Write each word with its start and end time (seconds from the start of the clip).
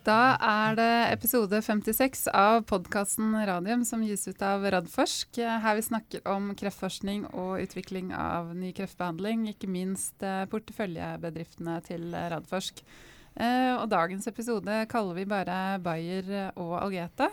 Da 0.00 0.38
er 0.40 0.76
det 0.78 0.92
episode 1.12 1.58
56 1.60 2.22
av 2.32 2.62
podkasten 2.70 3.34
Radium 3.44 3.82
som 3.84 4.00
gis 4.00 4.24
ut 4.30 4.40
av 4.40 4.64
Radforsk. 4.72 5.36
Her 5.36 5.76
vi 5.76 5.84
snakker 5.84 6.24
om 6.30 6.54
kreftforskning 6.56 7.26
og 7.28 7.60
utvikling 7.60 8.14
av 8.16 8.54
ny 8.56 8.72
kreftbehandling. 8.76 9.44
Ikke 9.52 9.68
minst 9.68 10.24
eh, 10.24 10.46
porteføljebedriftene 10.48 11.76
til 11.84 12.16
Radforsk. 12.16 12.80
Eh, 13.36 13.74
og 13.74 13.90
dagens 13.92 14.30
episode 14.32 14.80
kaller 14.88 15.20
vi 15.20 15.28
bare 15.28 15.76
Bayer 15.84 16.32
og 16.54 16.78
Algeta. 16.80 17.28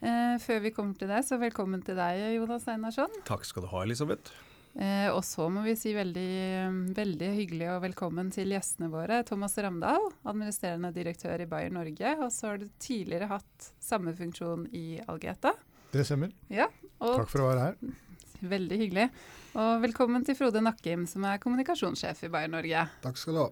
Eh, 0.00 0.40
før 0.40 0.64
vi 0.64 0.72
kommer 0.72 0.96
til 0.96 1.12
det, 1.12 1.26
så 1.28 1.36
velkommen 1.36 1.84
til 1.84 2.00
deg, 2.00 2.24
Jonas 2.38 2.64
Einarsson. 2.72 3.20
Takk 3.28 3.44
skal 3.44 3.68
du 3.68 3.74
ha, 3.74 3.84
Elisabeth. 3.84 4.32
Eh, 4.78 5.08
og 5.10 5.24
så 5.26 5.48
må 5.50 5.64
vi 5.64 5.74
si 5.74 5.90
veldig, 5.96 6.92
veldig 6.94 7.28
hyggelig 7.34 7.70
og 7.72 7.80
velkommen 7.82 8.28
til 8.34 8.52
gjestene 8.54 8.90
våre. 8.92 9.24
Thomas 9.26 9.56
Ramdal, 9.58 10.04
administrerende 10.22 10.92
direktør 10.94 11.42
i 11.42 11.48
Bayer 11.50 11.74
Norge. 11.74 12.12
Og 12.22 12.30
så 12.34 12.52
har 12.52 12.60
du 12.62 12.68
tidligere 12.78 13.30
hatt 13.32 13.72
samme 13.82 14.14
funksjon 14.14 14.68
i 14.70 15.00
Algeta. 15.10 15.56
Det 15.90 16.04
stemmer. 16.06 16.30
Ja, 16.52 16.68
Takk 16.98 17.30
for 17.30 17.42
å 17.42 17.50
være 17.50 17.66
her. 17.66 17.96
Veldig 18.48 18.78
hyggelig. 18.78 19.08
Og 19.58 19.82
velkommen 19.82 20.22
til 20.26 20.36
Frode 20.38 20.62
Nakkim, 20.62 21.06
som 21.10 21.26
er 21.26 21.40
kommunikasjonssjef 21.42 22.26
i 22.26 22.30
Bayer 22.30 22.50
Norge. 22.52 22.84
Takk 23.02 23.18
skal 23.18 23.34
du 23.34 23.42
ha. 23.42 23.48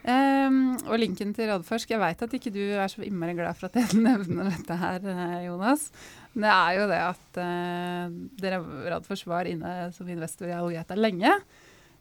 Um, 0.00 0.78
og 0.88 0.96
linken 1.00 1.34
til 1.36 1.50
Rådforsk. 1.50 1.90
Jeg 1.92 2.00
veit 2.00 2.22
at 2.24 2.36
ikke 2.36 2.52
du 2.54 2.60
er 2.62 2.88
så 2.88 3.02
innmari 3.04 3.34
glad 3.36 3.58
for 3.58 3.68
at 3.68 3.76
jeg 3.76 4.00
nevner 4.06 4.48
dette 4.48 4.76
her, 4.80 5.08
eh, 5.12 5.40
Jonas. 5.44 5.90
Men 6.32 6.46
det 6.46 6.52
er 6.54 6.76
jo 6.78 6.86
det 6.88 7.00
at 7.08 7.40
uh, 7.42 8.14
dere 8.40 8.62
Radforsk 8.94 9.28
var 9.28 9.50
inne 9.50 9.90
som 9.96 10.08
investor 10.08 10.48
i 10.48 10.56
Algeta 10.56 10.96
lenge. 10.96 11.34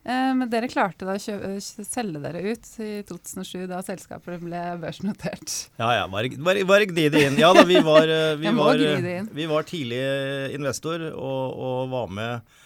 Uh, 0.08 0.32
men 0.40 0.48
dere 0.48 0.70
klarte 0.72 1.04
da 1.04 1.18
å 1.18 1.58
selge 1.60 2.22
dere 2.24 2.46
ut 2.46 2.72
i 2.86 2.92
2007, 3.10 3.66
da 3.68 3.82
selskapet 3.84 4.40
ble 4.46 4.64
børsnotert. 4.80 5.58
Ja 5.82 5.92
ja, 5.98 6.08
bare, 6.08 6.32
bare, 6.40 6.64
bare 6.70 6.88
gni 6.88 7.10
det 7.12 7.26
inn. 7.28 7.42
Ja 7.42 7.52
da, 7.58 7.68
vi 7.68 7.84
var, 7.84 8.08
vi 8.40 8.56
var, 8.62 8.86
vi 9.42 9.50
var 9.50 9.68
tidlig 9.68 10.02
investor 10.56 11.04
og, 11.12 11.60
og 11.60 11.92
var 11.92 12.16
med 12.16 12.58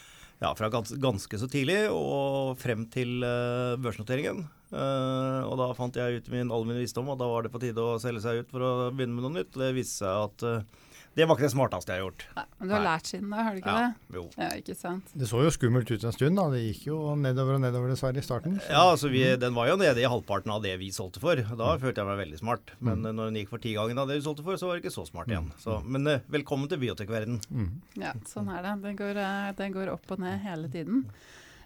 ja, 0.44 0.52
fra 0.58 0.70
gans, 0.70 0.92
ganske 1.00 1.40
så 1.40 1.48
tidlig 1.50 1.86
og 1.94 2.58
frem 2.60 2.86
til 2.92 3.24
uh, 3.24 3.80
børsnoteringen. 3.82 4.44
Uh, 4.74 5.42
og 5.48 5.56
da 5.60 5.70
fant 5.78 5.98
jeg 5.98 6.20
ut 6.20 6.32
min, 6.34 6.52
all 6.52 6.66
min 6.68 6.82
visdom 6.82 7.12
og 7.14 7.20
da 7.22 7.30
var 7.30 7.46
det 7.46 7.54
på 7.54 7.62
tide 7.62 7.80
å 7.82 8.00
selge 8.02 8.24
seg 8.26 8.42
ut 8.42 8.52
for 8.52 8.66
å 8.66 8.72
begynne 8.92 9.16
med 9.16 9.28
noe 9.28 9.38
nytt. 9.40 9.54
Det 9.56 9.72
viste 9.78 10.04
seg 10.04 10.28
at 10.28 10.48
uh, 10.48 10.90
det 11.14 11.28
var 11.28 11.38
ikke 11.38 11.46
det 11.46 11.54
smarteste 11.54 11.94
jeg 11.94 12.02
har 12.02 12.08
gjort. 12.08 12.26
Nei, 12.38 12.46
men 12.58 12.70
du 12.70 12.74
har 12.74 12.84
Nei. 12.84 12.90
lært 12.90 13.10
siden 13.12 13.34
da, 13.34 13.42
har 13.46 13.56
du 13.56 13.62
ikke 13.62 13.76
ja, 13.76 13.82
det? 13.84 14.18
Jo. 14.18 14.24
Ja, 14.38 14.48
ikke 14.62 14.76
sant? 14.78 15.12
Det 15.14 15.30
så 15.30 15.44
jo 15.46 15.52
skummelt 15.54 15.92
ut 15.92 16.06
en 16.08 16.16
stund. 16.16 16.40
da. 16.40 16.48
Det 16.54 16.62
gikk 16.64 16.88
jo 16.90 17.00
nedover 17.20 17.60
og 17.60 17.64
nedover 17.66 17.94
dessverre 17.94 18.24
i 18.24 18.26
starten. 18.26 18.58
Så. 18.62 18.72
Ja, 18.72 18.86
altså 18.88 19.12
vi, 19.14 19.22
den 19.42 19.54
var 19.58 19.70
jo 19.70 19.78
nede 19.82 20.02
i 20.02 20.10
halvparten 20.10 20.56
av 20.56 20.64
det 20.66 20.74
vi 20.82 20.90
solgte 20.96 21.22
for. 21.24 21.38
Da 21.44 21.76
mm. 21.76 21.84
følte 21.84 22.02
jeg 22.02 22.10
meg 22.10 22.20
veldig 22.24 22.42
smart. 22.42 22.74
Men 22.80 23.04
mm. 23.04 23.12
når 23.12 23.30
den 23.30 23.40
gikk 23.44 23.54
for 23.54 23.66
ti 23.68 23.76
ganger 23.78 24.04
av 24.04 24.10
det 24.10 24.20
vi 24.20 24.26
solgte 24.26 24.48
for, 24.48 24.58
så 24.58 24.70
var 24.72 24.80
det 24.80 24.86
ikke 24.86 24.96
så 24.98 25.06
smart 25.10 25.30
igjen. 25.30 25.52
Mm. 25.54 25.62
Så, 25.62 25.78
men 25.86 26.10
uh, 26.10 26.18
velkommen 26.34 26.72
til 26.72 26.82
biotekverden. 26.82 27.40
Mm. 27.54 27.72
Ja, 28.02 28.18
sånn 28.30 28.50
er 28.54 28.66
det. 28.66 28.76
Den 28.88 29.00
går, 29.00 29.24
den 29.62 29.78
går 29.78 29.94
opp 29.94 30.18
og 30.18 30.24
ned 30.24 30.42
hele 30.48 30.72
tiden. 30.74 31.08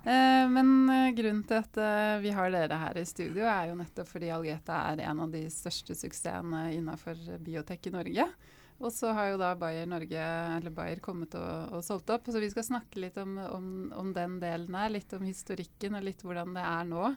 Eh, 0.07 0.49
men 0.49 0.89
eh, 0.89 1.09
grunnen 1.17 1.43
til 1.43 1.57
at 1.59 1.77
eh, 1.83 2.17
vi 2.23 2.31
har 2.31 2.51
dere 2.53 2.77
her 2.79 2.99
i 3.01 3.05
studio, 3.07 3.43
er 3.43 3.71
jo 3.71 3.79
nettopp 3.79 4.07
fordi 4.07 4.29
Algeta 4.31 4.77
er 4.93 5.01
en 5.09 5.25
av 5.25 5.33
de 5.33 5.41
største 5.51 5.97
suksessene 5.99 6.69
innenfor 6.77 7.19
biotek 7.43 7.89
i 7.89 7.93
Norge. 7.97 8.27
Og 8.77 8.93
så 8.93 9.09
har 9.17 9.31
jo 9.31 9.39
da 9.41 9.55
Bayer 9.57 9.87
Norge, 9.89 10.23
eller 10.57 10.73
Bayer 10.73 11.01
kommet 11.01 11.33
og, 11.39 11.73
og 11.73 11.85
solgt 11.85 12.11
opp. 12.13 12.29
Så 12.29 12.41
vi 12.43 12.51
skal 12.53 12.67
snakke 12.67 13.01
litt 13.01 13.17
om, 13.17 13.37
om, 13.41 13.67
om, 13.97 14.11
den 14.13 14.37
delen 14.43 14.77
her. 14.77 14.93
Litt 14.93 15.15
om 15.17 15.25
historikken 15.25 15.97
og 15.97 16.05
litt 16.05 16.21
hvordan 16.25 16.53
det 16.57 16.65
er 16.67 16.85
nå. 16.89 17.09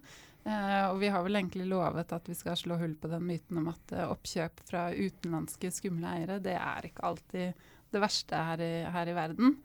Eh, 0.48 0.84
og 0.88 0.96
vi 1.02 1.10
har 1.12 1.26
vel 1.26 1.36
egentlig 1.36 1.68
lovet 1.68 2.16
at 2.16 2.30
vi 2.30 2.38
skal 2.38 2.56
slå 2.56 2.80
hull 2.80 2.96
på 2.96 3.10
den 3.12 3.26
myten 3.28 3.60
om 3.60 3.68
at 3.74 3.92
oppkjøp 4.06 4.64
fra 4.70 4.88
utenlandske 4.96 5.68
skumle 5.74 6.14
eiere, 6.16 6.40
det 6.40 6.56
er 6.56 6.88
ikke 6.88 7.04
alltid 7.10 7.66
det 7.92 8.00
verste 8.00 8.44
her 8.48 8.62
i, 8.64 8.74
her 8.88 9.10
i 9.10 9.16
verden. 9.16 9.58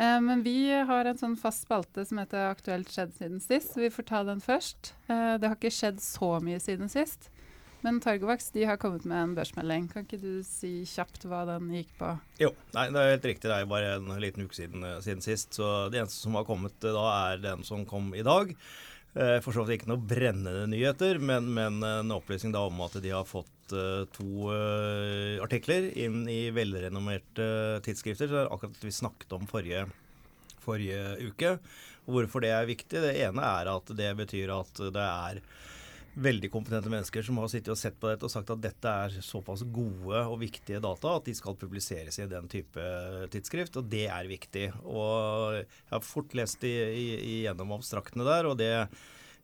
Eh, 0.00 0.20
men 0.20 0.42
vi 0.42 0.70
har 0.70 1.04
en 1.04 1.18
sånn 1.18 1.36
fast 1.38 1.66
spalte 1.66 2.04
som 2.08 2.20
heter 2.22 2.50
Aktuelt 2.50 2.90
skjedd 2.92 3.14
siden 3.16 3.42
sist, 3.44 3.76
vi 3.78 3.90
får 3.92 4.08
ta 4.10 4.22
den 4.26 4.42
først. 4.44 4.94
Eh, 5.06 5.36
det 5.40 5.50
har 5.50 5.58
ikke 5.58 5.74
skjedd 5.74 6.02
så 6.04 6.38
mye 6.44 6.60
siden 6.62 6.90
sist. 6.92 7.30
Men 7.80 8.00
Targovax 8.02 8.50
de 8.52 8.66
har 8.68 8.76
kommet 8.80 9.06
med 9.08 9.22
en 9.22 9.34
børsmelding. 9.36 9.88
Kan 9.88 10.04
ikke 10.04 10.20
du 10.20 10.42
si 10.44 10.82
kjapt 10.88 11.24
hva 11.28 11.46
den 11.48 11.70
gikk 11.72 11.94
på? 11.96 12.12
Jo, 12.42 12.52
nei, 12.76 12.86
det 12.92 13.00
er 13.00 13.14
helt 13.14 13.28
riktig. 13.30 13.48
Det 13.48 13.56
er 13.56 13.70
bare 13.70 13.94
en 13.96 14.12
liten 14.20 14.44
uke 14.44 14.56
siden, 14.56 14.84
eh, 14.84 15.00
siden 15.04 15.24
sist. 15.24 15.56
Så 15.56 15.88
det 15.92 16.02
eneste 16.02 16.20
som 16.20 16.36
har 16.36 16.46
kommet 16.48 16.76
da, 16.84 17.06
er 17.32 17.42
den 17.44 17.64
som 17.66 17.86
kom 17.88 18.12
i 18.14 18.26
dag. 18.26 18.54
For 19.10 19.50
så 19.50 19.64
vidt 19.66 19.80
ikke 19.80 19.88
noe 19.90 19.98
brennende 20.06 20.68
nyheter, 20.70 21.18
men, 21.18 21.48
men 21.50 21.80
en 21.82 22.12
opplysning 22.14 22.52
da 22.54 22.60
om 22.68 22.76
at 22.84 22.94
de 23.02 23.10
har 23.10 23.24
fått 23.26 23.72
to 24.14 24.52
artikler 25.42 25.88
inn 25.98 26.28
i 26.30 26.52
velrenommerte 26.54 27.48
tidsskrifter. 27.82 28.30
Så 28.30 28.36
det 28.36 28.44
er 28.44 28.52
akkurat 28.54 28.76
det 28.78 28.86
vi 28.86 28.94
snakket 28.94 29.34
om 29.34 29.48
forrige, 29.50 29.82
forrige 30.62 31.02
uke. 31.26 31.56
Hvorfor 32.06 32.46
det 32.46 32.52
er 32.54 32.70
viktig? 32.70 33.02
Det 33.02 33.16
ene 33.26 33.50
er 33.58 33.72
at 33.74 33.90
det 33.98 34.12
betyr 34.22 34.54
at 34.54 34.78
det 34.94 35.08
er 35.08 35.42
veldig 36.14 36.50
kompetente 36.50 36.90
mennesker 36.90 37.22
som 37.22 37.38
har 37.38 37.50
sittet 37.52 37.72
og 37.74 37.78
sett 37.78 37.98
på 38.00 38.10
dette 38.10 38.26
og 38.26 38.32
sagt 38.32 38.50
at 38.50 38.62
dette 38.62 38.94
er 39.04 39.20
såpass 39.22 39.62
gode 39.70 40.24
og 40.24 40.40
viktige 40.42 40.80
data 40.82 41.14
at 41.16 41.28
de 41.28 41.36
skal 41.38 41.58
publiseres 41.60 42.18
i 42.18 42.26
den 42.30 42.50
type 42.50 42.82
tidsskrift, 43.30 43.78
og 43.78 43.88
det 43.92 44.08
er 44.10 44.30
viktig. 44.30 44.66
Og 44.82 45.60
jeg 45.60 45.94
har 45.94 46.04
fort 46.04 46.34
lest 46.38 46.66
igjennom 46.66 47.76
abstraktene 47.78 48.26
der, 48.26 48.50
og 48.50 48.58
det 48.60 48.74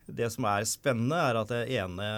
det 0.06 0.28
som 0.30 0.46
er 0.46 0.66
spennende, 0.70 1.18
er 1.18 1.38
at 1.40 1.50
det 1.50 1.64
ene 1.80 2.08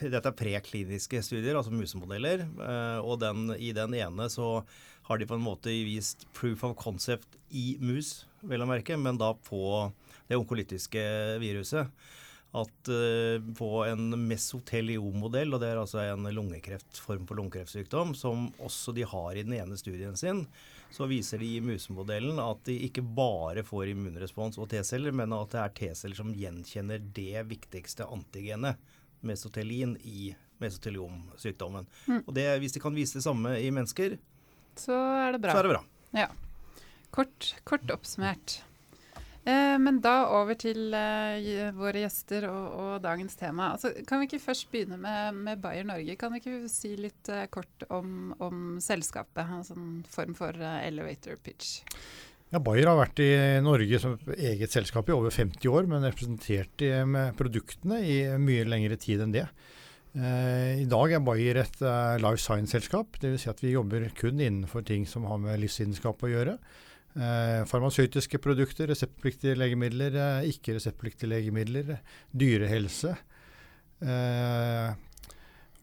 Dette 0.00 0.30
er 0.30 0.36
prekliniske 0.36 1.20
studier, 1.20 1.58
altså 1.58 1.72
musemodeller. 1.74 2.46
Eh, 2.48 3.00
og 3.04 3.18
den, 3.20 3.50
i 3.60 3.74
den 3.76 3.92
ene 3.98 4.30
så 4.32 4.62
har 5.04 5.20
de 5.20 5.28
på 5.28 5.36
en 5.36 5.44
måte 5.44 5.74
vist 5.84 6.24
proof 6.32 6.64
of 6.64 6.78
concept 6.80 7.36
i 7.52 7.74
mus, 7.82 8.24
vel 8.40 8.64
å 8.64 8.68
merke, 8.70 8.96
men 8.96 9.20
da 9.20 9.34
på 9.34 9.90
det 10.30 10.38
onkolytiske 10.38 11.02
viruset. 11.42 11.92
At 12.50 12.88
på 13.54 13.68
en 13.86 14.08
mesoteliomodell, 14.26 15.54
og 15.54 15.60
det 15.62 15.68
er 15.70 15.78
altså 15.78 16.00
en 16.02 16.26
lungekreftform 16.34 17.28
for 17.28 17.38
lungekreftssykdom, 17.38 18.10
som 18.18 18.48
også 18.58 18.90
de 18.96 19.04
har 19.06 19.38
i 19.38 19.44
den 19.46 19.54
ene 19.54 19.78
studien 19.78 20.16
sin, 20.18 20.42
så 20.90 21.06
viser 21.06 21.38
de 21.38 21.46
i 21.56 21.62
musemodellen 21.62 22.40
at 22.42 22.64
de 22.66 22.74
ikke 22.88 23.04
bare 23.06 23.62
får 23.66 23.92
immunrespons 23.92 24.58
og 24.58 24.66
T-celler, 24.72 25.14
men 25.14 25.30
at 25.36 25.54
det 25.54 25.60
er 25.62 25.76
T-celler 25.78 26.18
som 26.18 26.34
gjenkjenner 26.34 27.04
det 27.14 27.44
viktigste 27.52 28.08
antigenet, 28.10 28.80
mesotelin, 29.22 29.94
i 30.02 30.32
mesoteliomsykdommen. 30.60 31.86
Mm. 32.06 32.22
Og 32.26 32.34
det, 32.34 32.46
Hvis 32.64 32.74
de 32.74 32.82
kan 32.82 32.96
vise 32.96 33.18
det 33.18 33.24
samme 33.24 33.54
i 33.60 33.70
mennesker, 33.70 34.18
så 34.76 34.96
er 35.28 35.36
det 35.36 35.42
bra. 35.44 35.54
Så 35.54 35.62
er 35.62 35.68
det 35.68 35.76
bra. 35.76 35.84
Ja. 36.16 36.26
Kort, 37.14 37.54
kort 37.64 37.90
oppsummert. 37.90 38.60
Eh, 39.40 39.76
men 39.80 40.02
da 40.04 40.26
over 40.36 40.56
til 40.60 40.92
eh, 40.92 41.70
våre 41.72 42.02
gjester 42.02 42.44
og, 42.50 42.64
og, 42.76 42.90
dagens 43.04 43.38
tema. 43.40 43.70
Altså, 43.72 43.94
kan 44.06 44.20
vi 44.20 44.28
ikke 44.28 44.42
først 44.42 44.66
begynne 44.72 44.98
med, 45.00 45.38
med 45.46 45.62
Bayer 45.62 45.86
Norge? 45.88 46.16
Kan 46.20 46.34
vi 46.34 46.42
ikke 46.42 46.68
si 46.68 46.92
litt 47.00 47.30
eh, 47.32 47.46
kort 47.52 47.86
om, 47.88 48.34
om 48.44 48.76
selskapet? 48.84 49.40
En 49.40 49.64
sånn 49.64 49.86
form 50.12 50.36
for 50.36 50.52
eh, 50.60 50.82
elevator 50.90 51.40
pitch. 51.40 51.78
Ja, 52.50 52.60
Bayer 52.60 52.90
har 52.90 52.98
vært 52.98 53.22
i 53.24 53.30
Norge 53.64 54.02
som 54.02 54.18
eget 54.34 54.74
selskap 54.74 55.08
i 55.08 55.16
over 55.16 55.32
50 55.32 55.72
år, 55.72 55.88
men 55.88 56.04
representert 56.04 56.84
i, 56.84 56.92
med 57.08 57.32
produktene 57.38 58.02
i 58.04 58.20
mye 58.42 58.68
lengre 58.68 59.00
tid 59.00 59.24
enn 59.24 59.32
det. 59.38 59.46
Eh, 60.18 60.82
I 60.82 60.86
dag 60.90 61.16
er 61.16 61.24
Bayer 61.24 61.62
et 61.62 61.80
life 62.20 62.44
science-selskap. 62.44 63.16
Dvs. 63.22 63.46
Si 63.46 63.52
at 63.54 63.64
vi 63.64 63.72
jobber 63.72 64.10
kun 64.20 64.36
innenfor 64.36 64.84
ting 64.84 65.08
som 65.08 65.24
har 65.30 65.40
med 65.40 65.62
livsvitenskap 65.64 66.28
å 66.28 66.34
gjøre. 66.34 66.58
Eh, 67.18 67.64
farmasøytiske 67.66 68.38
produkter, 68.38 68.86
reseptpliktige 68.86 69.56
legemidler, 69.58 70.14
eh, 70.14 70.50
ikke-reseptpliktige 70.52 71.30
legemidler, 71.32 71.96
dyrehelse. 72.30 73.16
Eh, 74.00 74.92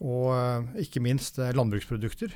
og 0.00 0.28
eh, 0.32 0.84
ikke 0.86 1.02
minst 1.04 1.36
landbruksprodukter. 1.36 2.32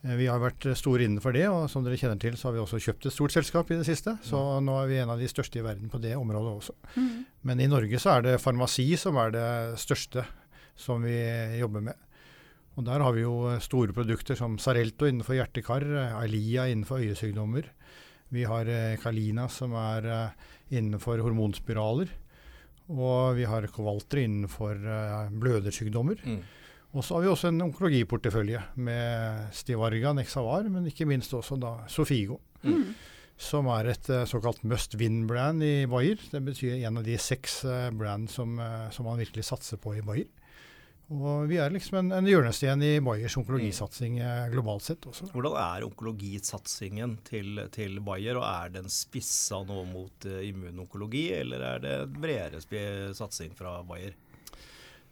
Vi 0.00 0.26
har 0.26 0.40
vært 0.40 0.64
store 0.80 1.04
innenfor 1.04 1.34
det, 1.36 1.44
og 1.52 1.66
som 1.68 1.84
dere 1.84 1.98
kjenner 2.00 2.18
til, 2.18 2.32
så 2.40 2.48
har 2.48 2.54
vi 2.56 2.62
også 2.62 2.78
kjøpt 2.80 3.06
et 3.06 3.12
stort 3.12 3.34
selskap 3.34 3.70
i 3.70 3.76
det 3.76 3.84
siste. 3.84 4.14
Så 4.24 4.38
nå 4.64 4.78
er 4.80 4.86
vi 4.88 4.96
en 4.96 5.12
av 5.12 5.20
de 5.20 5.28
største 5.28 5.60
i 5.60 5.64
verden 5.64 5.92
på 5.92 6.00
det 6.00 6.14
området 6.16 6.54
også. 6.56 6.74
Mm. 6.96 7.26
Men 7.44 7.60
i 7.60 7.68
Norge 7.68 8.00
så 8.00 8.14
er 8.14 8.24
det 8.24 8.40
farmasi 8.40 8.86
som 8.96 9.18
er 9.20 9.34
det 9.34 9.50
største 9.82 10.24
som 10.80 11.04
vi 11.04 11.20
jobber 11.60 11.84
med. 11.90 12.00
Og 12.80 12.86
der 12.88 13.04
har 13.04 13.12
vi 13.12 13.26
jo 13.26 13.52
store 13.60 13.92
produkter 13.92 14.38
som 14.40 14.56
Sarelto 14.56 15.04
innenfor 15.04 15.36
hjerte-kar, 15.36 15.84
Alia 16.16 16.64
innenfor 16.72 17.04
øyesykdommer. 17.04 17.68
Vi 18.30 18.46
har 18.46 18.68
eh, 18.70 18.96
Kalina 19.02 19.48
som 19.50 19.74
er 19.74 20.06
eh, 20.06 20.48
innenfor 20.78 21.22
hormonspiraler. 21.24 22.10
Og 22.90 23.36
vi 23.38 23.46
har 23.46 23.66
Kovalter 23.74 24.22
innenfor 24.22 24.78
eh, 24.78 25.30
blødersykdommer. 25.42 26.22
Mm. 26.22 26.40
Og 26.94 27.06
så 27.06 27.16
har 27.16 27.24
vi 27.24 27.30
også 27.30 27.50
en 27.50 27.64
onkologiportefølje 27.68 28.62
med 28.82 29.50
Stivarga, 29.54 30.14
Nexavar, 30.14 30.66
men 30.70 30.88
ikke 30.90 31.06
minst 31.10 31.34
også 31.34 31.58
da 31.58 31.76
Sofigo. 31.90 32.40
Mm. 32.62 32.94
Som 33.40 33.70
er 33.72 33.92
et 33.92 34.08
såkalt 34.28 34.64
must 34.68 34.98
win-brand 35.00 35.62
i 35.64 35.86
Bayer. 35.88 36.20
Det 36.30 36.42
betyr 36.44 36.82
en 36.82 36.98
av 37.00 37.06
de 37.06 37.14
seks 37.16 37.62
brand 37.96 38.28
som, 38.28 38.58
som, 38.92 39.06
man 39.06 39.22
virkelig 39.22 39.46
satser 39.48 39.80
på 39.80 39.94
i 39.96 40.02
Bayer. 40.04 40.28
Og 41.10 41.48
vi 41.50 41.58
er 41.58 41.72
liksom 41.74 41.96
en, 41.98 42.12
en 42.20 42.28
hjørnesten 42.30 42.84
i 42.86 42.92
Bayers 43.02 43.34
onkologisatsing 43.40 44.20
eh, 44.22 44.44
globalt 44.52 44.86
sett 44.86 45.08
også. 45.10 45.26
Hvordan 45.34 45.56
er 45.58 45.86
onkologisatsingen 45.88 47.16
til, 47.26 47.64
til 47.74 47.98
Bayer, 48.06 48.38
og 48.38 48.46
er 48.46 48.74
den 48.78 48.86
spissa 48.92 49.58
nå 49.66 49.82
mot 49.90 50.28
uh, 50.30 50.38
immunonkologi, 50.46 51.26
eller 51.40 51.66
er 51.72 51.82
det 51.82 51.96
bredere 52.14 52.62
satsing 53.18 53.56
fra 53.58 53.80
Bayer? 53.86 54.14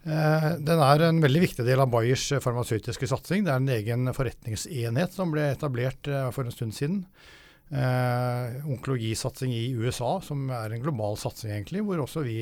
Eh, 0.06 0.52
den 0.62 0.80
er 0.80 1.02
en 1.08 1.18
veldig 1.22 1.42
viktig 1.42 1.66
del 1.66 1.82
av 1.82 1.90
Bayers 1.92 2.28
farmasøytiske 2.42 3.08
satsing. 3.10 3.44
Det 3.44 3.52
er 3.52 3.62
en 3.62 3.74
egen 3.74 4.14
forretningsenhet 4.14 5.16
som 5.16 5.34
ble 5.34 5.50
etablert 5.52 6.08
eh, 6.08 6.30
for 6.34 6.46
en 6.46 6.54
stund 6.54 6.76
siden. 6.76 7.02
Eh, 7.68 8.62
onkologisatsing 8.64 9.52
i 9.52 9.66
USA, 9.76 10.14
som 10.24 10.46
er 10.54 10.72
en 10.72 10.84
global 10.84 11.18
satsing, 11.20 11.52
egentlig, 11.52 11.82
hvor 11.84 12.06
også 12.06 12.24
vi 12.24 12.38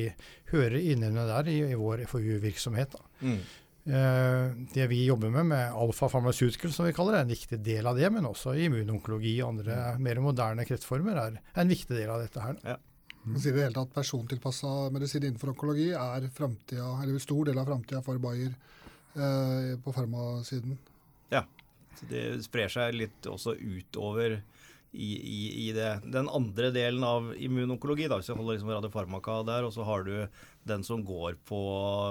hører 0.53 0.77
innunder 0.79 1.27
der 1.33 1.51
i, 1.51 1.59
i 1.73 1.79
vår 1.79 2.05
FoU-virksomhet. 2.07 2.95
Mm. 3.21 3.39
Eh, 3.87 4.55
det 4.73 4.87
vi 4.91 5.05
jobber 5.05 5.31
med, 5.31 5.45
med 5.45 5.75
Alfa 5.79 6.09
Pharmaceutical, 6.11 6.73
som 6.75 6.85
vi 6.85 6.93
kaller 6.95 7.15
det, 7.15 7.19
er 7.21 7.27
en 7.27 7.35
viktig 7.35 7.59
del 7.63 7.87
av 7.87 7.99
det. 7.99 8.09
Men 8.11 8.27
også 8.27 8.55
immunonkologi 8.65 9.37
og 9.41 9.53
andre 9.53 9.79
mm. 9.95 10.03
mer 10.03 10.21
moderne 10.23 10.67
kreftformer 10.67 11.21
er, 11.23 11.39
en 11.55 11.71
viktig 11.71 11.95
del 11.95 12.11
av 12.11 12.23
dette 12.25 12.43
her. 12.43 12.59
Ja. 12.67 12.77
Man 13.27 13.41
sier 13.43 13.55
det 13.55 13.65
hele 13.65 13.75
tatt 13.75 13.95
Persontilpassa 13.95 14.69
medisin 14.95 15.25
innenfor 15.25 15.51
onkologi 15.51 15.89
er 15.91 16.27
fremtida, 16.35 16.87
eller 17.01 17.17
en 17.17 17.23
stor 17.23 17.49
del 17.49 17.59
av 17.59 17.67
framtida 17.67 17.99
for 18.05 18.19
Bayer 18.23 18.53
eh, 18.53 19.73
på 19.83 19.93
farmasiden. 19.95 20.77
Ja, 21.33 21.43
Så 21.97 22.07
det 22.11 22.23
sprer 22.45 22.71
seg 22.71 22.95
litt 22.95 23.27
også 23.27 23.55
utover 23.57 24.39
i, 24.91 25.13
i, 25.15 25.69
i 25.69 25.71
det. 25.75 25.99
Den 26.03 26.29
andre 26.29 26.71
delen 26.71 27.03
av 27.03 27.33
immunonkologi, 27.37 28.07
da, 28.07 28.19
hvis 28.19 28.29
du 28.31 28.35
holder 28.37 28.55
liksom 28.55 28.71
radiofarmaka 28.71 29.41
der, 29.47 29.67
og 29.67 29.73
så 29.75 29.85
har 29.87 30.05
du 30.07 30.13
den 30.67 30.83
som 30.83 31.03
går 31.05 31.37
på 31.47 31.59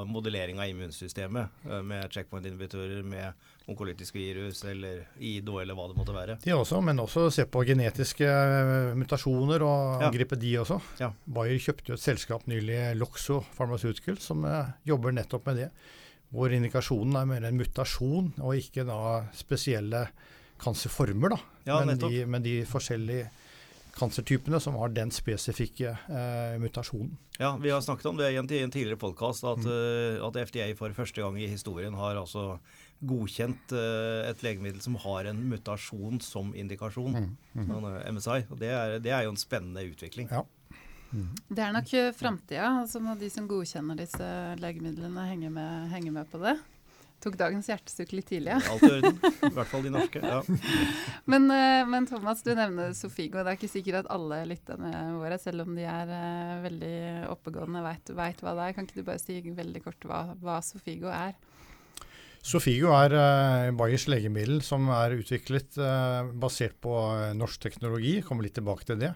modellering 0.08 0.60
av 0.60 0.70
immunsystemet 0.70 1.66
eh, 1.68 1.82
med 1.84 2.12
checkpoint-invitører 2.12 3.02
med 3.06 3.46
onkolytiske 3.66 4.18
virus 4.18 4.62
eller 4.68 5.02
IDO 5.18 5.58
eller 5.60 5.76
hva 5.76 5.88
det 5.90 5.98
måtte 5.98 6.14
være. 6.14 6.38
De 6.44 6.54
også, 6.54 6.80
men 6.84 7.02
også 7.02 7.26
se 7.34 7.46
på 7.50 7.64
genetiske 7.68 8.28
eh, 8.28 8.92
mutasjoner 8.98 9.64
og 9.66 10.06
ja. 10.06 10.12
de 10.36 10.54
også. 10.62 10.80
Ja. 11.02 11.10
Bayer 11.24 11.58
kjøpte 11.58 11.92
jo 11.92 11.98
et 11.98 12.04
selskap 12.04 12.46
nylig, 12.50 12.78
Loxo 13.00 13.42
Pharmaceutical, 13.56 14.20
som 14.22 14.44
uh, 14.46 14.72
jobber 14.86 15.14
nettopp 15.16 15.50
med 15.50 15.64
det. 15.64 15.68
Hvor 16.34 16.52
indikasjonen 16.52 17.16
er 17.20 17.28
mer 17.28 17.44
en 17.46 17.58
mutasjon 17.58 18.32
og 18.42 18.56
ikke 18.58 18.86
da 18.86 19.26
spesielle 19.36 20.06
kancerformer, 20.58 21.34
da. 21.34 21.40
Ja, 21.64 21.80
men, 21.84 21.98
de, 21.98 22.24
men, 22.26 22.44
de, 22.44 22.60
forskjellige 22.68 23.28
kancertypene 23.96 24.60
som 24.60 24.76
har 24.80 24.92
den 24.92 25.10
spesifikke 25.14 25.94
eh, 25.94 26.56
mutasjonen. 26.60 27.14
Ja, 27.38 27.54
Vi 27.56 27.70
har 27.72 27.80
snakket 27.80 28.06
om 28.06 28.16
det 28.16 28.30
i 28.32 28.36
en, 28.36 28.48
en 28.48 28.72
tidligere 28.72 29.00
podkast, 29.00 29.44
at, 29.44 29.62
mm. 29.64 30.20
uh, 30.20 30.26
at, 30.28 30.38
FDA 30.48 30.68
for 30.76 30.92
første 30.96 31.20
gang 31.20 31.38
i 31.40 31.48
historien 31.48 31.96
har 31.96 32.16
altså 32.16 32.58
godkjent 33.04 33.72
uh, 33.76 34.24
et 34.28 34.44
legemiddel 34.44 34.80
som 34.84 34.96
har 35.00 35.28
en 35.28 35.42
mutasjon 35.50 36.20
som 36.24 36.54
indikasjon, 36.56 37.16
mm. 37.16 37.32
Mm. 37.56 37.66
Sånn, 37.72 37.88
MSI. 38.16 38.38
og 38.50 38.60
det 38.60 38.72
er, 38.72 38.96
det 39.04 39.12
er, 39.12 39.26
jo 39.26 39.34
en 39.34 39.40
spennende 39.40 39.84
utvikling. 39.88 40.32
Ja. 40.32 40.44
Mm. 41.12 41.28
Det 41.48 41.64
er 41.64 41.76
nok 41.76 41.92
framtida. 42.16 42.70
Altså 42.82 43.00
når 43.00 43.20
de 43.20 43.28
som 43.32 43.48
godkjenner 43.48 44.00
disse 44.00 44.30
legemidlene, 44.60 45.28
henger 45.28 45.52
med, 45.52 45.92
henger 45.92 46.16
med 46.20 46.32
på 46.32 46.40
det. 46.44 46.56
Tok 47.24 47.36
dagens 47.40 47.68
hjertesukk 47.70 48.10
litt 48.12 48.26
tidlig, 48.28 48.52
ja. 48.52 48.58
Alt 48.70 48.84
i 48.84 48.90
orden. 48.98 49.16
I 49.48 49.52
hvert 49.56 49.70
fall 49.70 49.84
de 49.86 49.92
norske. 49.94 50.20
ja. 50.20 50.40
men, 51.32 51.48
uh, 51.48 51.82
men, 51.88 52.06
Thomas, 52.08 52.42
du 52.44 52.52
nevner 52.52 52.92
Sofigo. 52.96 53.40
Det 53.40 53.54
er 53.54 53.58
ikke 53.58 53.72
sikkert 53.72 54.02
at 54.02 54.10
alle 54.12 54.42
lytterne 54.50 54.92
våre, 55.16 55.38
selv 55.40 55.64
om 55.64 55.72
de 55.78 55.86
er 55.88 56.12
uh, 56.12 56.60
veldig 56.66 56.98
oppegående, 57.32 57.82
veit 57.86 58.12
hva 58.12 58.52
det 58.58 58.66
er. 58.66 58.76
Kan 58.76 58.88
ikke 58.88 59.00
du 59.00 59.08
bare 59.08 59.22
si 59.22 59.40
veldig 59.40 59.82
kort 59.86 60.06
hva, 60.08 60.20
hva 60.44 60.58
Sofigo 60.64 61.08
er? 61.08 61.34
Sofigo 62.46 62.92
er 62.94 63.16
uh, 63.16 63.72
Bayers 63.80 64.06
legemiddel 64.12 64.60
som 64.62 64.86
er 64.94 65.16
utviklet 65.16 65.80
basert 66.36 66.76
på 66.84 66.94
norsk 67.40 67.64
teknologi. 67.64 68.18
Kommer 68.28 68.44
litt 68.44 68.58
tilbake 68.60 68.92
til 68.92 69.00
det. 69.00 69.14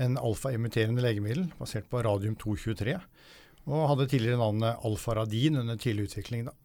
En 0.00 0.14
alfa-imiterende 0.16 1.02
legemiddel 1.04 1.50
basert 1.58 1.90
på 1.90 2.06
radium 2.06 2.38
223. 2.38 2.96
Og 3.66 3.86
hadde 3.90 4.08
tidligere 4.10 4.40
navnet 4.40 4.86
Alfaradin 4.86 5.58
under 5.60 5.76
tidlig 5.78 6.08
utvikling. 6.08 6.46
da. 6.46 6.56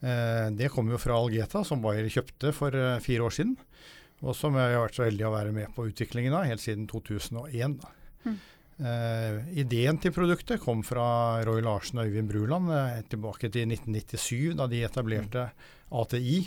Eh, 0.00 0.50
det 0.52 0.68
kommer 0.72 0.96
jo 0.96 1.00
fra 1.00 1.16
Algeta, 1.16 1.62
som 1.64 1.80
Bayer 1.84 2.08
kjøpte 2.12 2.52
for 2.56 2.76
eh, 2.76 2.98
fire 3.04 3.28
år 3.28 3.36
siden. 3.38 3.56
Og 4.24 4.36
som 4.36 4.56
jeg 4.56 4.74
har 4.74 4.84
vært 4.84 4.98
så 4.98 5.06
heldig 5.06 5.26
å 5.28 5.32
være 5.34 5.54
med 5.56 5.72
på 5.76 5.88
utviklingen 5.90 6.36
av 6.36 6.46
helt 6.48 6.62
siden 6.62 6.86
2001. 6.90 7.80
Mm. 8.26 8.36
Uh, 8.76 9.40
ideen 9.56 9.96
til 9.96 10.12
produktet 10.12 10.60
kom 10.60 10.82
fra 10.84 11.40
Roy 11.48 11.62
Larsen 11.64 11.96
og 11.96 12.10
Øyvind 12.10 12.28
Bruland 12.28 12.68
uh, 12.68 12.98
tilbake 13.08 13.48
til 13.48 13.70
1997, 13.72 14.52
da 14.58 14.66
de 14.68 14.82
etablerte 14.84 15.46
ATI, 15.96 16.42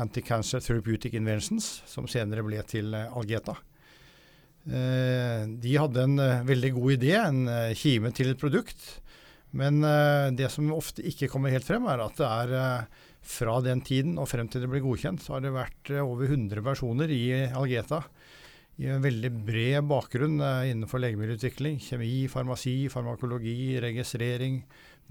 Anti-Cancer 0.00 0.64
Therapeutic 0.64 1.12
Inventions, 1.18 1.66
som 1.84 2.08
senere 2.08 2.44
ble 2.46 2.62
til 2.64 2.96
uh, 2.96 3.12
Algeta. 3.12 3.58
de 4.64 5.70
hadde 5.74 6.02
en 6.06 6.20
veldig 6.46 6.68
god 6.76 6.92
idé, 6.94 7.16
en 7.18 7.48
kime 7.74 8.12
til 8.14 8.30
et 8.30 8.38
produkt, 8.38 8.78
men 9.58 9.84
uh, 9.84 10.32
det 10.32 10.48
som 10.52 10.70
ofte 10.72 11.04
ikke 11.04 11.28
kommer 11.32 11.52
helt 11.52 11.66
frem, 11.66 11.84
er 11.90 12.00
at 12.00 12.16
det 12.16 12.28
er 12.28 12.52
uh, 12.56 13.08
fra 13.22 13.58
den 13.64 13.82
tiden 13.84 14.16
og 14.20 14.30
frem 14.30 14.48
til 14.50 14.64
det 14.64 14.70
ble 14.72 14.80
godkjent, 14.84 15.20
så 15.24 15.36
har 15.36 15.44
det 15.44 15.52
vært 15.52 15.92
uh, 15.92 16.00
over 16.06 16.30
100 16.30 16.64
personer 16.64 17.12
i 17.12 17.24
Algeta. 17.50 18.00
I 18.80 18.88
en 18.88 19.04
veldig 19.04 19.30
bred 19.44 19.84
bakgrunn 19.84 20.40
innenfor 20.40 21.02
legemiddelutvikling. 21.02 21.76
Kjemi, 21.84 22.24
farmasi, 22.32 22.88
farmakologi, 22.90 23.76
registrering. 23.84 24.62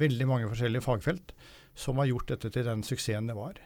Veldig 0.02 0.28
mange 0.28 0.50
forskjellige 0.50 0.82
fagfelt 0.82 1.36
som 1.78 2.02
har 2.02 2.10
gjort 2.10 2.34
dette 2.34 2.50
til 2.52 2.66
den 2.66 2.82
suksessen 2.84 3.30
det 3.30 3.38
var. 3.38 3.62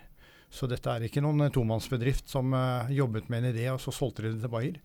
Så 0.52 0.68
dette 0.70 0.92
er 0.92 1.08
ikke 1.08 1.24
noen 1.24 1.48
tomannsbedrift 1.56 2.28
som 2.30 2.52
jobbet 2.92 3.32
med 3.32 3.40
en 3.40 3.56
idé, 3.56 3.70
og 3.72 3.80
så 3.82 3.96
solgte 3.96 4.28
de 4.28 4.34
det 4.36 4.44
til 4.44 4.52
Bayer. 4.52 4.84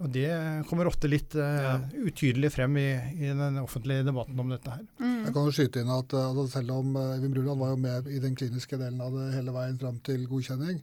Og 0.00 0.08
det 0.14 0.30
kommer 0.68 0.88
ofte 0.88 1.10
litt 1.10 1.34
uh, 1.36 1.82
utydelig 1.92 2.48
frem 2.54 2.76
i, 2.80 2.88
i, 3.20 3.32
den 3.36 3.58
offentlige 3.60 4.06
debatten 4.06 4.38
om 4.40 4.52
dette 4.52 4.72
her. 4.72 4.86
Mm. 4.96 5.26
Jeg 5.26 5.34
kan 5.36 5.48
jo 5.48 5.52
skyte 5.52 5.82
inn 5.82 5.92
at 5.92 6.14
altså, 6.16 6.46
Selv 6.54 6.72
om 6.78 6.96
Evin 6.96 7.28
uh, 7.28 7.34
Bruland 7.34 7.60
var 7.60 7.74
jo 7.74 7.80
med 7.82 8.08
i 8.08 8.22
den 8.22 8.38
kliniske 8.38 8.78
delen 8.80 9.02
av 9.04 9.12
det 9.18 9.28
hele 9.34 9.52
veien 9.52 9.76
fram 9.80 9.98
til 10.06 10.24
godkjenning, 10.30 10.80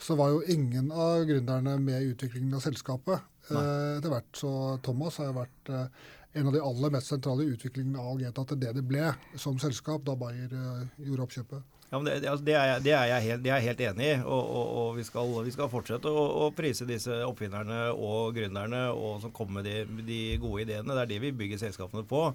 så 0.00 0.14
var 0.16 0.30
jo 0.32 0.44
ingen 0.54 0.92
av 0.94 1.26
gründerne 1.28 1.74
med 1.82 1.98
i 1.98 2.12
utviklingen 2.12 2.54
av 2.56 2.62
selskapet 2.62 3.18
uh, 3.50 3.98
etter 3.98 4.14
hvert. 4.14 4.30
Så 4.38 4.52
Thomas 4.86 5.18
har 5.18 5.32
jo 5.32 5.40
vært 5.40 5.74
en 5.74 6.46
av 6.46 6.54
de 6.54 6.62
aller 6.62 6.94
mest 6.94 7.10
sentrale 7.10 7.42
i 7.42 7.50
utviklingen 7.56 7.98
av 7.98 8.12
Algeta 8.12 8.46
til 8.46 8.62
det 8.62 8.76
det 8.78 8.86
ble 8.86 9.10
som 9.34 9.58
selskap 9.58 10.06
da 10.06 10.14
Bayer 10.14 10.54
gjorde 11.02 11.26
oppkjøpet. 11.26 11.79
Ja, 11.90 11.98
men 11.98 12.06
det, 12.06 12.28
altså, 12.30 12.44
det, 12.46 12.54
er, 12.54 12.66
jeg, 12.68 12.82
det, 12.84 12.92
er 12.94 13.08
jeg 13.10 13.22
helt, 13.24 13.42
det, 13.42 13.50
er, 13.50 13.56
jeg, 13.58 13.66
helt, 13.66 13.80
enig 13.88 14.06
i. 14.06 14.18
Og, 14.22 14.50
og, 14.58 14.66
og 14.80 14.90
vi, 15.00 15.04
skal, 15.06 15.32
vi, 15.42 15.54
skal, 15.54 15.70
fortsette 15.72 16.10
å, 16.10 16.26
å, 16.44 16.50
prise 16.54 16.86
disse 16.86 17.16
oppfinnerne 17.26 17.80
og 17.90 18.36
gründerne 18.36 18.84
og 18.94 19.24
som 19.24 19.32
kommer 19.34 19.58
med 19.58 19.66
de, 19.66 20.02
de, 20.06 20.20
gode 20.38 20.68
ideene. 20.68 20.94
Det 20.94 21.02
er 21.02 21.10
det 21.10 21.22
vi 21.24 21.32
bygger 21.40 21.64
selskapene 21.64 22.06
på. 22.06 22.28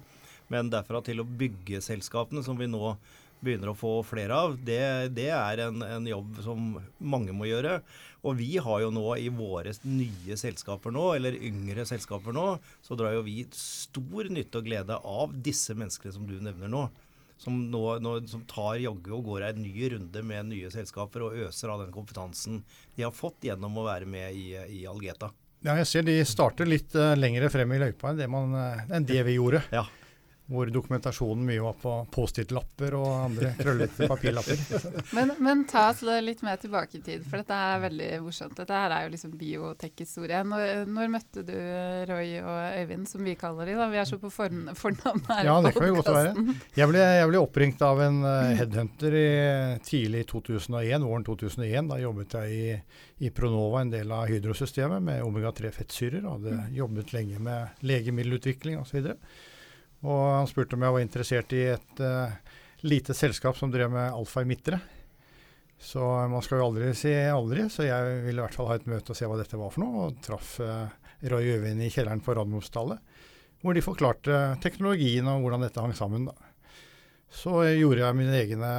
Men 0.52 0.68
derfra 0.70 1.00
til 1.02 1.24
å 1.24 1.26
bygge 1.26 1.80
selskapene, 1.82 2.44
som 2.44 2.60
vi 2.60 2.68
nå 2.68 2.92
begynner 3.40 3.72
å 3.72 3.76
få 3.76 3.94
flere 4.06 4.36
av, 4.36 4.58
det, 4.64 4.76
er 5.24 5.64
en, 5.64 5.80
en, 5.84 6.06
jobb 6.08 6.38
som 6.44 6.76
mange 7.00 7.32
må 7.36 7.48
gjøre. 7.48 7.78
Og 8.28 8.36
vi 8.36 8.58
har 8.60 8.84
jo 8.84 8.92
nå 8.92 9.06
i 9.22 9.32
våre 9.32 9.72
nye 9.88 10.36
selskaper 10.36 10.92
nå, 10.92 11.08
eller 11.16 11.40
yngre 11.48 11.88
selskaper 11.88 12.36
nå, 12.36 12.46
så 12.84 12.96
drar 12.98 13.16
jo 13.16 13.24
vi 13.24 13.40
stor 13.56 14.28
nytte 14.32 14.60
og 14.60 14.68
glede 14.68 15.00
av 15.00 15.32
disse 15.32 15.76
menneskene 15.78 16.16
som 16.16 16.28
du 16.28 16.36
nevner 16.44 16.72
nå 16.72 16.86
som, 17.40 17.58
nå, 17.70 17.82
nå, 18.00 18.14
som 18.30 18.44
tar 18.48 18.78
jaggu 18.80 19.12
og 19.18 19.26
går 19.30 19.48
en 19.50 19.60
ny 19.64 19.90
runde 19.92 20.22
med 20.24 20.50
nye 20.52 20.70
selskaper 20.72 21.26
og 21.26 21.36
øser 21.46 21.72
av 21.72 21.84
den 21.84 21.92
kompetansen 21.94 22.62
de 22.96 23.04
har 23.04 23.14
fått 23.14 23.44
gjennom 23.48 23.76
å 23.76 23.86
være 23.86 24.08
med 24.08 24.36
i, 24.36 24.48
i 24.80 24.86
Algeta. 24.88 25.32
Ja, 25.66 25.74
jeg 25.80 25.88
ser 25.90 26.06
de 26.06 26.16
starter 26.28 26.68
litt 26.68 26.94
uh, 26.96 27.14
lengre 27.18 27.48
frem 27.52 27.72
i 27.74 27.80
løypa 27.80 28.12
enn 28.12 28.20
det, 28.20 28.28
man, 28.30 28.52
uh, 28.54 28.82
enn 28.92 29.06
det 29.08 29.22
vi 29.26 29.38
gjorde. 29.38 29.64
Ja 29.74 29.86
hvor 30.46 30.68
dokumentasjonen 30.70 31.42
mye 31.46 31.62
var 31.62 31.74
på 31.82 31.92
Post-It-lapper 32.14 32.94
og 32.94 33.06
andre 33.24 33.48
krøllete 33.58 34.06
papirlapper. 34.06 34.60
men, 35.16 35.32
men, 35.42 35.64
ta 35.66 35.88
oss 35.90 36.04
litt 36.22 36.44
mer 36.46 36.60
tilbake 36.62 37.00
i 37.00 37.02
tid, 37.02 37.24
for 37.26 37.42
dette 37.42 37.56
er 37.58 37.80
veldig 37.82 38.10
morsomt. 38.22 38.54
Dette 38.60 38.76
her 38.78 38.94
er 38.94 39.06
jo 39.06 39.12
liksom 39.16 39.32
biotek-historie. 39.40 40.44
Når, 40.46 40.84
når, 40.86 41.10
møtte 41.16 41.42
du 41.48 41.56
Roy 42.12 42.36
og 42.38 42.60
Øyvind, 42.78 43.08
som 43.10 43.26
vi 43.26 43.34
kaller 43.38 43.66
de? 43.66 43.74
da? 43.80 43.88
Vi 43.90 43.98
er 43.98 44.06
så 44.06 44.20
på 44.22 44.30
fornavn 44.30 45.24
her. 45.32 45.42
Ja, 45.48 45.56
det 45.66 45.74
kan 45.74 45.90
jo 45.90 45.98
godt 45.98 46.12
være. 46.14 46.54
Jeg 46.78 46.92
ble, 46.92 47.02
jeg 47.02 47.32
ble, 47.32 47.42
oppringt 47.42 47.82
av 47.82 48.04
en 48.06 48.22
uh, 48.22 48.54
headhunter 48.60 49.18
i 49.18 49.26
tidlig 49.86 50.22
2001, 50.30 51.08
våren 51.10 51.26
2001. 51.26 51.90
Da 51.90 51.98
jobbet 52.04 52.38
jeg 52.38 52.54
i, 52.54 52.78
i 53.26 53.32
Pronova, 53.34 53.82
en 53.82 53.90
del 53.90 54.14
av 54.14 54.30
hydrosystemet, 54.30 55.02
med 55.10 55.26
omega-3 55.26 55.74
fettsyrer. 55.74 56.22
Hadde 56.22 56.54
mm. 56.54 56.72
jobbet 56.78 57.12
lenge 57.18 57.42
med 57.42 57.84
legemiddelutvikling 57.90 58.78
osv. 58.84 59.10
Og 59.10 59.54
han 60.04 60.50
spurte 60.50 60.76
om 60.76 60.84
jeg 60.84 60.94
var 60.96 61.04
interessert 61.04 61.54
i 61.56 61.62
et 61.72 62.02
uh, 62.04 62.34
lite 62.86 63.14
selskap 63.16 63.56
som 63.58 63.72
drev 63.72 63.90
med 63.92 64.12
alfa-emittere. 64.12 64.80
Så 65.78 66.00
man 66.00 66.42
skal 66.44 66.60
jo 66.60 66.68
aldri 66.70 66.92
si 66.96 67.12
aldri, 67.12 67.66
så 67.72 67.84
jeg 67.84 68.20
ville 68.24 68.40
i 68.40 68.44
hvert 68.44 68.56
fall 68.56 68.70
ha 68.70 68.78
et 68.78 68.88
møte 68.88 69.12
og 69.12 69.18
se 69.18 69.28
hva 69.28 69.36
dette 69.40 69.60
var 69.60 69.72
for 69.74 69.84
noe. 69.84 70.06
Og 70.06 70.20
traff 70.24 70.56
uh, 70.64 70.86
Roy 71.32 71.56
Øvind 71.56 71.82
i 71.84 71.90
kjelleren 71.92 72.22
på 72.24 72.36
Radiumhospitalet, 72.36 73.16
hvor 73.64 73.76
de 73.76 73.84
forklarte 73.84 74.40
teknologien 74.62 75.28
og 75.30 75.44
hvordan 75.44 75.66
dette 75.66 75.82
hang 75.82 75.96
sammen. 75.96 76.28
Da. 76.28 76.36
Så 77.32 77.58
gjorde 77.76 78.04
jeg 78.04 78.18
mine 78.18 78.38
egne 78.38 78.72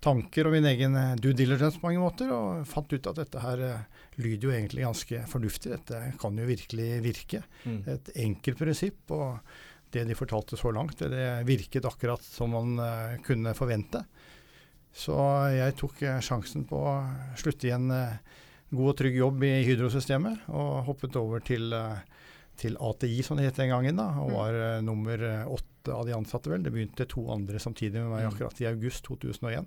tanker 0.00 0.48
og 0.48 0.54
min 0.54 0.68
egen 0.70 0.96
eh, 0.96 1.16
due 1.20 1.36
diligence 1.36 1.76
på 1.76 1.90
mange 1.90 2.00
måter, 2.00 2.30
og 2.32 2.62
fant 2.68 2.92
ut 2.92 3.08
at 3.10 3.18
dette 3.20 3.42
her 3.42 3.64
uh, 3.66 4.06
lyder 4.16 4.46
jo 4.46 4.54
egentlig 4.54 4.86
ganske 4.86 5.24
fornuftig. 5.28 5.74
Dette 5.74 6.14
kan 6.20 6.38
jo 6.40 6.46
virkelig 6.48 6.88
virke. 7.04 7.42
Mm. 7.66 7.82
Et 7.94 8.08
enkelt 8.24 8.62
prinsipp. 8.62 9.02
og 9.12 9.38
det 9.92 10.04
de 10.08 10.14
fortalte 10.18 10.56
så 10.56 10.70
langt, 10.74 10.98
det 10.98 11.46
virket 11.48 11.84
akkurat 11.88 12.22
som 12.22 12.54
man 12.54 12.78
uh, 12.78 13.16
kunne 13.26 13.54
forvente. 13.58 14.04
Så 14.92 15.16
jeg 15.54 15.76
tok 15.78 16.02
uh, 16.06 16.18
sjansen 16.22 16.66
på 16.68 16.78
å 16.78 16.94
slutte 17.38 17.68
i 17.68 17.74
en 17.74 17.90
uh, 17.90 18.38
god 18.70 18.92
og 18.92 18.98
trygg 19.00 19.18
jobb 19.18 19.44
i 19.46 19.54
Hydro-systemet, 19.66 20.46
og 20.54 20.84
hoppet 20.86 21.18
over 21.18 21.42
til, 21.42 21.74
til, 22.60 22.76
ATI, 22.78 23.16
som 23.26 23.40
det 23.40 23.48
het 23.48 23.58
den 23.58 23.72
gangen, 23.72 23.98
da, 23.98 24.12
og 24.22 24.30
mm. 24.30 24.36
var 24.36 24.58
nummer 24.86 25.24
åtte 25.50 25.90
av 25.90 26.06
de 26.06 26.14
ansatte, 26.14 26.52
vel. 26.52 26.62
Det 26.62 26.70
begynte 26.70 27.08
to 27.10 27.24
andre 27.34 27.58
samtidig 27.58 27.98
med 27.98 28.12
meg 28.12 28.28
mm. 28.28 28.30
akkurat 28.30 28.62
i 28.62 28.68
august 28.70 29.02
2001. 29.08 29.66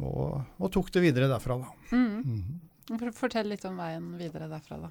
Og, 0.00 0.40
og 0.56 0.72
tok 0.72 0.88
det 0.96 1.04
videre 1.04 1.28
derfra, 1.28 1.58
da. 1.60 1.74
Mm. 1.92 2.40
Mm. 2.96 3.12
Fortell 3.12 3.52
litt 3.52 3.68
om 3.68 3.76
veien 3.76 4.14
videre 4.16 4.48
derfra, 4.48 4.80
da. 4.86 4.90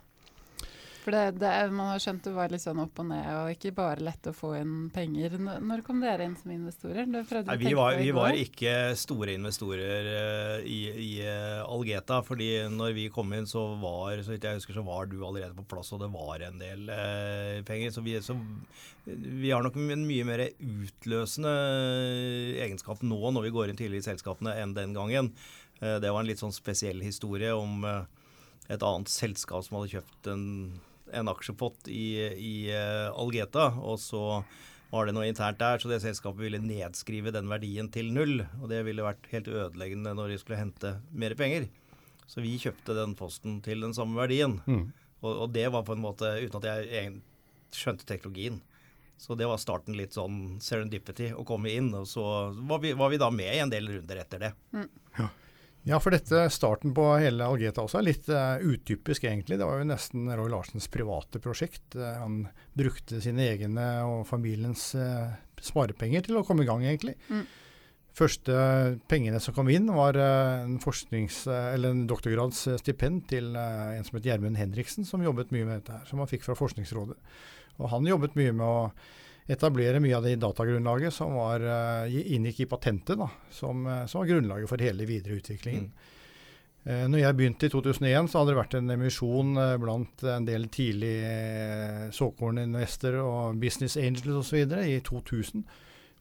For 1.00 1.16
det, 1.16 1.40
det, 1.40 1.50
man 1.72 1.94
har 1.94 2.02
skjønt 2.04 2.26
det 2.28 2.32
var 2.36 2.52
litt 2.52 2.64
sånn 2.64 2.82
opp 2.84 3.00
og 3.00 3.08
ned, 3.08 3.28
og 3.32 3.54
ikke 3.54 3.72
bare 3.78 4.04
lett 4.04 4.28
å 4.28 4.34
få 4.36 4.52
inn 4.60 4.90
penger. 4.92 5.38
Når 5.40 5.84
kom 5.88 6.02
dere 6.04 6.26
inn 6.28 6.36
som 6.36 6.52
investorer? 6.52 7.08
Nei, 7.08 7.24
vi, 7.62 7.72
var, 7.78 7.96
vi 8.02 8.12
var, 8.16 8.36
ikke 8.36 8.74
store 9.00 9.38
investorer 9.38 10.10
uh, 10.10 10.66
i, 10.68 10.80
i 10.92 11.12
uh, 11.24 11.64
Algeta. 11.64 12.20
fordi 12.26 12.50
når 12.74 12.98
vi 12.98 13.08
kom 13.14 13.32
inn, 13.38 13.48
så 13.48 13.64
var 13.80 14.20
så 14.26 14.36
jeg 14.36 14.60
husker, 14.60 14.76
så 14.76 14.84
var 14.88 15.08
du 15.08 15.18
allerede 15.24 15.56
på 15.56 15.68
plass, 15.72 15.94
og 15.96 16.04
det 16.04 16.12
var 16.12 16.44
en 16.50 16.60
del 16.60 16.92
uh, 16.92 17.62
penger. 17.70 17.96
Så 17.96 18.04
vi, 18.04 18.18
så 18.26 18.36
vi, 19.06 19.54
har 19.54 19.64
nok 19.64 19.80
en 19.80 20.06
mye 20.10 20.28
mer 20.28 20.46
utløsende 20.52 21.56
egenskap 22.60 23.06
nå 23.08 23.34
når 23.34 23.48
vi 23.48 23.56
går 23.56 23.72
inn 23.72 23.80
tidlig 23.80 24.04
i 24.04 24.10
selskapene, 24.12 24.58
enn 24.60 24.76
den 24.76 24.94
gangen. 24.98 25.32
det 25.80 26.12
var 26.12 26.20
en 26.20 26.28
litt 26.28 26.42
sånn 26.42 26.54
spesiell 26.54 27.00
historie 27.02 27.54
om 27.56 27.86
et 28.70 28.84
annet 28.84 29.10
selskap 29.10 29.64
som 29.66 29.80
hadde 29.80 29.94
kjøpt 29.96 30.30
en 30.34 30.46
en 31.16 31.32
aksjepott 31.32 31.90
i, 31.92 32.08
i 32.34 32.54
uh, 32.74 33.10
Algeta. 33.18 33.72
Og 33.80 34.00
så 34.02 34.24
var 34.90 35.06
det 35.06 35.14
noe 35.14 35.28
internt 35.30 35.60
der, 35.62 35.78
så 35.82 35.92
det 35.92 36.02
selskapet 36.02 36.42
ville 36.42 36.62
nedskrive 36.64 37.34
den 37.36 37.50
verdien 37.52 37.92
til 37.94 38.10
null. 38.14 38.40
Og 38.62 38.70
det 38.72 38.82
ville 38.88 39.06
vært 39.06 39.30
helt 39.34 39.50
ødeleggende 39.52 40.16
når 40.18 40.34
de 40.34 40.40
skulle 40.42 40.62
hente 40.62 40.96
mer 41.12 41.36
penger. 41.38 41.68
Så 42.30 42.44
vi 42.46 42.56
kjøpte 42.62 42.96
den 42.98 43.16
posten 43.18 43.60
til 43.66 43.86
den 43.86 43.94
samme 43.98 44.18
verdien. 44.20 44.60
Mm. 44.70 44.90
Og, 45.22 45.32
og, 45.34 45.48
det 45.54 45.68
var 45.74 45.86
på 45.86 45.96
en 45.96 46.04
måte 46.04 46.32
uten 46.40 46.60
at 46.62 46.86
jeg 46.86 47.14
skjønte 47.76 48.08
teknologien. 48.10 48.62
Så 49.20 49.36
det 49.36 49.50
var 49.50 49.60
starten 49.60 49.98
litt 50.00 50.16
sånn 50.16 50.60
serendipity 50.64 51.34
å 51.36 51.44
komme 51.48 51.74
inn. 51.76 51.90
Og 51.98 52.08
så 52.08 52.24
var 52.56 52.82
vi, 52.86 52.94
var 52.98 53.12
vi 53.12 53.20
da 53.22 53.28
med 53.34 53.52
i 53.52 53.62
en 53.66 53.74
del 53.74 53.90
runder 53.92 54.22
etter 54.22 54.46
det. 54.46 54.52
Mm. 54.74 54.88
Ja. 55.18 55.28
Ja, 55.88 56.00
for 56.04 56.12
dette 56.12 56.44
starten 56.52 56.92
på 56.96 57.06
hele 57.22 57.46
Algeta 57.48 57.86
også 57.86 58.02
er 58.02 58.08
litt 58.10 58.28
uh, 58.32 58.60
utypisk, 58.60 59.24
egentlig. 59.24 59.60
Det 59.60 59.68
var 59.68 59.80
jo 59.80 59.88
nesten 59.88 60.28
Roy 60.36 60.52
Larsens 60.52 60.90
private 60.92 61.40
prosjekt. 61.44 61.86
Uh, 61.96 62.04
han 62.20 62.42
brukte 62.78 63.22
sine 63.24 63.48
egne 63.48 63.88
og 64.08 64.26
familiens 64.28 64.90
uh, 65.00 65.32
sparepenger 65.64 66.28
til 66.28 66.40
å 66.40 66.44
komme 66.48 66.66
i 66.66 66.70
gang, 66.70 66.84
egentlig. 66.84 67.16
Mm. 67.32 67.46
Første 68.20 68.56
pengene 69.08 69.40
som 69.40 69.56
kom 69.56 69.70
inn, 69.72 69.88
var 69.96 70.18
en, 70.20 70.76
forsknings, 70.84 71.46
eller 71.48 71.94
en 71.94 72.02
doktorgradsstipend 72.10 73.22
til 73.30 73.54
en 73.56 74.04
som 74.04 74.18
het 74.18 74.28
Gjermund 74.28 74.60
Henriksen, 74.60 75.08
som 75.08 75.24
jobbet 75.24 75.54
mye 75.56 75.68
med 75.68 75.78
dette 75.78 75.94
her, 75.94 76.08
som 76.10 76.20
han 76.20 76.28
fikk 76.28 76.44
fra 76.44 76.58
Forskningsrådet. 76.60 77.16
Og 77.80 77.92
han 77.94 78.10
jobbet 78.10 78.36
mye 78.36 78.56
med 78.58 78.66
å 78.66 78.90
etablere 79.50 80.02
mye 80.04 80.18
av 80.18 80.26
det 80.26 80.38
datagrunnlaget 80.42 81.14
som 81.14 81.34
var, 81.40 81.64
uh, 81.64 82.06
inngikk 82.06 82.64
i 82.64 82.70
patentet, 82.70 83.18
da, 83.18 83.30
som, 83.54 83.86
uh, 83.88 84.06
som, 84.06 84.22
var 84.22 84.32
grunnlaget 84.34 84.70
for 84.70 84.86
hele 84.86 85.08
videre 85.10 85.40
utviklingen. 85.40 85.90
Mm. 85.90 86.16
Uh, 86.86 87.06
når 87.10 87.24
jeg 87.24 87.38
begynte 87.38 87.68
i 87.68 87.74
2001, 87.74 88.30
så 88.30 88.40
hadde 88.40 88.54
det 88.54 88.60
vært 88.60 88.78
en 88.78 88.96
emisjon 88.96 89.62
blant 89.82 90.26
en 90.36 90.48
del 90.48 90.70
tidlig 90.74 91.16
såkorninvestorer 92.16 93.22
og 93.24 93.60
business 93.62 93.98
angels 94.00 94.46
osv. 94.46 94.76
i 94.86 95.00
2000, 95.06 95.66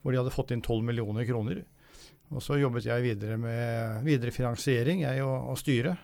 hvor 0.01 0.13
de 0.13 0.21
hadde 0.21 0.33
fått 0.33 0.55
inn 0.55 0.65
12 0.65 0.89
millioner 0.89 1.27
kroner. 1.29 1.61
Og 2.29 2.43
så 2.45 2.59
jobbet 2.59 2.85
jeg 2.85 3.05
videre 3.05 3.39
med 3.41 4.03
videre 4.05 4.33
finansiering, 4.33 5.01
jeg 5.05 5.23
og, 5.25 5.53
og 5.53 5.57
styret, 5.57 6.01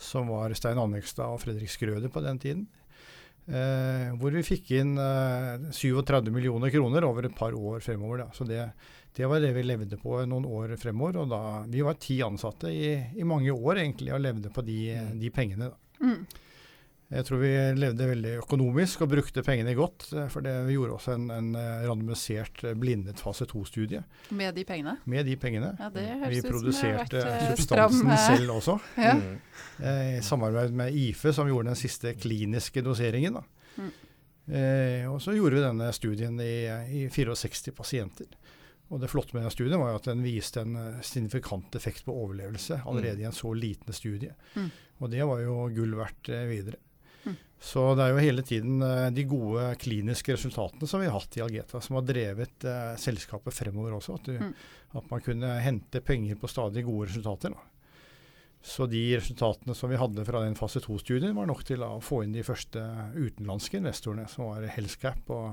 som 0.00 0.32
var 0.32 0.52
Stein 0.56 0.80
Annekstad 0.80 1.30
og 1.30 1.40
Fredrik 1.44 1.70
Skrøder 1.72 2.12
på 2.12 2.24
den 2.24 2.40
tiden. 2.40 2.66
Eh, 3.46 4.12
hvor 4.16 4.32
vi 4.32 4.40
fikk 4.46 4.70
inn 4.78 4.94
eh, 4.96 5.66
37 5.68 6.30
millioner 6.32 6.72
kroner 6.72 7.04
over 7.04 7.28
et 7.28 7.36
par 7.36 7.52
år 7.52 7.82
fremover. 7.84 8.24
Da. 8.24 8.28
Så 8.32 8.46
det, 8.48 8.62
det, 9.16 9.26
var 9.28 9.42
det 9.44 9.52
vi 9.56 9.66
levde 9.66 9.98
på 10.00 10.22
noen 10.28 10.46
år 10.48 10.76
fremover. 10.80 11.20
Og 11.24 11.32
da, 11.32 11.42
vi 11.68 11.84
var 11.84 12.00
ti 12.00 12.20
ansatte 12.24 12.72
i, 12.72 12.94
i 13.20 13.28
mange 13.28 13.52
år 13.52 13.82
egentlig 13.82 14.14
og 14.16 14.24
levde 14.24 14.52
på 14.54 14.64
de, 14.64 14.80
mm. 14.96 15.12
de 15.20 15.32
pengene. 15.34 15.70
Mm. 16.00 16.24
Jeg 17.14 17.26
tror 17.28 17.38
vi 17.44 17.50
levde 17.78 18.06
veldig 18.10 18.32
økonomisk 18.40 19.04
og 19.04 19.10
brukte 19.12 19.42
pengene 19.46 19.74
godt. 19.78 20.08
Eh, 20.10 20.26
for 20.32 20.44
det, 20.44 20.54
vi 20.66 20.74
gjorde 20.74 20.96
også 20.96 21.14
en, 21.14 21.28
en 21.30 21.50
eh, 21.58 21.84
randomisert 21.86 22.64
eh, 22.66 22.74
blindet 22.78 23.22
fase 23.22 23.46
to-studie. 23.50 24.00
Med 24.34 24.56
de 24.56 24.64
pengene? 24.66 24.96
Med 25.10 25.28
de 25.28 25.36
pengene. 25.38 25.74
Ja, 25.78 25.90
det 25.94 26.06
høres 26.08 26.32
vi 26.32 26.40
ut 26.42 26.48
produserte 26.50 27.22
som 27.22 27.52
substansen 27.52 28.00
stram, 28.10 28.38
selv 28.38 28.56
også. 28.58 28.78
Ja. 29.04 29.14
Mm. 29.18 29.36
I 29.84 30.22
samarbeid 30.22 30.74
med 30.74 30.94
IFE, 30.94 31.32
som 31.34 31.48
gjorde 31.50 31.70
den 31.70 31.78
siste 31.78 32.14
kliniske 32.18 32.82
doseringen. 32.82 33.38
Mm. 33.76 33.92
Eh, 34.54 35.06
og 35.10 35.20
så 35.22 35.34
gjorde 35.34 35.58
vi 35.58 35.64
denne 35.64 35.90
studien 35.94 36.40
i, 36.42 36.56
i 36.98 37.04
64 37.12 37.74
pasienter. 37.74 38.38
Og 38.92 39.00
Det 39.00 39.10
flotte 39.10 39.36
med 39.36 39.46
den 39.46 39.54
studien 39.54 39.80
var 39.80 39.96
at 39.96 40.06
den 40.10 40.22
viste 40.22 40.62
en 40.62 40.98
signifikant 41.02 41.74
effekt 41.78 42.04
på 42.06 42.14
overlevelse 42.14 42.82
allerede 42.84 43.18
mm. 43.18 43.22
i 43.22 43.28
en 43.30 43.36
så 43.36 43.54
liten 43.56 43.96
studie. 43.96 44.34
Mm. 44.54 44.68
Og 45.02 45.10
det 45.10 45.24
var 45.26 45.40
jo 45.42 45.56
gull 45.74 45.96
verdt 45.98 46.30
videre. 46.50 46.82
Så 47.64 47.82
det 47.96 48.04
er 48.04 48.12
jo 48.12 48.20
hele 48.20 48.42
tiden 48.44 48.82
uh, 48.84 49.10
de 49.14 49.24
gode 49.28 49.70
kliniske 49.80 50.34
resultatene 50.36 50.88
som 50.88 51.00
vi 51.00 51.08
har 51.08 51.16
hatt 51.16 51.38
i 51.38 51.44
Algeta, 51.44 51.80
som 51.80 51.96
har 51.96 52.04
drevet 52.04 52.66
eh, 52.68 52.90
selskapet 53.00 53.56
fremover 53.56 53.96
også. 53.96 54.18
At, 54.18 54.28
du, 54.28 54.34
mm. 54.36 54.50
at, 55.00 55.06
man 55.08 55.22
kunne 55.24 55.52
hente 55.64 56.02
penger 56.04 56.36
på 56.40 56.50
stadig 56.50 56.84
gode 56.84 57.08
resultater. 57.08 57.54
Da. 57.54 57.64
Så 58.64 58.88
de 58.88 59.00
resultatene 59.16 59.76
som 59.76 59.92
vi 59.92 60.00
hadde 60.00 60.26
fra 60.28 60.44
den 60.44 60.58
fase 60.60 60.80
2-studien, 60.84 61.34
var 61.36 61.48
nok 61.48 61.64
til 61.68 61.84
å 61.84 61.98
få 62.04 62.22
inn 62.24 62.36
de 62.36 62.44
første 62.44 62.84
utenlandske 63.16 63.80
investorene, 63.80 64.28
som 64.28 64.52
var 64.52 64.68
Hellscap 64.76 65.32
og 65.32 65.50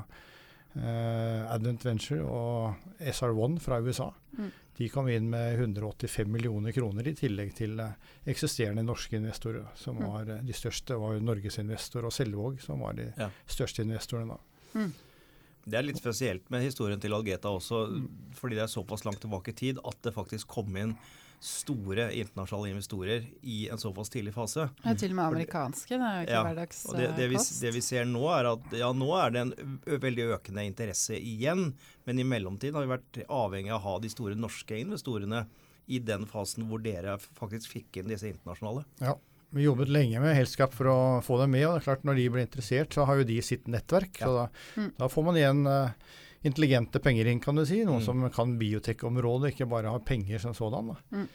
eh, 0.75 1.47
Advent 1.51 1.87
Venture 1.87 2.27
og 2.27 2.99
SR1 2.99 3.59
fra 3.63 3.79
USA. 3.83 4.11
Mm. 4.35 4.51
De 4.77 4.87
kom 4.89 5.09
inn 5.11 5.29
med 5.29 5.59
185 5.59 6.31
millioner 6.31 6.71
kroner 6.71 7.07
i 7.07 7.15
tillegg 7.17 7.53
til 7.57 7.79
eh, 7.83 7.95
eksisterende 8.31 8.83
norske 8.87 9.17
investorer. 9.19 9.67
som 9.75 9.99
mm. 9.99 10.07
var 10.07 10.29
eh, 10.29 10.43
De 10.47 10.55
største 10.55 10.97
var 10.97 11.19
Norgesinvestor 11.19 12.07
og 12.07 12.13
Selvåg, 12.15 12.61
som 12.63 12.83
var 12.85 12.95
de 12.97 13.11
ja. 13.17 13.29
største 13.45 13.85
investorene 13.85 14.37
da. 14.37 14.39
Mm. 14.79 14.91
Det 15.61 15.77
er 15.77 15.85
litt 15.85 15.99
spesielt 16.01 16.47
med 16.49 16.63
historien 16.65 17.01
til 17.01 17.13
Algeta 17.13 17.51
også, 17.53 17.83
mm. 17.91 18.05
fordi 18.37 18.57
det 18.57 18.63
er 18.65 18.71
såpass 18.71 19.05
langt 19.05 19.21
tilbake 19.21 19.53
i 19.53 19.59
tid 19.59 19.81
at 19.85 19.99
det 20.05 20.15
faktisk 20.15 20.49
kom 20.55 20.73
inn 20.79 20.95
store 21.41 22.11
internasjonale 22.13 22.69
investorer 22.69 23.23
i 23.41 23.63
en 23.69 23.79
såpass 23.81 24.09
tidlig 24.13 24.33
fase. 24.33 24.67
Ja, 24.83 24.93
til 24.93 25.15
og 25.15 25.17
med 25.17 25.25
amerikanske. 25.25 25.95
Det 25.97 26.05
er 26.05 26.19
jo 26.19 26.27
ikke 26.27 26.35
ja, 26.35 26.43
hverdagskost. 26.45 26.97
Det, 26.99 27.07
det, 27.17 27.29
det, 27.63 27.71
vi 27.73 27.81
ser 27.81 28.05
nå, 28.05 28.21
er 28.29 28.51
at 28.51 28.75
ja, 28.77 28.91
nå 28.93 29.09
er 29.17 29.33
det 29.33 29.41
en 29.47 29.55
veldig 30.05 30.27
økende 30.37 30.67
interesse 30.69 31.17
igjen. 31.17 31.71
Men 32.05 32.21
i 32.21 32.27
mellomtiden 32.27 32.77
har 32.77 32.85
vi 32.85 32.93
vært 32.93 33.21
avhengig 33.25 33.73
av 33.73 33.81
å 33.81 33.85
ha 33.87 33.97
de 34.03 34.13
store 34.13 34.37
norske 34.37 34.77
investorene 34.77 35.47
i 35.91 35.99
den 36.05 36.27
fasen 36.29 36.69
hvor 36.69 36.83
dere 36.83 37.17
faktisk 37.17 37.73
fikk 37.73 38.01
inn 38.01 38.13
disse 38.13 38.29
internasjonale. 38.29 38.85
Ja. 39.01 39.17
Vi 39.51 39.65
jobbet 39.65 39.89
lenge 39.91 40.21
med 40.23 40.37
Helskap 40.37 40.71
for 40.77 40.87
å 40.87 40.99
få 41.25 41.41
dem 41.41 41.51
med. 41.51 41.65
og 41.67 41.73
det 41.73 41.81
er 41.81 41.87
klart 41.89 42.05
Når 42.07 42.21
de 42.21 42.27
blir 42.31 42.45
interessert, 42.45 42.93
så 42.93 43.03
har 43.09 43.19
jo 43.19 43.25
de 43.27 43.41
sitt 43.43 43.65
nettverk. 43.67 44.21
Ja. 44.21 44.27
så 44.27 44.35
da, 44.37 44.45
mm. 44.77 44.91
da, 45.01 45.09
får 45.11 45.25
man 45.27 45.39
igjen 45.41 45.65
uh, 45.67 46.13
intelligente 46.41 46.99
penger 46.99 47.29
inn, 47.29 47.39
kan 47.43 47.57
du 47.57 47.65
si. 47.67 47.83
Noen 47.85 48.01
mm. 48.01 48.07
som 48.07 48.25
kan 48.33 48.57
biotech-området, 48.59 49.53
ikke 49.53 49.69
bare 49.69 49.93
har 49.93 50.03
penger 50.05 50.41
som 50.41 50.55
sådan. 50.57 50.93
Mm. 51.13 51.27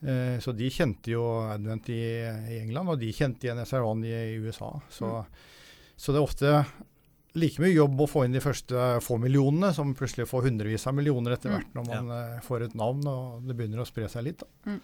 Eh, 0.00 0.36
så 0.40 0.52
de 0.56 0.68
kjente 0.72 1.12
jo 1.12 1.24
Advent 1.44 1.90
i, 1.92 2.02
i, 2.24 2.60
England, 2.60 2.92
og 2.92 3.00
de 3.00 3.12
kjente 3.12 3.48
igjen 3.48 3.60
SR1 3.64 4.06
i, 4.08 4.14
i 4.34 4.38
USA. 4.40 4.72
Så, 4.92 5.10
mm. 5.10 5.50
så, 5.96 6.12
det 6.12 6.20
er 6.20 6.24
ofte 6.24 6.54
like 7.38 7.62
mye 7.62 7.72
jobb 7.72 8.00
å 8.02 8.08
få 8.10 8.24
inn 8.26 8.34
de 8.34 8.42
første 8.42 8.86
få 9.04 9.20
millionene, 9.22 9.72
som 9.76 9.94
plutselig 9.96 10.28
får 10.30 10.48
hundrevis 10.48 10.88
av 10.90 10.96
millioner 10.98 11.36
etter 11.36 11.52
mm. 11.52 11.56
hvert 11.56 11.76
når 11.78 11.90
man 11.92 12.14
ja. 12.14 12.22
Eh, 12.36 12.40
får 12.46 12.66
et 12.66 12.80
navn 12.80 13.04
og 13.12 13.44
det 13.46 13.56
begynner 13.58 13.84
å 13.84 13.88
spre 13.88 14.08
seg 14.10 14.26
litt. 14.28 14.42
Da. 14.42 14.78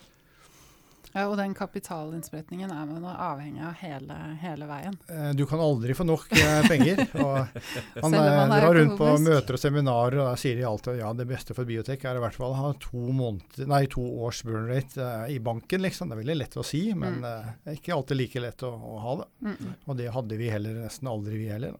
Mm. 1.13 1.21
Ja, 1.21 1.27
Og 1.29 1.37
den 1.39 1.55
kapitalinnsprøytningen 1.57 2.73
er 2.73 2.87
man 2.89 3.05
avhengig 3.11 3.63
av 3.65 3.75
hele, 3.81 4.17
hele, 4.43 4.69
veien. 4.69 4.99
Eh, 5.09 5.31
du 5.39 5.45
kan 5.49 5.63
aldri 5.63 5.95
få 5.97 6.07
nok 6.07 6.33
eh, 6.37 6.69
penger. 6.69 7.03
og 7.25 8.03
Man, 8.03 8.13
man 8.13 8.53
eh, 8.53 8.55
drar 8.61 8.79
rundt 8.79 8.97
på 9.01 9.11
møter 9.25 9.59
og 9.59 9.63
seminarer, 9.63 10.19
og 10.25 10.41
sier 10.41 10.59
de 10.59 10.67
alltid 10.69 11.01
ja, 11.01 11.13
det 11.17 11.29
beste 11.31 11.57
for 11.57 11.69
biotek 11.69 12.05
er 12.05 12.21
i 12.21 12.25
hvert 12.25 12.37
fall 12.37 12.53
å 12.55 12.61
ha 12.61 12.73
to, 12.83 13.03
måneder, 13.11 13.69
nei, 13.71 13.85
to 13.93 14.05
års 14.27 14.43
burn 14.47 14.71
rate 14.71 15.11
i 15.33 15.39
banken. 15.43 15.85
liksom. 15.87 16.11
Det 16.11 16.19
er 16.19 16.23
veldig 16.25 16.39
lett 16.43 16.59
å 16.61 16.67
si, 16.67 16.83
men 16.95 17.21
mm. 17.23 17.29
er 17.67 17.79
ikke 17.79 17.97
alltid 17.97 18.21
like 18.21 18.43
lett 18.43 18.67
å, 18.67 18.73
å 18.73 18.97
ha 19.05 19.19
det. 19.23 19.29
Mm. 19.51 19.77
Og 19.85 20.01
det 20.01 20.11
hadde 20.15 20.41
vi 20.41 20.51
heller 20.53 20.83
nesten 20.87 21.11
aldri, 21.11 21.39
vi 21.41 21.53
heller. 21.53 21.79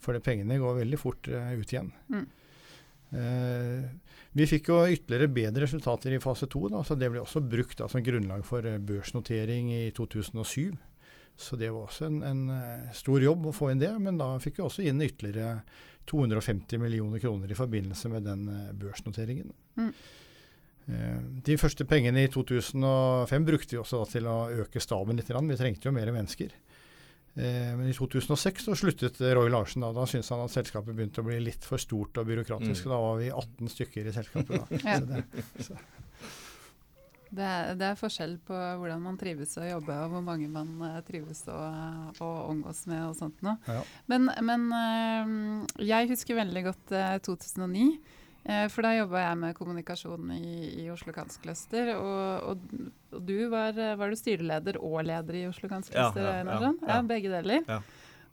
For 0.00 0.16
pengene 0.24 0.56
går 0.60 0.78
veldig 0.80 1.00
fort 1.00 1.28
ut 1.28 1.72
igjen. 1.74 1.90
Mm. 2.08 2.28
Eh, 3.10 3.84
vi 4.32 4.46
fikk 4.46 4.70
jo 4.70 4.78
ytterligere 4.86 5.30
bedre 5.34 5.64
resultater 5.66 6.14
i 6.14 6.20
fase 6.22 6.46
to, 6.50 6.68
så 6.86 6.94
det 6.98 7.10
ble 7.10 7.22
også 7.22 7.42
brukt 7.42 7.80
da, 7.80 7.88
som 7.90 8.04
grunnlag 8.04 8.44
for 8.46 8.66
eh, 8.66 8.78
børsnotering 8.78 9.72
i 9.74 9.82
2007. 9.96 10.76
Så 11.40 11.56
det 11.56 11.70
var 11.72 11.88
også 11.88 12.06
en, 12.06 12.20
en, 12.26 12.42
eh, 12.54 12.90
stor 12.94 13.22
jobb 13.24 13.48
å 13.50 13.54
få 13.56 13.72
inn 13.72 13.82
det, 13.82 13.90
men 13.98 14.20
da 14.20 14.32
fikk 14.42 14.60
vi 14.60 14.66
også 14.66 14.86
inn 14.86 15.02
ytterligere 15.02 15.64
250 16.10 16.82
millioner 16.82 17.22
kroner 17.22 17.50
i 17.50 17.58
forbindelse 17.58 18.10
med 18.10 18.26
den 18.26 18.46
børsnoteringen. 18.78 19.50
Mm. 19.78 19.92
De 21.46 21.54
første 21.60 21.84
pengene 21.86 22.24
i 22.24 22.30
2005 22.32 23.44
brukte 23.46 23.76
vi 23.76 23.78
også 23.78 24.00
til 24.10 24.26
å 24.26 24.48
øke 24.64 24.82
staben 24.82 25.20
litt. 25.20 25.28
Vi 25.30 25.58
trengte 25.60 25.86
jo 25.86 25.94
mer 25.94 26.10
mennesker. 26.10 26.54
Eh, 27.34 27.76
men 27.76 27.86
i 27.86 27.94
2006 27.94 28.64
så 28.66 28.74
sluttet 28.74 29.20
Roy 29.20 29.50
Larsen. 29.52 29.84
Da, 29.84 29.92
da 29.94 30.06
syntes 30.08 30.32
han 30.34 30.42
at 30.44 30.52
selskapet 30.54 30.96
begynte 30.96 31.22
å 31.22 31.28
bli 31.28 31.38
litt 31.44 31.66
for 31.66 31.80
stort 31.80 32.18
og 32.18 32.28
byråkratisk. 32.28 32.86
Mm. 32.86 32.92
Da 32.92 33.00
var 33.04 33.18
vi 33.20 33.30
18 33.30 33.74
stykker 33.76 34.10
i 34.10 34.14
selskapet. 34.16 34.72
ja. 34.84 34.98
det, 34.98 35.22
det, 37.30 37.46
er, 37.46 37.74
det, 37.78 37.86
er, 37.86 38.00
forskjell 38.00 38.36
på 38.46 38.58
hvordan 38.82 39.04
man 39.06 39.18
trives 39.20 39.54
å 39.60 39.68
jobbe, 39.68 39.94
og 39.94 40.16
hvor 40.16 40.24
mange 40.26 40.50
man 40.50 40.72
uh, 40.82 40.98
trives 41.06 41.44
å, 41.46 41.58
å, 42.18 42.30
omgås 42.50 42.82
med 42.90 43.04
og 43.06 43.14
sånt 43.18 43.44
noe. 43.46 43.60
Ja. 43.70 43.84
Men, 44.10 44.32
men 44.46 44.66
uh, 44.74 45.84
jeg 45.86 46.10
husker 46.10 46.40
veldig 46.42 46.66
godt 46.72 46.96
uh, 46.96 47.14
2009. 47.30 47.92
Eh, 48.44 48.66
for 48.72 48.86
da 48.86 48.94
jobba 48.96 49.24
jeg 49.26 49.38
med 49.42 49.56
kommunikasjon 49.58 50.30
i, 50.32 50.52
i 50.84 50.90
Oslo 50.92 51.12
Cancer 51.16 51.42
Cluster. 51.44 51.94
Og, 51.96 52.52
og, 52.52 52.92
og, 53.12 53.22
du 53.28 53.36
var, 53.52 53.76
var, 54.00 54.10
du 54.10 54.18
styreleder 54.18 54.80
og 54.80 55.02
leder 55.04 55.42
i 55.42 55.46
Oslo 55.50 55.68
Cancer 55.68 55.96
Cluster? 55.96 56.24
Ja, 56.24 56.44
ja, 56.44 56.60
ja, 56.60 56.72
ja, 56.88 57.00
begge 57.06 57.32
deler. 57.34 57.66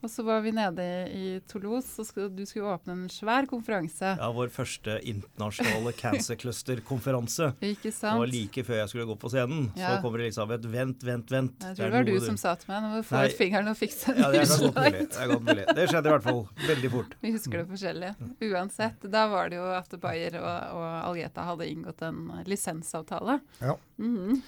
Og 0.06 0.12
så 0.14 0.22
var 0.22 0.44
vi 0.46 0.52
nede 0.54 0.84
i 1.10 1.40
Toulouse, 1.50 2.04
og 2.06 2.34
du 2.38 2.44
skulle 2.46 2.70
åpne 2.70 2.94
en 2.94 3.06
svær 3.10 3.48
konferanse. 3.50 4.12
Ja, 4.20 4.28
vår 4.34 4.52
første 4.54 5.00
internasjonale 5.10 5.94
Cancer 5.98 6.38
Cluster-konferanse. 6.38 7.50
Ikke 7.72 7.90
sant? 7.92 8.22
Og 8.22 8.30
like 8.30 8.62
før 8.68 8.84
jeg 8.84 8.92
skulle 8.92 9.08
gå 9.10 9.16
på 9.18 9.32
scenen, 9.34 9.72
ja. 9.74 9.96
så 9.96 10.04
kommer 10.04 10.22
Elisabeth 10.22 10.70
vent, 10.70 11.02
vent, 11.08 11.34
vent. 11.34 11.66
Jeg 11.66 11.80
tror 11.80 11.90
det, 11.90 11.96
var 11.96 12.06
du 12.12 12.28
som 12.28 12.38
sa 12.38 12.54
til 12.62 12.70
meg 12.70 12.86
nå 12.86 12.92
må 12.92 13.02
du 13.02 13.08
få 13.10 13.24
ut 13.26 13.38
fingeren 13.40 13.72
og 13.74 13.80
fikse 13.80 14.14
en 14.14 14.22
ja, 14.22 14.30
det, 14.36 14.44
er 14.44 14.54
godt 14.54 14.78
mulig. 14.84 15.02
det 15.02 15.24
er 15.24 15.34
godt 15.34 15.50
mulig. 15.50 15.66
Det 15.80 15.88
skjedde 15.90 16.12
i 16.12 16.16
hvert 16.16 16.28
fall 16.28 16.44
veldig 16.68 16.94
fort. 16.94 17.18
Vi 17.26 17.34
husker 17.34 17.58
det 17.64 17.66
forskjellig. 17.74 18.14
Uansett, 18.52 19.10
da 19.18 19.26
var 19.34 19.50
det 19.50 19.60
jo 19.60 19.66
at 19.80 19.98
Bayer 20.06 20.40
og, 20.44 20.78
og 20.78 20.88
Algeta 21.02 21.50
hadde 21.50 21.72
inngått 21.74 22.06
en 22.06 22.22
lisensavtale. 22.46 23.40
Ja. 23.66 23.80
Mm 23.98 24.16
-hmm. 24.18 24.42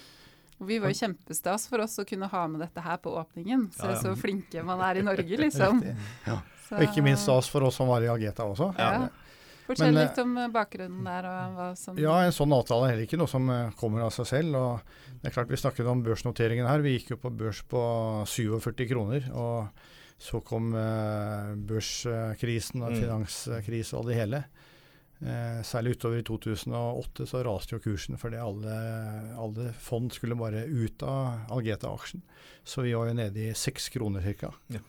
Og 0.60 0.68
vi 0.68 0.76
var 0.80 0.92
jo 0.92 0.98
kjempestas 0.98 1.64
for 1.70 1.80
oss 1.86 1.96
å 2.02 2.04
kunne 2.08 2.28
ha 2.28 2.42
med 2.52 2.60
dette 2.60 2.82
her 2.84 2.98
på 3.00 3.14
åpningen. 3.16 3.70
Se 3.72 3.86
ja, 3.86 3.96
ja. 3.96 4.00
så 4.02 4.12
flinke 4.18 4.64
man 4.66 4.82
er 4.84 5.00
i 5.00 5.04
Norge, 5.06 5.40
liksom. 5.46 5.80
ja. 6.26 6.38
Og 6.70 6.84
ikke 6.86 7.02
minst 7.02 7.24
stas 7.26 7.48
for 7.50 7.64
oss 7.66 7.80
som 7.80 7.88
var 7.90 8.04
i 8.04 8.10
Ageta 8.12 8.44
også. 8.46 8.70
Ja. 8.78 9.08
Fortell 9.70 9.94
Men, 9.94 10.02
litt 10.02 10.18
om 10.18 10.34
eh, 10.38 10.50
bakgrunnen 10.50 11.06
der. 11.06 11.26
og 11.30 11.56
hva 11.56 11.68
som... 11.78 11.98
Ja, 11.98 12.16
En 12.26 12.34
sånn 12.34 12.52
avtale 12.54 12.86
er 12.86 12.94
heller 12.94 13.06
ikke 13.06 13.18
noe 13.20 13.30
som 13.30 13.46
eh, 13.54 13.72
kommer 13.78 14.04
av 14.06 14.12
seg 14.14 14.28
selv. 14.28 14.58
og 14.58 15.18
det 15.20 15.30
er 15.30 15.34
klart 15.36 15.50
Vi 15.52 15.60
snakket 15.62 15.90
om 15.90 16.02
børsnoteringen 16.06 16.68
her. 16.68 16.82
Vi 16.84 16.96
gikk 16.96 17.14
jo 17.14 17.20
på 17.22 17.32
børs 17.32 17.62
på 17.70 17.82
47 18.26 18.86
kroner. 18.90 19.30
og 19.30 19.70
Så 20.20 20.42
kom 20.44 20.72
børskrisen 21.70 22.82
og 22.82 22.92
mm. 22.92 22.98
finanskrise 23.00 23.96
og 23.96 24.10
det 24.10 24.18
hele. 24.18 24.44
Eh, 25.20 25.60
særlig 25.68 25.98
utover 25.98 26.22
i 26.22 26.24
2008 26.24 27.26
så 27.28 27.42
raste 27.44 27.74
jo 27.76 27.82
kursen 27.84 28.16
fordi 28.16 28.38
alle, 28.40 28.76
alle 29.36 29.66
fond 29.76 30.08
skulle 30.14 30.38
bare 30.38 30.62
ut 30.64 31.04
av 31.04 31.52
Algeta-aksjen. 31.58 32.22
Så 32.64 32.86
vi 32.86 32.94
var 32.96 33.10
jo 33.10 33.18
nede 33.18 33.42
i 33.50 33.52
seks 33.56 33.90
kroner 33.92 34.24
ca. 34.40 34.54
Ja. 34.72 34.80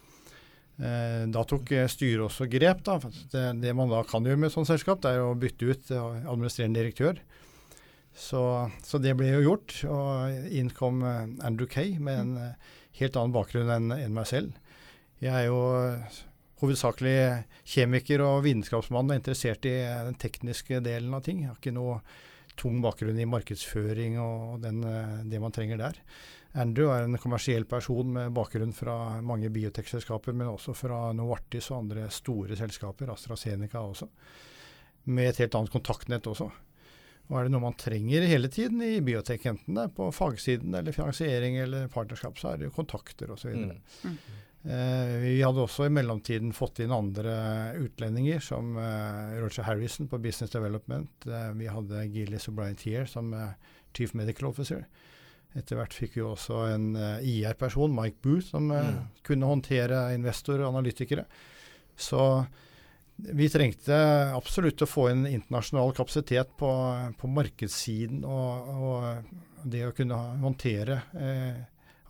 Eh, 0.81 1.25
da 1.27 1.43
tok 1.43 1.73
styret 1.91 2.23
også 2.29 2.47
grep. 2.51 2.85
da, 2.87 2.97
det, 3.33 3.43
det, 3.59 3.75
man 3.75 3.91
da 3.91 4.05
kan 4.07 4.23
gjøre 4.23 4.39
med 4.39 4.51
et 4.51 4.55
sånt 4.55 4.71
selskap, 4.71 5.03
det 5.03 5.17
er 5.17 5.25
å 5.25 5.35
bytte 5.35 5.67
ut 5.67 5.91
administrerende 5.91 6.79
direktør. 6.79 7.19
Så, 8.15 8.41
så, 8.83 8.99
det 9.03 9.15
ble 9.19 9.33
jo 9.33 9.45
gjort. 9.45 9.75
Og 9.91 10.49
inn 10.51 10.71
kom 10.75 11.03
Andrew 11.03 11.67
Kay 11.67 11.97
med 11.99 12.23
en 12.23 12.33
eh, 12.39 12.73
helt 13.03 13.19
annen 13.19 13.35
bakgrunn 13.35 13.71
enn, 13.71 13.91
enn 13.99 14.15
meg 14.15 14.31
selv. 14.31 14.55
Jeg 15.21 15.35
er 15.35 15.49
jo 15.51 15.61
hovedsakelig 16.61 17.15
kjemiker 17.67 18.23
og 18.25 18.43
vitenskapsmann 18.45 19.09
og 19.09 19.15
er 19.15 19.21
interessert 19.21 19.65
i 19.69 19.77
den 20.07 20.17
tekniske 20.21 20.81
delen 20.85 21.13
av 21.17 21.25
ting. 21.25 21.43
Jeg 21.43 21.51
har 21.51 21.57
ikke 21.59 21.73
noe 21.75 22.01
tung 22.59 22.81
bakgrunn 22.83 23.17
i 23.19 23.29
markedsføring 23.29 24.19
og 24.21 24.61
den, 24.63 24.83
det 25.31 25.41
man 25.41 25.55
trenger 25.55 25.81
der. 25.81 25.99
Andrew 26.61 26.91
er 26.91 27.05
en 27.05 27.19
kommersiell 27.21 27.63
person 27.69 28.09
med 28.11 28.33
bakgrunn 28.35 28.73
fra 28.75 29.21
mange 29.23 29.49
biotekselskaper, 29.53 30.35
men 30.35 30.51
også 30.51 30.75
fra 30.75 31.13
Novartis 31.15 31.69
og 31.71 31.85
andre 31.85 32.09
store 32.11 32.57
selskaper, 32.59 33.13
AstraZeneca 33.13 33.79
også. 33.79 34.09
Med 35.15 35.31
et 35.31 35.39
helt 35.45 35.55
annet 35.57 35.73
kontaktnett 35.73 36.27
også. 36.27 36.49
Og 37.31 37.37
er 37.39 37.47
det 37.47 37.53
noe 37.53 37.63
man 37.63 37.77
trenger 37.79 38.27
hele 38.27 38.51
tiden 38.51 38.83
i 38.83 38.99
biotek, 39.05 39.45
enten 39.47 39.77
det 39.77 39.87
er 39.87 39.95
på 39.95 40.09
fagsiden 40.11 40.75
eller 40.75 40.95
finansiering 40.95 41.55
eller 41.63 41.87
partnerskap, 41.93 42.35
så 42.37 42.51
er 42.51 42.59
det 42.59 42.67
jo 42.67 42.75
kontakter 42.75 43.31
osv. 43.31 43.55
Mm. 43.55 43.77
mm. 44.03 44.17
Eh, 44.63 45.13
vi 45.23 45.41
hadde 45.41 45.63
også 45.63 45.87
i 45.87 45.93
mellomtiden 45.93 46.51
fått 46.53 46.83
inn 46.83 46.93
andre 46.93 47.33
utlendinger, 47.81 48.41
som 48.45 48.75
eh, 48.77 49.37
Roger 49.41 49.65
Harrison 49.65 50.09
på 50.11 50.19
Business 50.21 50.53
Development. 50.53 51.25
Eh, 51.25 51.51
vi 51.57 51.69
hadde 51.71 52.05
Gillis 52.13 52.49
O'Brien 52.51 52.77
Tier 52.77 53.09
som 53.09 53.33
Chief 53.95 54.13
Medical 54.17 54.51
Officer. 54.51 54.85
Etter 55.57 55.79
hvert 55.79 55.95
fikk 55.95 56.15
vi 56.15 56.23
også 56.23 56.61
en 56.71 56.93
IR-person, 56.95 57.91
Mike 57.91 58.21
Booth, 58.23 58.53
som 58.53 58.69
mm. 58.71 58.99
kunne 59.27 59.49
håndtere 59.49 60.05
investorer 60.15 60.63
og 60.63 60.77
analytikere. 60.77 61.25
Så 61.99 62.21
vi 63.21 63.49
trengte 63.51 63.95
absolutt 64.33 64.81
å 64.81 64.89
få 64.89 65.07
en 65.11 65.25
internasjonal 65.29 65.93
kapasitet 65.97 66.53
på, 66.57 66.69
på 67.17 67.29
markedssiden 67.29 68.23
og, 68.25 68.69
og, 68.71 69.33
det 69.61 69.83
å 69.85 69.93
kunne 69.93 70.17
håndtere 70.41 70.95
eh, 71.13 71.59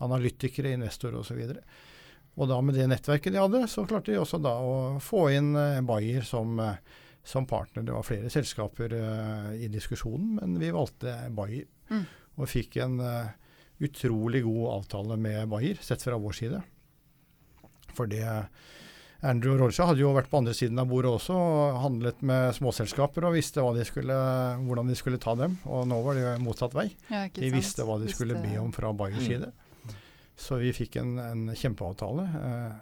analytikere, 0.00 0.72
investorer 0.72 1.18
osv. 1.20 1.42
Og 2.40 2.48
da 2.48 2.58
med 2.64 2.76
det 2.78 2.88
nettverket 2.88 3.34
de 3.34 3.40
hadde, 3.42 3.66
så 3.68 3.84
klarte 3.88 4.12
de 4.12 4.20
også 4.22 4.40
da 4.40 4.54
å 4.64 4.74
få 5.04 5.26
inn 5.36 5.52
uh, 5.58 5.82
Bayer 5.84 6.24
som, 6.24 6.56
uh, 6.56 6.78
som, 7.24 7.46
partner. 7.48 7.84
Det 7.84 7.92
var 7.92 8.06
flere 8.08 8.32
selskaper 8.32 8.94
uh, 8.96 9.50
i 9.52 9.68
diskusjonen, 9.72 10.38
men 10.40 10.56
vi 10.62 10.72
valgte 10.72 11.14
Bayer. 11.36 11.68
Mm. 11.92 12.06
Og 12.40 12.48
fikk 12.48 12.78
en 12.80 12.96
utrolig 13.82 14.40
god 14.46 14.68
avtale 14.78 15.18
med 15.20 15.50
Bayer, 15.52 15.80
sett 15.84 16.00
fra 16.00 16.16
vår 16.16 16.38
side. 16.38 16.62
For 17.92 18.08
det 18.08 18.24
Andrew 19.22 19.54
og 19.54 19.70
hadde 19.70 20.02
jo 20.02 20.10
vært 20.16 20.30
på 20.32 20.40
andre 20.40 20.54
siden 20.56 20.80
av 20.82 20.88
bordet 20.90 21.12
også 21.12 21.34
og 21.36 21.76
handlet 21.84 22.24
med 22.26 22.56
småselskaper 22.56 23.28
og 23.28 23.36
visste 23.36 23.62
de 23.76 23.84
skulle, 23.86 24.16
hvordan 24.66 24.88
de 24.90 24.96
skulle 24.98 25.20
ta 25.22 25.36
dem. 25.38 25.54
Og 25.70 25.84
nå 25.86 26.00
var 26.02 26.18
det 26.18 26.32
motsatt 26.42 26.74
vei. 26.74 26.88
Ja, 27.12 27.28
de 27.30 27.52
visste 27.54 27.86
hva 27.86 28.00
de 28.02 28.10
skulle 28.10 28.40
be 28.42 28.56
om 28.58 28.72
fra 28.74 28.90
Bayers 28.96 29.22
mm. 29.22 29.28
side. 29.28 29.52
Så 30.42 30.58
vi 30.58 30.72
fikk 30.74 30.98
en, 30.98 31.16
en 31.22 31.44
kjempeavtale. 31.54 32.26
Eh, 32.42 32.72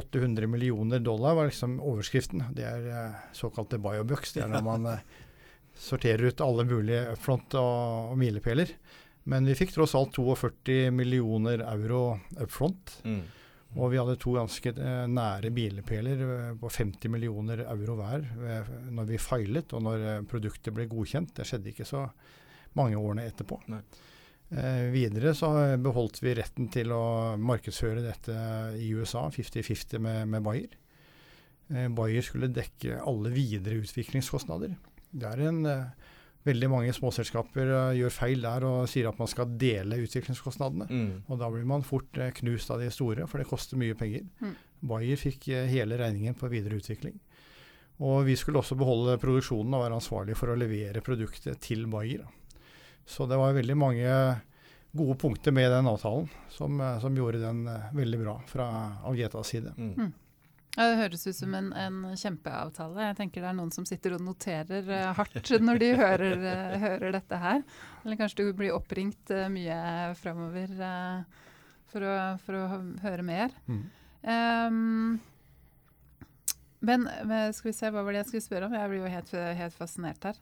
800 0.00 0.46
millioner 0.50 1.02
dollar 1.02 1.36
var 1.38 1.50
liksom 1.50 1.78
overskriften. 1.82 2.44
Det 2.56 2.66
er 2.66 2.88
eh, 2.90 3.20
såkalte 3.36 3.78
biobucks. 3.82 4.34
Det 4.34 4.42
er 4.44 4.50
når 4.50 4.66
man 4.66 4.88
eh, 4.90 5.04
sorterer 5.78 6.30
ut 6.30 6.42
alle 6.44 6.66
mulige 6.66 7.04
upfront 7.14 7.54
og, 7.58 8.10
og 8.12 8.18
milepæler. 8.18 8.74
Men 9.30 9.46
vi 9.46 9.54
fikk 9.58 9.74
tross 9.74 9.94
alt 9.98 10.16
42 10.16 10.90
millioner 10.94 11.62
euro 11.68 12.18
upfront. 12.40 12.96
Mm. 13.04 13.22
Og 13.78 13.92
vi 13.92 13.98
hadde 14.00 14.18
to 14.18 14.34
ganske 14.34 14.72
eh, 14.74 15.06
nære 15.10 15.50
milepæler 15.54 16.22
eh, 16.26 16.52
på 16.58 16.70
50 16.74 17.12
millioner 17.12 17.62
euro 17.70 17.94
hver 18.00 18.24
eh, 18.26 18.70
når 18.90 19.10
vi 19.12 19.20
feilet 19.22 19.74
og 19.76 19.84
når 19.86 20.06
produktet 20.30 20.74
ble 20.74 20.88
godkjent. 20.90 21.36
Det 21.36 21.46
skjedde 21.46 21.70
ikke 21.70 21.86
så 21.86 22.08
mange 22.78 22.98
årene 22.98 23.28
etterpå. 23.30 23.60
Nei. 23.70 23.84
Eh, 24.50 24.88
videre 24.90 25.30
så 25.34 25.48
beholdt 25.78 26.18
vi 26.24 26.34
retten 26.34 26.66
til 26.74 26.90
å 26.90 27.36
markedsføre 27.38 28.02
dette 28.02 28.34
i 28.82 28.88
USA, 28.98 29.28
50-50 29.30 30.02
med, 30.02 30.24
med, 30.32 30.42
Bayer. 30.42 30.72
Eh, 31.70 31.86
Bayer 31.94 32.26
skulle 32.26 32.50
dekke 32.50 32.98
alle 32.98 33.30
videre 33.34 33.78
utviklingskostnader. 33.84 34.74
Det 35.10 35.34
er 35.34 35.44
en 35.50 35.66
eh, 35.66 36.08
Veldig 36.40 36.70
mange 36.72 36.92
småselskaper 36.96 37.68
gjør 37.92 38.12
feil 38.16 38.40
der 38.40 38.64
og 38.64 38.86
sier 38.88 39.10
at 39.10 39.18
man 39.20 39.28
skal 39.28 39.50
dele 39.60 39.98
utviklingskostnadene. 40.06 40.86
Mm. 40.88 41.10
Og 41.28 41.36
da 41.36 41.50
blir 41.52 41.66
man 41.68 41.84
fort 41.84 42.16
knust 42.38 42.72
av 42.72 42.80
de 42.80 42.86
store, 42.88 43.26
for 43.28 43.42
det 43.42 43.50
koster 43.50 43.76
mye 43.76 43.92
penger. 43.92 44.24
Mm. 44.40 44.54
Bayer 44.88 45.20
fikk 45.20 45.50
hele 45.68 45.98
regningen 46.00 46.38
på 46.40 46.48
videre 46.48 46.80
utvikling. 46.80 47.18
Og 48.00 48.24
vi 48.24 48.38
skulle 48.40 48.62
også 48.62 48.78
beholde 48.80 49.18
produksjonen 49.20 49.76
og 49.76 49.84
være 49.84 50.00
ansvarlig 50.00 50.38
for 50.40 50.48
å 50.48 50.56
levere 50.56 51.04
produktet 51.04 51.60
til 51.60 51.84
Bayer. 51.92 52.24
Så 53.06 53.26
det 53.26 53.38
var 53.40 53.56
veldig 53.56 53.76
mange 53.78 54.14
gode 54.92 55.18
punkter 55.18 55.52
med 55.52 55.70
den 55.70 55.86
avtalen 55.86 56.28
som, 56.48 56.80
eh, 56.80 56.98
som 57.00 57.16
gjorde 57.16 57.38
den 57.38 57.66
eh, 57.68 57.94
veldig 57.94 58.18
bra 58.20 58.40
fra 58.46 58.66
Algetas 59.04 59.46
side. 59.46 59.74
Mm. 59.76 59.94
Mm. 59.94 60.12
Ja, 60.76 60.84
det 60.86 60.98
høres 61.00 61.26
ut 61.26 61.36
som 61.36 61.54
en, 61.54 61.72
en, 61.74 62.02
kjempeavtale. 62.16 63.08
Jeg 63.08 63.16
tenker 63.18 63.42
det 63.42 63.48
er 63.50 63.56
noen 63.58 63.72
som 63.74 63.86
sitter 63.86 64.14
og 64.14 64.22
noterer 64.22 64.86
uh, 64.86 65.08
hardt 65.18 65.50
når 65.66 65.80
de 65.82 65.88
hører, 65.98 66.44
hører, 66.78 67.08
dette 67.16 67.40
her. 67.42 67.64
Eller 68.04 68.20
kanskje 68.20 68.46
du 68.46 68.52
blir 68.54 68.76
oppringt 68.76 69.32
mye 69.50 69.80
framover 70.20 70.70
for, 71.90 72.06
for, 72.44 72.54
å 72.54 72.80
høre 73.02 73.26
mer. 73.26 73.56
Mm. 73.66 73.82
Um, 74.30 75.18
Men, 76.80 77.08
men 77.26 77.52
skal 77.52 77.72
vi 77.72 77.76
se, 77.76 77.90
hva 77.90 78.06
var 78.06 78.14
det 78.14 78.22
jeg 78.22 78.30
skulle 78.30 78.46
spørre 78.46 78.70
om? 78.70 78.78
Jeg 78.78 78.92
blir 78.92 79.02
jo 79.02 79.10
helt, 79.10 79.34
helt 79.58 79.74
fascinert 79.76 80.30
her. 80.30 80.38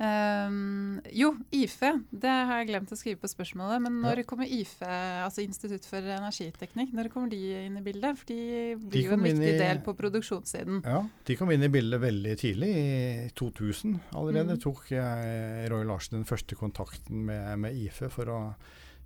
Um, 0.00 1.00
jo, 1.14 1.28
IFE. 1.54 1.92
Det 2.10 2.30
har 2.30 2.62
jeg 2.62 2.70
glemt 2.72 2.92
å 2.92 2.98
skrive 2.98 3.20
på 3.22 3.30
spørsmålet. 3.30 3.82
Men 3.84 4.00
når 4.02 4.22
ja. 4.22 4.26
kommer 4.28 4.50
IFE, 4.50 4.90
altså 5.22 5.44
Institutt 5.44 5.86
for 5.86 6.06
energiteknikk, 6.16 6.94
når 6.96 7.10
kommer 7.12 7.32
de 7.32 7.40
inn 7.66 7.78
i 7.78 7.84
bildet? 7.84 8.18
For 8.18 8.32
de 8.32 8.40
blir 8.80 8.96
de 8.96 9.04
jo 9.06 9.16
en 9.16 9.26
viktig 9.28 9.50
i, 9.52 9.58
del 9.60 9.82
på 9.84 9.94
produksjonssiden. 9.98 10.82
Ja, 10.88 11.02
de 11.28 11.38
kom 11.38 11.52
inn 11.54 11.66
i 11.66 11.72
bildet 11.72 12.02
veldig 12.02 12.36
tidlig, 12.40 12.70
i 12.72 13.26
2000 13.38 13.98
allerede. 14.18 14.56
Mm. 14.58 14.62
tok 14.64 14.86
jeg, 14.94 15.66
Roy 15.72 15.86
Larsen 15.88 16.20
den 16.20 16.28
første 16.28 16.58
kontakten 16.58 17.26
med, 17.28 17.52
med 17.62 17.84
IFE 17.84 18.10
for 18.12 18.32
å 18.32 18.40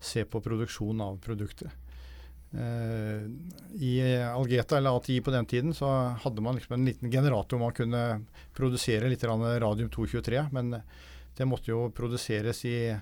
se 0.02 0.24
på 0.28 0.42
produksjon 0.44 1.00
av 1.02 1.18
produktet. 1.24 1.72
Uh, 2.54 3.26
I 3.74 4.00
Algeta 4.22 4.78
eller 4.78 4.96
ATI 4.96 5.18
på 5.20 5.32
den 5.34 5.46
tiden 5.46 5.74
så 5.74 5.88
hadde 6.22 6.40
man 6.44 6.56
liksom 6.56 6.76
en 6.76 6.86
liten 6.86 7.10
generator 7.10 7.58
man 7.58 7.74
kunne 7.74 8.02
produsere 8.54 9.10
litt 9.10 9.24
radium 9.26 9.90
223, 9.90 10.46
men 10.54 10.78
det 11.36 11.48
måtte 11.48 11.72
jo 11.72 11.90
produseres 11.92 12.62
i, 12.64 12.94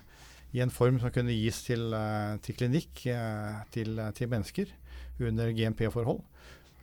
i 0.51 0.63
en 0.63 0.73
form 0.73 0.97
som 0.99 1.13
kunne 1.13 1.35
gis 1.37 1.61
til, 1.67 1.87
uh, 1.93 2.35
til 2.43 2.57
klinikk, 2.57 3.05
uh, 3.13 3.61
til, 3.71 4.01
til, 4.17 4.31
mennesker 4.33 4.73
under 5.21 5.53
GMP-forhold. 5.55 6.19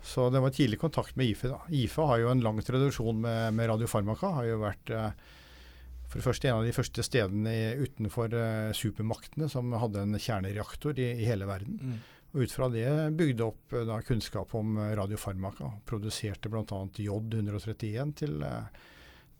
Så 0.02 0.30
det 0.34 0.40
var 0.42 0.54
tidlig 0.54 0.80
kontakt 0.80 1.18
med 1.18 1.28
IFE. 1.34 1.52
da. 1.52 1.60
IFE 1.68 2.08
har 2.08 2.22
jo 2.22 2.32
en 2.32 2.42
lang 2.42 2.62
tradisjon 2.64 3.20
med, 3.22 3.52
med 3.54 3.68
radiofarmaka. 3.70 4.32
Har 4.38 4.48
jo 4.48 4.56
vært 4.64 4.90
for 4.90 6.18
det 6.18 6.24
første 6.24 6.48
en 6.48 6.56
av 6.56 6.66
de 6.66 6.72
første 6.74 7.04
stedene 7.06 7.52
utenfor 7.78 8.34
supermaktene 8.74 9.46
som 9.52 9.70
hadde 9.78 10.02
en 10.02 10.18
kjernereaktor 10.18 10.98
i, 10.98 11.06
i 11.22 11.28
hele 11.28 11.46
verden. 11.46 11.78
Mm. 11.78 12.00
Og 12.32 12.46
Ut 12.46 12.54
fra 12.54 12.68
det 12.72 12.88
bygde 13.18 13.44
opp 13.44 13.74
eh, 13.76 13.84
da, 13.88 13.98
kunnskap 14.06 14.54
om 14.56 14.78
eh, 14.80 14.94
radiofarmaka. 14.96 15.68
Produserte 15.88 16.48
bl.a. 16.52 16.64
J131 16.64 18.14
til, 18.22 18.38
eh, 18.46 18.86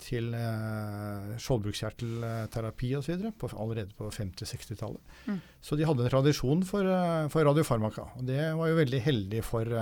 til 0.03 0.29
eh, 0.37 1.31
skjoldbruskkjertelterapi 1.41 2.91
osv. 2.99 3.31
allerede 3.53 3.97
på 3.97 4.11
50-60-tallet. 4.13 5.17
Mm. 5.31 5.41
Så 5.61 5.79
de 5.81 5.89
hadde 5.89 6.05
en 6.05 6.13
tradisjon 6.13 6.67
for, 6.69 6.93
for 7.33 7.49
radiofarmaka. 7.49 8.11
Og 8.21 8.29
det 8.29 8.45
var 8.61 8.73
jo 8.73 8.81
veldig 8.83 9.03
heldig 9.09 9.43
for, 9.47 9.73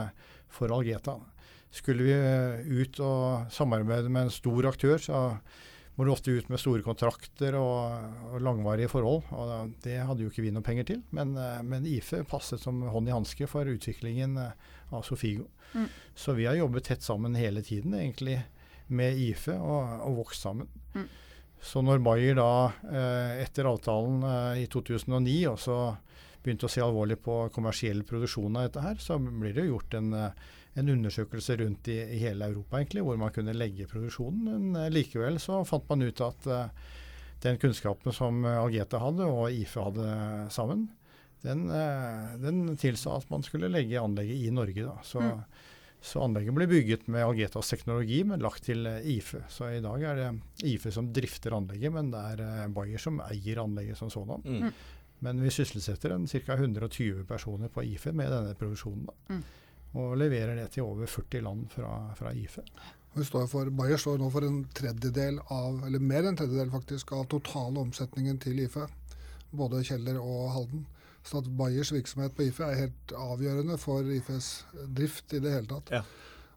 for 0.52 0.76
Algeta. 0.76 1.18
Skulle 1.70 2.06
vi 2.06 2.78
ut 2.82 2.98
og 3.02 3.50
samarbeide 3.54 4.10
med 4.10 4.26
en 4.26 4.34
stor 4.34 4.70
aktør, 4.70 4.98
så 5.02 5.18
må 6.00 6.06
du 6.08 6.14
ofte 6.14 6.32
ut 6.32 6.46
med 6.48 6.56
store 6.56 6.80
kontrakter 6.80 7.58
og, 7.60 8.04
og 8.32 8.40
langvarige 8.40 8.88
forhold. 8.88 9.26
og 9.36 9.74
Det 9.84 9.98
hadde 10.00 10.24
jo 10.24 10.30
ikke 10.32 10.46
vi 10.46 10.52
noe 10.54 10.64
penger 10.64 10.86
til. 10.88 11.02
Men, 11.12 11.34
eh, 11.36 11.58
men 11.60 11.84
IFE 11.84 12.22
passet 12.28 12.62
som 12.62 12.78
hånd 12.88 13.10
i 13.10 13.12
hanske 13.12 13.44
for 13.50 13.68
utviklingen 13.68 14.38
eh, 14.40 14.54
av 14.96 15.04
Sofigo. 15.04 15.50
Mm. 15.74 15.90
Så 16.16 16.32
vi 16.38 16.46
har 16.48 16.56
jobbet 16.56 16.88
tett 16.88 17.04
sammen 17.04 17.36
hele 17.36 17.60
tiden 17.60 17.92
egentlig 17.98 18.38
med 18.88 19.20
IFE 19.26 19.58
og, 19.60 20.06
og 20.06 20.22
vokst 20.22 20.48
sammen. 20.48 20.70
Mm. 20.94 21.04
Så 21.68 21.84
når 21.84 22.00
Bayer 22.00 22.40
da, 22.40 22.48
eh, 22.88 23.42
etter 23.44 23.68
avtalen 23.68 24.24
i 24.56 24.64
2009 24.72 25.36
også 25.52 25.76
begynte 26.40 26.64
å 26.64 26.72
se 26.72 26.80
alvorlig 26.80 27.20
på 27.20 27.42
kommersiell 27.52 28.00
produksjon 28.08 28.56
av 28.56 28.70
dette 28.70 28.86
her, 28.86 28.96
så 29.04 29.20
blir 29.20 29.52
det 29.52 29.68
gjort 29.68 30.00
en 30.00 30.14
en 30.78 30.92
undersøkelse 30.92 31.56
rundt 31.60 31.88
i, 31.90 31.98
i, 32.14 32.20
hele 32.22 32.50
Europa 32.50 32.78
egentlig, 32.78 33.02
hvor 33.06 33.18
man 33.20 33.32
kunne 33.34 33.56
legge 33.56 33.88
produksjonen. 33.90 34.44
Men 34.46 34.78
uh, 34.78 34.88
likevel 34.92 35.40
så 35.42 35.62
fant 35.68 35.88
man 35.90 36.06
ut 36.06 36.22
at 36.24 36.46
uh, 36.50 36.92
den 37.42 37.58
kunnskapen 37.60 38.14
som 38.14 38.44
Algeta 38.46 39.00
hadde 39.00 39.26
og 39.26 39.50
IFE 39.56 39.86
hadde 39.88 40.12
sammen, 40.54 40.88
den, 41.42 41.66
uh, 41.72 42.36
den, 42.42 42.62
tilsa 42.78 43.16
at 43.18 43.32
man 43.32 43.44
skulle 43.46 43.72
legge 43.72 44.00
anlegget 44.00 44.46
i 44.46 44.54
Norge. 44.54 44.84
Da. 44.86 44.94
Så, 45.06 45.24
mm. 45.24 45.42
så 46.12 46.22
anlegget 46.26 46.56
ble 46.58 46.68
bygget 46.70 47.10
med 47.10 47.26
Algetas 47.26 47.72
teknologi, 47.72 48.22
men 48.28 48.44
lagt 48.44 48.68
til 48.68 48.86
IFE. 48.86 49.42
Så 49.50 49.72
i 49.74 49.82
dag 49.82 50.06
er 50.06 50.22
det 50.22 50.30
IFE 50.70 50.94
som 50.94 51.10
drifter 51.16 51.56
anlegget, 51.56 51.96
men 51.96 52.12
det 52.14 52.24
er 52.36 52.72
Bayer 52.76 53.02
som 53.02 53.22
eier 53.26 53.64
anlegget 53.64 53.98
som 53.98 54.12
sådan. 54.12 54.44
Mm. 54.44 54.70
Men 55.20 55.42
vi 55.42 55.50
sysselsetter 55.52 56.14
ca. 56.30 56.54
120 56.54 57.26
personer 57.28 57.68
på 57.68 57.82
IFE 57.84 58.14
med 58.16 58.30
denne 58.32 58.54
produksjonen. 58.56 59.08
da. 59.10 59.34
Mm 59.34 59.42
og 59.98 60.16
leverer 60.20 60.54
det 60.58 60.68
til 60.74 60.86
over 60.86 61.10
40 61.10 61.44
land 61.46 61.66
fra, 61.72 61.90
fra 62.18 62.32
IFE. 62.36 62.62
Står 63.26 63.48
for, 63.50 63.70
Bayer 63.74 63.98
står 63.98 64.20
nå 64.20 64.28
for 64.30 64.46
en 64.46 64.62
tredjedel 64.76 65.40
av, 65.50 65.80
eller 65.86 66.02
mer 66.02 66.22
enn 66.22 66.32
en 66.34 66.38
tredjedel 66.38 66.70
faktisk, 66.70 67.10
av 67.16 67.26
totale 67.32 67.82
omsetningen 67.82 68.38
til 68.42 68.60
IFE. 68.62 68.86
Både 69.50 69.82
Kjeller 69.86 70.20
og 70.22 70.52
Halden. 70.54 70.86
Så 71.26 71.42
at 71.42 71.50
Bayers 71.58 71.90
virksomhet 71.92 72.36
på 72.36 72.46
IFE 72.46 72.68
er 72.70 72.82
helt 72.84 73.14
avgjørende 73.18 73.76
for 73.82 74.06
IFEs 74.06 74.50
drift 74.96 75.34
i 75.36 75.42
det 75.42 75.52
hele 75.52 75.68
tatt. 75.68 75.90
Ja. 75.98 76.04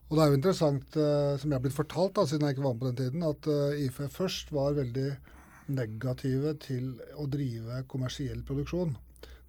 Og 0.08 0.16
det 0.16 0.24
er 0.24 0.30
jo 0.30 0.38
interessant, 0.38 0.96
uh, 0.96 1.34
som 1.42 1.50
jeg 1.50 1.58
har 1.58 1.64
blitt 1.64 1.76
fortalt, 1.76 2.14
da, 2.16 2.28
siden 2.30 2.46
jeg 2.46 2.56
ikke 2.56 2.68
var 2.68 2.76
med 2.76 2.84
på 2.84 2.92
den 2.92 3.00
tiden, 3.02 3.26
at 3.26 3.50
uh, 3.50 3.82
IFE 3.88 4.10
først 4.14 4.54
var 4.54 4.78
veldig 4.78 5.08
negative 5.74 6.54
til 6.62 6.92
å 7.18 7.26
drive 7.32 7.82
kommersiell 7.90 8.44
produksjon. 8.46 8.94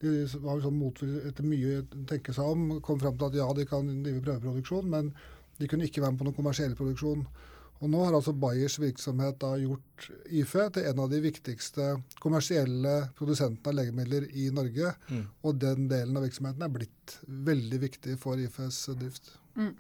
De 0.05 0.43
var 0.45 0.61
sånn 0.61 0.77
motvillig 0.79 1.25
etter 1.31 1.47
mye 1.49 1.81
å 1.81 2.05
tenke 2.11 2.35
seg 2.37 2.53
om, 2.53 2.79
kom 2.85 3.01
fram 3.01 3.17
til 3.19 3.31
at 3.31 3.39
ja, 3.41 3.49
de 3.57 3.67
kan 3.69 3.89
drive 4.05 4.23
prøveproduksjon, 4.25 4.89
men 4.93 5.11
de 5.59 5.69
kunne 5.71 5.89
ikke 5.89 6.03
være 6.03 6.15
med 6.15 6.21
på 6.21 6.29
noen 6.29 6.39
kommersiell 6.39 6.77
produksjon. 6.79 7.27
Og 7.83 7.91
Nå 7.91 8.01
har 8.07 8.15
altså 8.17 8.33
Bayers 8.39 8.79
virksomhet 8.81 9.37
da 9.43 9.51
gjort 9.61 10.07
IFE 10.33 10.69
til 10.77 10.87
en 10.89 11.01
av 11.05 11.11
de 11.11 11.19
viktigste 11.21 11.89
kommersielle 12.23 12.95
produsentene 13.19 13.73
av 13.73 13.79
legemidler 13.81 14.29
i 14.33 14.47
Norge. 14.55 14.95
Mm. 15.11 15.25
Og 15.45 15.59
den 15.61 15.89
delen 15.91 16.17
av 16.17 16.25
virksomheten 16.25 16.65
er 16.65 16.73
blitt 16.73 17.17
veldig 17.27 17.81
viktig 17.83 18.17
for 18.23 18.41
IFEs 18.41 18.79
drift. 19.01 19.35
Mm. 19.59 19.75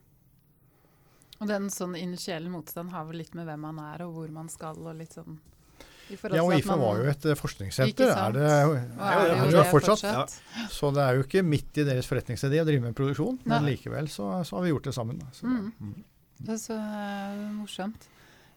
Og 1.41 1.51
den 1.51 1.71
sånn 1.73 1.97
initielle 1.99 2.53
motstand 2.53 2.93
har 2.93 3.09
vel 3.09 3.23
litt 3.23 3.35
med 3.39 3.49
hvem 3.49 3.65
man 3.67 3.81
er 3.87 4.05
og 4.05 4.15
hvor 4.19 4.37
man 4.37 4.53
skal 4.53 4.79
og 4.85 4.99
litt 4.99 5.17
sånn 5.17 5.39
ja, 6.11 6.43
og 6.43 6.53
IFE 6.57 6.77
var 6.81 6.99
jo 7.01 7.11
et 7.11 7.27
eh, 7.31 7.37
forskningssenter. 7.39 8.11
Er 8.13 8.35
det, 8.35 8.43
er 8.45 8.73
det, 8.75 8.81
er 9.07 9.53
det 9.55 9.65
fortsatt. 9.71 10.03
fortsatt. 10.05 10.35
Ja. 10.57 10.67
Så 10.73 10.91
det 10.95 11.05
er 11.05 11.19
jo 11.19 11.25
ikke 11.27 11.45
midt 11.47 11.81
i 11.81 11.87
deres 11.89 12.09
forretningsidé 12.11 12.61
å 12.63 12.67
drive 12.69 12.85
med 12.85 12.97
produksjon, 12.99 13.39
Nei. 13.45 13.55
men 13.55 13.71
likevel 13.73 14.11
så, 14.13 14.29
så, 14.45 14.59
har 14.59 14.67
vi 14.67 14.75
gjort 14.75 14.91
det 14.91 14.97
sammen. 14.97 15.23
Så, 15.33 15.49
mm. 15.49 15.71
Mm. 15.81 15.95
Det 16.45 16.57
er 16.57 16.61
så 16.61 16.77
uh, 16.79 17.47
morsomt. 17.57 18.09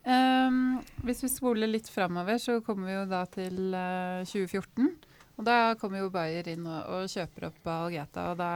Um, 0.07 0.77
hvis 1.03 1.25
vi 1.25 1.31
spoler 1.31 1.71
litt 1.71 1.89
framover, 1.91 2.39
så 2.39 2.60
kommer 2.63 2.91
vi 2.91 2.95
jo 2.95 3.07
da 3.12 3.25
til 3.31 3.57
uh, 3.75 4.21
eh, 4.21 4.29
2014. 4.29 4.93
Og 5.38 5.45
da 5.45 5.57
kommer 5.79 6.01
jo 6.01 6.12
Bayer 6.13 6.47
inn 6.49 6.63
og, 6.65 6.79
og 6.95 7.12
kjøper 7.12 7.51
opp 7.51 7.67
Algeta. 7.69 8.31
og 8.31 8.39
da 8.39 8.51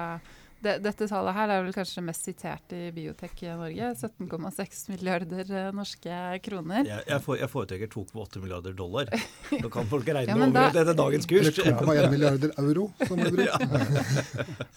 det, 0.62 0.76
dette 0.86 1.08
tallet 1.10 1.34
her 1.34 1.50
er 1.50 1.64
vel 1.66 1.74
kanskje 1.74 2.04
mest 2.06 2.28
sitert 2.28 2.74
i 2.78 2.92
biotek 2.94 3.40
i 3.48 3.50
Norge. 3.58 3.88
17,6 3.98 4.82
milliarder 4.92 5.48
eh, 5.58 5.70
norske 5.74 6.18
kroner. 6.46 6.86
Jeg, 6.86 7.06
jeg, 7.08 7.24
for, 7.26 7.40
jeg 7.40 7.50
foretrekker 7.50 7.90
2,8 7.90 8.42
milliarder 8.44 8.76
dollar. 8.78 9.10
Da 9.52 9.72
kan 9.74 9.90
folk 9.90 10.06
regne 10.06 10.30
ja, 10.30 10.38
over 10.38 10.54
da, 10.54 10.66
denne 10.76 10.94
dagens 11.00 11.26
kurs. 11.30 11.50
Eller 11.50 11.80
2,1 11.82 12.14
milliarder 12.14 12.54
euro, 12.62 12.86
som 13.08 13.24
er 13.24 13.34
brukt. 13.34 13.50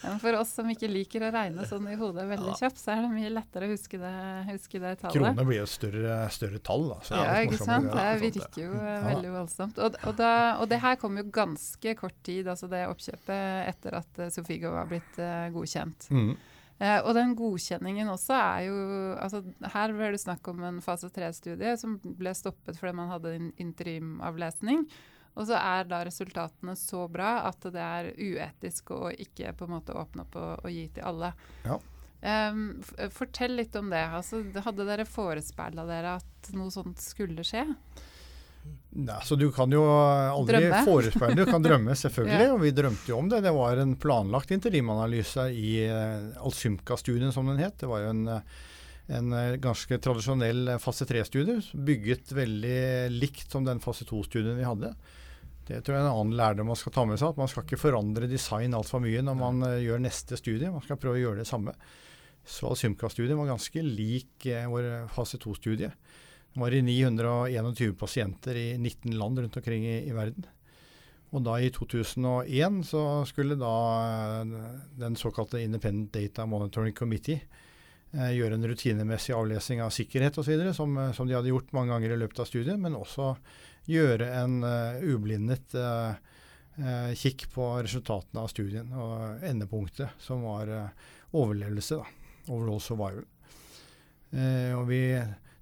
Ja. 0.04 0.14
for 0.22 0.38
oss 0.38 0.54
som 0.56 0.70
ikke 0.72 0.88
liker 0.88 1.26
å 1.28 1.30
regne 1.34 1.66
sånn 1.68 1.90
i 1.92 1.98
hodet 2.00 2.24
veldig 2.32 2.56
kjapt, 2.62 2.80
så 2.80 2.94
er 2.96 3.04
det 3.04 3.12
mye 3.12 3.34
lettere 3.34 3.68
å 3.68 3.74
huske 3.74 4.00
det, 4.00 4.14
huske 4.48 4.80
det 4.80 4.94
tallet. 5.02 5.18
Kroner 5.18 5.48
blir 5.50 5.60
jo 5.60 5.68
større, 5.68 6.16
større 6.32 6.62
tall. 6.64 6.88
Da, 6.94 7.20
ja, 7.20 7.36
ikke 7.44 7.60
sant. 7.60 7.92
Det 7.92 8.08
virker 8.24 8.62
jo 8.62 8.72
ja. 8.72 8.96
veldig 9.10 9.36
voldsomt. 9.36 9.84
Og, 9.84 10.00
og, 10.00 10.16
da, 10.16 10.32
og, 10.56 10.64
det 10.72 10.80
her 10.80 10.96
kom 11.00 11.20
jo 11.20 11.28
ganske 11.28 11.96
kort 12.00 12.16
tid, 12.24 12.48
altså 12.48 12.72
det 12.72 12.86
oppkjøpet 12.88 13.68
etter 13.68 14.00
at 14.00 14.24
Sofigo 14.32 14.72
var 14.78 14.88
blitt 14.88 15.20
uh, 15.20 15.52
godkjent 15.52 15.73
godkjent. 15.74 16.10
Mm. 16.10 16.36
Eh, 16.78 17.00
og 17.04 17.14
den 17.14 17.34
godkjenningen 17.38 18.08
også 18.10 18.34
er 18.34 18.64
jo 18.66 18.78
altså 19.22 19.44
Her 19.72 19.92
ble 19.94 20.10
det 20.10 20.20
snakk 20.24 20.46
om 20.50 20.62
en 20.66 20.80
fase 20.82 21.08
3-studie 21.08 21.76
som 21.78 22.00
ble 22.02 22.34
stoppet 22.34 22.78
fordi 22.80 22.96
man 22.98 23.12
hadde 23.12 23.34
en 23.34 23.50
interimavlesning. 23.62 24.86
Og 25.34 25.48
så 25.48 25.58
er 25.58 25.88
da 25.90 26.04
resultatene 26.06 26.76
så 26.78 27.08
bra 27.10 27.40
at 27.48 27.64
det 27.74 27.82
er 27.82 28.12
uetisk 28.14 28.92
å 28.94 29.10
ikke 29.10 29.54
på 29.58 29.66
en 29.66 29.74
måte 29.74 29.96
åpne 29.98 30.22
opp 30.22 30.36
og, 30.38 30.52
og 30.62 30.70
gi 30.70 30.86
til 30.94 31.06
alle. 31.08 31.32
Ja. 31.66 31.80
Um, 32.24 32.80
fortell 33.12 33.58
litt 33.58 33.74
om 33.76 33.90
det. 33.90 34.04
Altså, 34.14 34.44
hadde 34.64 34.86
dere 34.86 35.04
forespeila 35.04 35.84
dere 35.90 36.14
at 36.20 36.52
noe 36.54 36.70
sånt 36.72 37.02
skulle 37.02 37.42
skje? 37.44 37.66
Nei, 38.94 39.16
så 39.26 39.36
Du 39.36 39.48
kan 39.52 39.72
jo 39.72 39.82
aldri 39.84 40.68
forespeile, 40.86 41.34
du 41.34 41.48
kan 41.48 41.62
drømme 41.62 41.96
selvfølgelig, 41.98 42.46
ja. 42.46 42.52
og 42.54 42.62
vi 42.62 42.70
drømte 42.74 43.10
jo 43.10 43.18
om 43.18 43.30
det. 43.30 43.42
Det 43.44 43.52
var 43.54 43.80
en 43.82 43.96
planlagt 44.00 44.54
interimanalyse 44.54 45.48
i 45.50 45.72
uh, 45.90 46.44
Alsymka-studien, 46.46 47.32
som 47.34 47.50
den 47.50 47.60
het. 47.62 47.76
Det 47.82 47.90
var 47.90 48.04
jo 48.04 48.12
en, 48.12 48.22
eh, 48.36 48.62
en 49.18 49.34
uh, 49.34 49.56
ganske 49.62 49.98
tradisjonell 49.98 50.76
fase 50.82 51.08
3-studie, 51.10 51.58
bygget 51.74 52.32
veldig 52.38 52.78
likt 53.16 53.50
som 53.50 53.66
den 53.66 53.82
fase 53.82 54.06
2-studien 54.08 54.60
vi 54.60 54.68
hadde. 54.68 54.94
Det 55.66 55.80
tror 55.82 55.96
jeg 55.96 56.04
er 56.04 56.06
en 56.06 56.12
annen 56.12 56.38
lærdom 56.38 56.68
man 56.70 56.78
skal 56.78 56.94
ta 56.94 57.06
med 57.08 57.18
seg. 57.18 57.34
at 57.34 57.40
Man 57.40 57.50
skal 57.50 57.66
ikke 57.66 57.80
forandre 57.80 58.30
design 58.30 58.76
altfor 58.78 59.02
mye 59.02 59.24
når 59.26 59.40
man 59.42 59.66
uh, 59.66 59.80
gjør 59.82 60.06
neste 60.06 60.38
studie. 60.38 60.70
Man 60.70 60.86
skal 60.86 61.02
prøve 61.02 61.18
å 61.18 61.24
gjøre 61.26 61.42
det 61.42 61.50
samme. 61.50 61.74
Så 62.46 62.70
Alsymka-studien 62.70 63.40
var 63.40 63.56
ganske 63.56 63.82
lik 63.82 64.44
vår 64.70 65.08
fase 65.16 65.40
2-studie. 65.40 65.90
Var 66.54 66.74
i 66.74 66.82
921 66.82 67.96
pasienter 67.98 68.56
i 68.56 68.78
19 68.78 69.18
land 69.18 69.38
rundt 69.38 69.56
omkring 69.56 69.86
i, 69.86 69.96
i, 70.08 70.12
verden. 70.14 70.46
Og 71.34 71.42
da 71.42 71.56
i 71.58 71.70
2001 71.74 72.84
så 72.86 73.02
skulle 73.26 73.58
da 73.58 73.74
eh, 74.44 74.52
den 75.00 75.18
såkalte 75.18 75.62
Independent 75.62 76.12
Data 76.14 76.46
Monitoring 76.46 76.94
Committee 76.94 77.40
eh, 78.12 78.30
gjøre 78.36 78.54
en 78.54 78.68
rutinemessig 78.70 79.34
avlesing 79.34 79.82
av 79.82 79.90
sikkerhet 79.94 80.38
osv., 80.38 80.62
som, 80.78 80.94
eh, 80.98 81.10
som 81.16 81.26
de 81.26 81.34
hadde 81.34 81.50
gjort 81.50 81.74
mange 81.74 81.90
ganger 81.90 82.14
i 82.14 82.20
løpet 82.22 82.44
av 82.44 82.50
studiet, 82.50 82.78
men 82.78 82.94
også 82.94 83.32
gjøre 83.90 84.30
en 84.38 84.62
uh, 84.64 85.02
ublindet 85.12 85.74
uh, 85.76 86.14
kikk 87.20 87.42
på 87.52 87.66
resultatene 87.84 88.40
av 88.40 88.48
studien 88.48 88.94
og 88.96 89.42
endepunktet, 89.44 90.14
som 90.16 90.40
var 90.48 90.70
overlevelse. 91.36 91.98
da, 92.00 92.30
Overall 92.48 92.80
survival. 92.80 93.26
og 94.32 94.88
vi, 94.88 95.02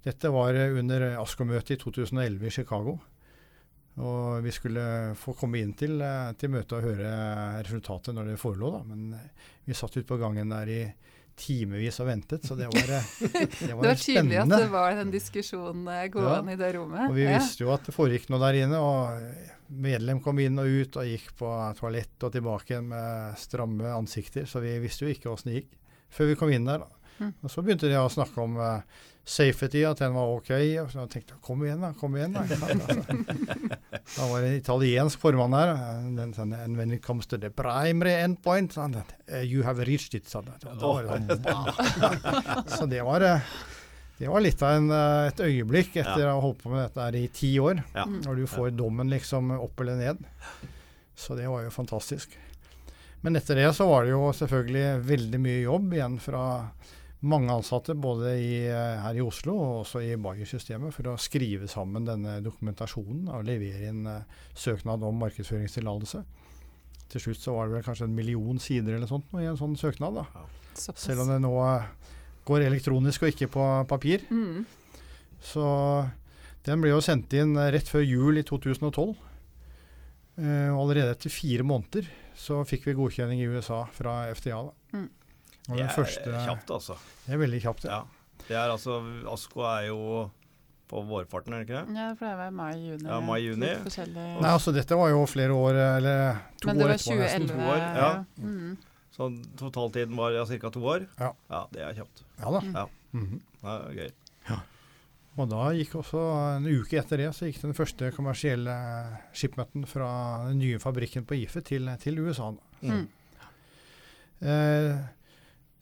dette 0.03 0.31
var 0.33 0.57
under 0.79 1.07
ASKO-møtet 1.21 1.77
i 1.77 1.81
2011 1.81 2.47
i 2.47 2.53
Chicago. 2.53 2.97
Og 4.03 4.41
vi 4.41 4.51
skulle 4.51 4.83
få 5.19 5.35
komme 5.37 5.61
inn 5.61 5.75
til, 5.77 6.01
til 6.39 6.51
møtet 6.51 6.79
og 6.79 6.87
høre 6.87 7.09
resultatet 7.61 8.15
når 8.17 8.31
det 8.31 8.39
forelå. 8.41 8.71
da, 8.73 8.83
Men 8.89 9.13
vi 9.65 9.77
satt 9.77 9.97
ute 9.97 10.07
på 10.09 10.17
gangen 10.21 10.49
der 10.53 10.71
i 10.73 10.83
timevis 11.35 11.97
og 12.01 12.07
ventet, 12.11 12.43
så 12.45 12.55
det 12.57 12.67
var, 12.69 12.83
det 13.19 13.73
var, 13.73 13.81
det 13.81 13.89
var 13.89 13.97
tydelig 13.97 14.37
at 14.43 14.51
det 14.53 14.67
var 14.69 14.99
en 15.01 15.13
diskusjon 15.13 15.85
gående 16.13 16.53
ja. 16.53 16.57
i 16.57 16.59
det 16.59 16.71
rommet. 16.75 17.07
Og 17.09 17.17
vi 17.17 17.25
ja. 17.25 17.37
visste 17.37 17.65
jo 17.65 17.71
at 17.73 17.87
det 17.87 17.95
foregikk 17.95 18.29
noe 18.29 18.41
der 18.43 18.59
inne. 18.63 18.81
og 18.81 19.71
Medlem 19.73 20.19
kom 20.21 20.41
inn 20.43 20.59
og 20.61 20.69
ut 20.69 20.99
og 21.01 21.07
gikk 21.09 21.31
på 21.39 21.49
toalett 21.79 22.27
og 22.27 22.35
tilbake 22.35 22.75
igjen 22.75 22.91
med 22.91 23.39
stramme 23.41 23.95
ansikter, 23.95 24.45
så 24.49 24.61
vi 24.61 24.75
visste 24.83 25.07
jo 25.07 25.13
ikke 25.13 25.31
åssen 25.31 25.53
det 25.53 25.63
gikk 25.63 25.79
før 26.13 26.29
vi 26.29 26.37
kom 26.37 26.53
inn 26.53 26.69
der. 26.69 26.83
da. 26.83 27.09
Mm. 27.17 27.33
Og 27.41 27.49
Så 27.51 27.63
begynte 27.65 27.89
de 27.89 27.97
å 27.97 28.11
snakke 28.11 28.43
om 28.43 28.59
uh, 28.61 29.01
safety, 29.23 29.83
at 29.87 30.01
den 30.03 30.13
var 30.13 30.33
OK. 30.35 30.51
Og 30.83 30.89
så 30.91 31.05
tenkte 31.11 31.35
jeg 31.35 31.41
kom 31.43 31.63
igjen, 31.63 31.83
da. 31.83 31.93
Kom 31.97 32.15
igjen, 32.17 32.35
da. 32.35 32.43
da 34.17 34.27
var 34.29 34.43
det 34.43 34.49
en 34.49 34.57
italiensk 34.57 35.21
formann 35.21 35.55
der. 35.55 35.75
Den 36.17 36.33
sa 36.35 36.43
And 36.43 36.77
when 36.77 36.91
it 36.91 37.03
comes 37.03 37.27
to 37.31 37.37
the 37.39 37.49
primary 37.49 38.17
endpoint, 38.19 38.75
sånn, 38.75 38.97
uh, 38.99 39.41
you 39.41 39.63
have 39.63 39.85
reached 39.87 40.13
it, 40.19 40.27
sa 40.29 40.43
han. 40.43 40.51
Sånn, 40.59 40.79
så 42.67 42.87
det 42.91 43.01
var, 43.07 43.23
uh, 43.23 43.39
det 44.19 44.29
var 44.31 44.43
litt 44.43 44.61
av 44.61 44.77
en, 44.77 44.91
et 45.31 45.43
øyeblikk 45.43 45.95
etter 45.95 46.25
ja. 46.25 46.33
å 46.33 46.37
ha 46.37 46.43
holdt 46.43 46.63
på 46.65 46.73
med 46.73 46.83
dette 46.83 47.07
her 47.07 47.19
i 47.19 47.27
ti 47.31 47.55
år. 47.63 47.83
Ja. 47.95 48.05
Når 48.05 48.43
du 48.43 48.47
får 48.51 48.75
dommen 48.75 49.11
liksom 49.13 49.55
opp 49.55 49.83
eller 49.85 49.99
ned. 49.99 50.23
Så 51.15 51.37
det 51.39 51.47
var 51.47 51.63
jo 51.63 51.71
fantastisk. 51.71 52.35
Men 53.23 53.39
etter 53.39 53.55
det 53.55 53.69
så 53.77 53.87
var 53.87 54.03
det 54.03 54.11
jo 54.11 54.25
selvfølgelig 54.35 54.87
veldig 55.07 55.39
mye 55.39 55.59
jobb 55.63 55.93
igjen 55.95 56.17
fra 56.19 56.43
mange 57.23 57.53
ansatte 57.53 57.95
både 57.95 58.33
i, 58.35 58.55
eh, 58.67 58.99
her 58.99 59.15
i 59.15 59.23
Oslo 59.23 59.55
og 59.55 59.75
også 59.83 60.01
i 60.03 60.15
Bayer-systemet 60.19 60.91
for 60.95 61.07
å 61.07 61.19
skrive 61.21 61.69
sammen 61.71 62.07
denne 62.07 62.39
dokumentasjonen 62.43 63.29
og 63.31 63.45
levere 63.47 63.91
inn 63.91 64.07
uh, 64.09 64.25
søknad 64.59 65.05
om 65.07 65.21
markedsføringstillatelse. 65.23 66.23
Til 67.13 67.23
slutt 67.23 67.39
så 67.39 67.55
var 67.55 67.69
det 67.69 67.77
vel 67.77 67.85
kanskje 67.85 68.09
en 68.09 68.17
million 68.17 68.59
sider 68.59 68.97
eller 68.97 69.07
sånt 69.07 69.31
i 69.39 69.47
en 69.47 69.59
sånn 69.59 69.77
søknad. 69.79 70.19
da. 70.19 70.25
Ja. 70.35 70.43
Selv 70.75 71.23
om 71.23 71.31
det 71.31 71.39
nå 71.45 71.53
uh, 71.55 71.87
går 72.49 72.67
elektronisk 72.67 73.23
og 73.23 73.31
ikke 73.31 73.51
på 73.55 73.69
papir. 73.87 74.27
Mm. 74.27 74.65
Så 75.43 75.65
den 76.67 76.83
ble 76.83 76.91
jo 76.91 77.03
sendt 77.03 77.31
inn 77.39 77.55
rett 77.55 77.87
før 77.87 78.03
jul 78.03 78.39
i 78.39 78.43
2012. 78.47 79.15
Og 80.33 80.77
allerede 80.81 81.13
etter 81.13 81.29
fire 81.29 81.61
måneder 81.67 82.07
så 82.39 82.63
fikk 82.65 82.87
vi 82.87 82.95
godkjenning 82.97 83.43
i 83.43 83.49
USA 83.51 83.83
fra 83.93 84.23
FDA. 84.33 84.63
da. 84.65 84.82
Og 85.69 85.77
det 85.77 85.83
er 85.85 85.93
første, 85.95 86.37
kjapt, 86.45 86.71
altså. 86.75 86.97
Det 87.25 87.35
er 87.35 87.41
veldig 87.41 87.59
kjapt, 87.63 87.85
ja. 87.87 87.99
ja. 88.01 88.39
Det 88.47 88.55
er 88.59 88.71
altså, 88.73 88.97
Asko 89.31 89.63
er 89.69 89.85
jo 89.87 89.99
på 90.91 91.01
vårparten, 91.07 91.53
er 91.55 91.63
det 91.63 91.69
ikke 91.69 91.79
det? 91.79 91.97
Ja, 91.97 92.07
for 92.17 92.27
det 92.27 92.33
var 92.37 92.49
mai-juni. 92.53 93.05
Ja, 93.07 93.19
mai-juni. 93.23 93.69
Nei, 94.13 94.49
altså 94.51 94.73
dette 94.75 94.97
var 94.99 95.13
jo 95.13 95.21
flere 95.29 95.55
år, 95.55 95.79
eller 95.99 96.41
to 96.61 96.69
Men 96.69 96.81
det 96.81 96.89
var 96.91 96.99
2011. 97.05 97.63
År, 97.69 97.85
ja. 97.97 98.09
Mm. 98.43 98.75
Så 99.13 99.29
totaltiden 99.57 100.17
var 100.17 100.35
ja, 100.35 100.43
ca. 100.49 100.69
to 100.73 100.83
år? 100.83 101.07
Ja. 101.19 101.31
ja. 101.53 101.63
Det 101.71 101.81
er 101.85 101.97
kjapt. 102.01 102.23
Ja 102.41 102.51
da. 102.51 102.61
Ja. 102.73 102.85
Mm 103.13 103.25
-hmm. 103.25 103.41
Det 103.61 103.73
er 103.73 103.97
gøy. 104.01 104.11
Ja. 104.49 104.59
Og 105.37 105.49
da 105.49 105.71
gikk 105.73 105.95
også 105.95 106.21
en 106.57 106.67
uke 106.69 106.97
etter 106.97 107.17
det 107.17 107.31
så 107.33 107.45
gikk 107.45 107.61
den 107.61 107.73
første 107.73 108.11
kommersielle 108.11 108.73
skipmøten 109.33 109.85
fra 109.89 110.09
den 110.47 110.59
nye 110.59 110.79
fabrikken 110.79 111.25
på 111.25 111.33
IFE 111.33 111.61
til, 111.61 111.89
til 111.99 112.19
USA. 112.19 112.51
Mm. 112.81 113.07
Eh, 114.41 114.97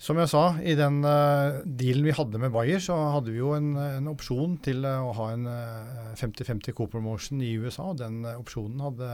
som 0.01 0.17
jeg 0.17 0.31
sa, 0.31 0.43
i 0.65 0.73
den 0.77 1.03
uh, 1.05 1.61
dealen 1.65 2.07
vi 2.07 2.15
hadde 2.17 2.41
med 2.41 2.53
Bayer, 2.53 2.81
så 2.81 2.95
hadde 3.13 3.33
vi 3.33 3.37
jo 3.37 3.51
en, 3.53 3.75
en 3.77 4.09
opsjon 4.09 4.55
til 4.65 4.81
uh, 4.87 5.05
å 5.05 5.11
ha 5.19 5.27
en 5.35 5.45
50-50 6.17 6.71
uh, 6.71 6.77
co-promotion 6.79 7.43
i 7.45 7.51
USA. 7.61 7.91
Den 7.97 8.23
opsjonen 8.33 8.81
hadde 8.81 9.11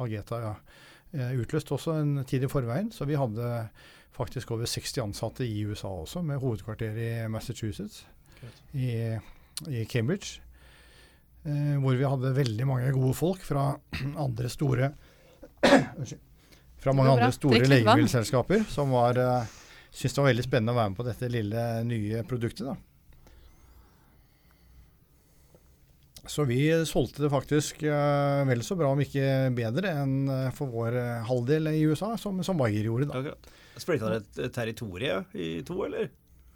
Algeta 0.00 0.40
ja, 0.40 0.54
utløst 1.36 1.74
også 1.76 1.98
en 2.00 2.14
tid 2.28 2.46
i 2.46 2.50
forveien. 2.50 2.88
Så 2.94 3.04
vi 3.08 3.20
hadde 3.20 3.68
faktisk 4.16 4.54
over 4.56 4.68
60 4.68 5.04
ansatte 5.04 5.44
i 5.44 5.66
USA 5.68 5.92
også, 6.00 6.24
med 6.24 6.40
hovedkvarter 6.40 6.96
i 6.96 7.12
Massachusetts. 7.32 8.06
I 8.72 9.20
i 9.68 9.84
Cambridge. 9.84 10.40
Eh, 11.44 11.78
hvor 11.82 11.96
vi 11.98 12.06
hadde 12.06 12.34
veldig 12.36 12.66
mange 12.66 12.92
gode 12.94 13.14
folk 13.18 13.42
fra 13.44 13.72
andre 14.26 14.50
store 14.52 14.92
Fra 16.82 16.90
mange 16.98 17.12
andre 17.14 17.28
store 17.30 17.60
legemiddelselskaper 17.62 18.64
som 18.66 18.90
var 18.90 19.14
syntes 19.92 20.16
det 20.16 20.22
var 20.22 20.30
veldig 20.32 20.46
spennende 20.46 20.74
å 20.74 20.80
være 20.80 20.92
med 20.92 20.98
på 20.98 21.06
dette 21.06 21.28
lille, 21.30 21.66
nye 21.88 22.24
produktet. 22.28 22.66
da. 22.72 22.78
Så 26.26 26.44
vi 26.46 26.60
solgte 26.86 27.24
det 27.24 27.32
faktisk 27.32 27.82
uh, 27.82 28.46
vel 28.46 28.62
så 28.62 28.76
bra, 28.78 28.92
om 28.94 29.00
ikke 29.02 29.50
bedre, 29.56 29.90
enn 30.04 30.30
uh, 30.30 30.50
for 30.54 30.70
vår 30.70 30.96
uh, 30.96 31.24
halvdel 31.26 31.72
i 31.72 31.82
USA, 31.90 32.14
som, 32.20 32.38
som 32.46 32.58
Bayer 32.60 32.86
gjorde. 32.86 33.10
da. 33.10 33.34
Splitta 33.80 34.10
dere 34.12 34.46
et 34.46 34.54
territorium 34.54 35.26
i 35.34 35.54
to, 35.66 35.80
eller? 35.88 36.12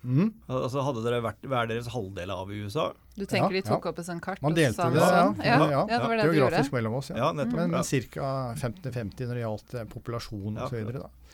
Mm. 0.07 0.29
Altså 0.47 0.85
Hadde 0.87 1.03
dere 1.03 1.19
vært 1.25 1.47
hver 1.51 1.67
deres 1.67 1.89
halvdel 1.91 2.31
av 2.31 2.51
USA? 2.53 2.91
Du 3.17 3.25
tenker 3.25 3.57
ja, 3.57 3.59
de 3.59 3.63
tok 3.67 3.89
ja. 3.89 3.91
opp 3.91 3.99
et 3.99 4.07
sånt 4.07 4.23
kart? 4.23 4.43
Man 4.45 4.55
delte 4.55 4.87
det, 4.93 5.01
ja. 5.03 5.09
Sånn? 5.11 5.41
ja. 5.43 5.57
ja, 5.73 5.81
det 5.91 5.99
var 6.05 6.21
det 6.21 6.27
Geografisk 6.29 6.77
mellom 6.77 6.99
oss, 7.01 7.11
ja. 7.11 7.33
nettopp, 7.35 7.59
Men, 7.59 7.75
men 7.75 8.11
ca. 8.15 8.31
50-50 8.61 9.27
når 9.27 9.41
det 9.41 9.43
gjaldt 9.43 9.77
populasjon 9.91 10.61
osv. 10.63 10.79
Og, 10.93 11.26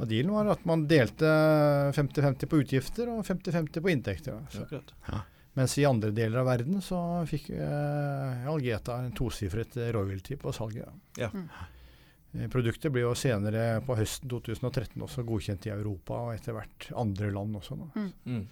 og 0.00 0.08
dealen 0.08 0.32
var 0.32 0.54
at 0.54 0.62
man 0.68 0.86
delte 0.88 1.28
50-50 1.96 2.48
på 2.48 2.62
utgifter 2.62 3.10
og 3.12 3.20
50-50 3.26 3.84
på 3.84 3.92
inntekter. 3.92 4.38
Så. 4.54 4.66
Mens 5.58 5.74
i 5.80 5.84
andre 5.84 6.12
deler 6.14 6.40
av 6.40 6.48
verden 6.48 6.78
så 6.84 6.98
fikk 7.28 7.50
eh, 7.52 8.48
Algeta 8.48 9.00
en 9.02 9.12
tosifret 9.16 9.76
royalty 9.92 10.38
på 10.40 10.54
salget. 10.56 10.88
Ja. 11.18 11.28
Mm. 11.34 11.48
Eh, 12.32 12.48
produktet 12.52 12.92
ble 12.94 13.04
jo 13.04 13.14
senere 13.18 13.80
på 13.84 13.96
høsten 13.98 14.30
2013 14.30 14.94
også 15.06 15.26
godkjent 15.26 15.66
i 15.66 15.74
Europa 15.74 16.20
og 16.28 16.36
etter 16.36 16.56
hvert 16.56 16.90
andre 16.98 17.32
land 17.34 17.58
også. 17.60 17.78
Mm. 17.96 18.12
Mm. 18.24 18.44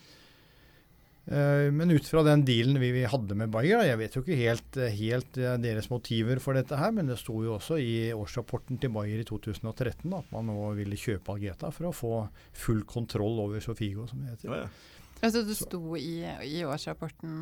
Uh, 1.28 1.68
men 1.74 1.92
ut 1.92 2.06
fra 2.08 2.22
den 2.24 2.40
dealen 2.48 2.78
vi, 2.80 2.88
vi 2.94 3.04
hadde 3.04 3.36
med 3.36 3.50
Bayer, 3.52 3.82
jeg 3.84 4.00
vet 4.00 4.14
jo 4.16 4.22
ikke 4.24 4.38
helt, 4.38 4.78
eh, 4.80 4.94
helt 4.96 5.36
uh, 5.36 5.56
deres 5.60 5.90
motiver 5.92 6.40
for 6.40 6.56
dette 6.56 6.78
her, 6.80 6.94
men 6.96 7.10
det 7.10 7.18
sto 7.20 7.42
jo 7.44 7.58
også 7.58 7.76
i 7.82 8.10
årsrapporten 8.16 8.80
til 8.80 8.94
Bayer 8.94 9.20
i 9.20 9.26
2013 9.28 10.08
at 10.16 10.30
man 10.32 10.48
nå 10.48 10.70
ville 10.78 10.96
kjøpe 10.96 11.34
Algeta 11.34 11.68
for 11.74 11.90
å 11.90 11.96
få 11.96 12.12
full 12.56 12.80
kontroll 12.88 13.42
over 13.44 13.60
Sofigo, 13.60 14.08
som 14.08 14.24
det 14.24 14.38
heter. 14.38 14.54
Ja, 14.54 14.62
ja. 14.64 14.96
Altså 15.18 15.40
det 15.42 15.56
sto 15.58 15.96
i, 15.98 16.22
i, 16.46 16.60
årsrapporten 16.62 17.32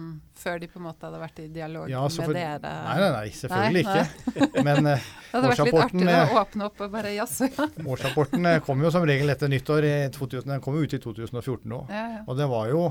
før 0.40 0.62
de 0.62 0.68
på 0.72 0.78
en 0.80 0.86
måte 0.86 1.04
hadde 1.04 1.18
vært 1.20 1.42
i 1.42 1.48
dialog 1.52 1.90
ja, 1.92 2.00
for, 2.08 2.32
med 2.32 2.38
dere? 2.38 2.70
Nei, 2.86 2.94
nei, 3.02 3.10
nei 3.12 3.34
selvfølgelig 3.36 3.82
nei, 3.84 3.96
ikke. 4.00 4.62
Men 4.64 4.88
uh, 4.88 5.10
Det 5.26 5.34
hadde 5.34 5.50
vært 5.50 5.62
litt 5.68 5.78
artig 5.82 6.06
å 6.14 6.40
åpne 6.40 6.68
opp 6.70 6.80
og 6.86 6.94
bare 6.94 7.12
jazze. 7.12 7.50
årsrapporten 7.92 8.48
kom 8.64 8.80
jo 8.86 8.92
som 8.94 9.04
regel 9.08 9.34
etter 9.34 9.52
nyttår. 9.52 9.88
i 9.90 9.94
2000, 10.14 10.54
Den 10.54 10.64
kom 10.64 10.78
jo 10.78 10.86
ut 10.88 10.96
i 10.96 11.02
2014 11.04 11.76
òg. 11.76 11.92
Ja, 11.92 12.06
ja. 12.16 12.24
Og 12.24 12.40
det 12.40 12.48
var 12.48 12.72
jo, 12.72 12.86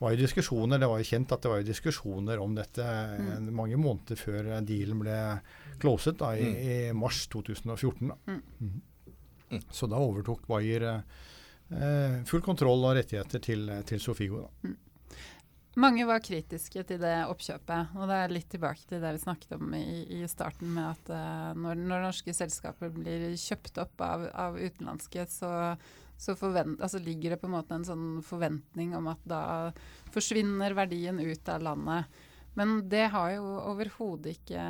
var 0.00 0.14
jo, 0.14 0.20
diskusjoner, 0.22 0.80
det 0.80 0.88
var 0.88 1.00
jo 1.02 1.08
kjent 1.10 1.32
at 1.34 1.42
det 1.44 1.50
var 1.52 1.58
jo 1.60 1.68
diskusjoner 1.68 2.40
om 2.40 2.54
dette 2.56 2.84
mm. 2.84 3.50
mange 3.52 3.76
måneder 3.80 4.16
før 4.16 4.52
dealen 4.64 5.02
ble 5.02 5.16
closet 5.80 6.16
da, 6.20 6.32
i, 6.36 6.46
mm. 6.46 6.60
i 6.60 6.76
mars 6.96 7.26
2014. 7.32 8.08
Da. 8.08 8.16
Mm. 8.32 8.40
Mm. 9.50 9.66
Så 9.70 9.88
da 9.90 10.00
overtok 10.00 10.46
Bayer 10.48 10.86
eh, 10.90 12.20
full 12.28 12.44
kontroll 12.46 12.86
og 12.86 12.96
rettigheter 12.96 13.44
til, 13.44 13.68
til 13.88 14.00
Sofigo. 14.00 14.46
Mm. 14.64 14.78
Mange 15.78 16.02
var 16.08 16.18
kritiske 16.18 16.82
til 16.88 16.98
det 16.98 17.14
oppkjøpet. 17.30 17.94
og 17.94 18.08
Det 18.10 18.16
er 18.18 18.32
litt 18.34 18.48
tilbake 18.50 18.82
til 18.88 19.02
det 19.02 19.12
vi 19.14 19.22
snakket 19.22 19.54
om 19.54 19.74
i, 19.78 20.02
i 20.18 20.24
starten, 20.28 20.72
med 20.74 20.88
at 20.96 21.12
uh, 21.14 21.52
når, 21.54 21.78
når, 21.78 22.06
norske 22.08 22.34
selskaper 22.34 22.90
blir 22.94 23.28
kjøpt 23.38 23.78
opp 23.84 24.02
av, 24.02 24.26
av 24.34 24.58
utenlandske, 24.58 25.28
så, 25.30 25.52
så 26.20 26.34
forvent, 26.36 26.80
altså 26.84 27.00
ligger 27.00 27.34
det 27.34 27.40
på 27.40 27.48
en 27.48 27.54
måte 27.56 27.76
en 27.76 27.86
sånn 27.86 28.08
forventning 28.24 28.92
om 28.98 29.08
at 29.12 29.22
da 29.28 29.42
forsvinner 30.12 30.76
verdien 30.76 31.20
ut 31.20 31.48
av 31.48 31.64
landet. 31.64 32.20
Men 32.58 32.80
det 32.90 33.06
har 33.12 33.30
jo 33.36 33.44
overhodet 33.70 34.34
ikke, 34.34 34.64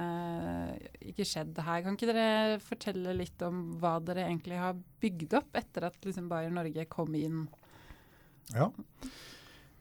ikke, 1.11 1.27
skjedd 1.27 1.59
her. 1.65 1.81
Kan 1.83 1.97
ikke 1.97 2.11
dere 2.13 2.61
fortelle 2.63 3.17
litt 3.17 3.41
om 3.47 3.71
hva 3.81 3.97
dere 4.05 4.27
egentlig 4.29 4.61
har 4.61 4.79
bygd 5.03 5.39
opp 5.41 5.59
etter 5.59 5.89
at 5.89 5.99
liksom 6.05 6.29
Bayer 6.31 6.53
Norge 6.55 6.85
kom 6.93 7.17
inn? 7.19 7.47
Ja. 8.53 8.69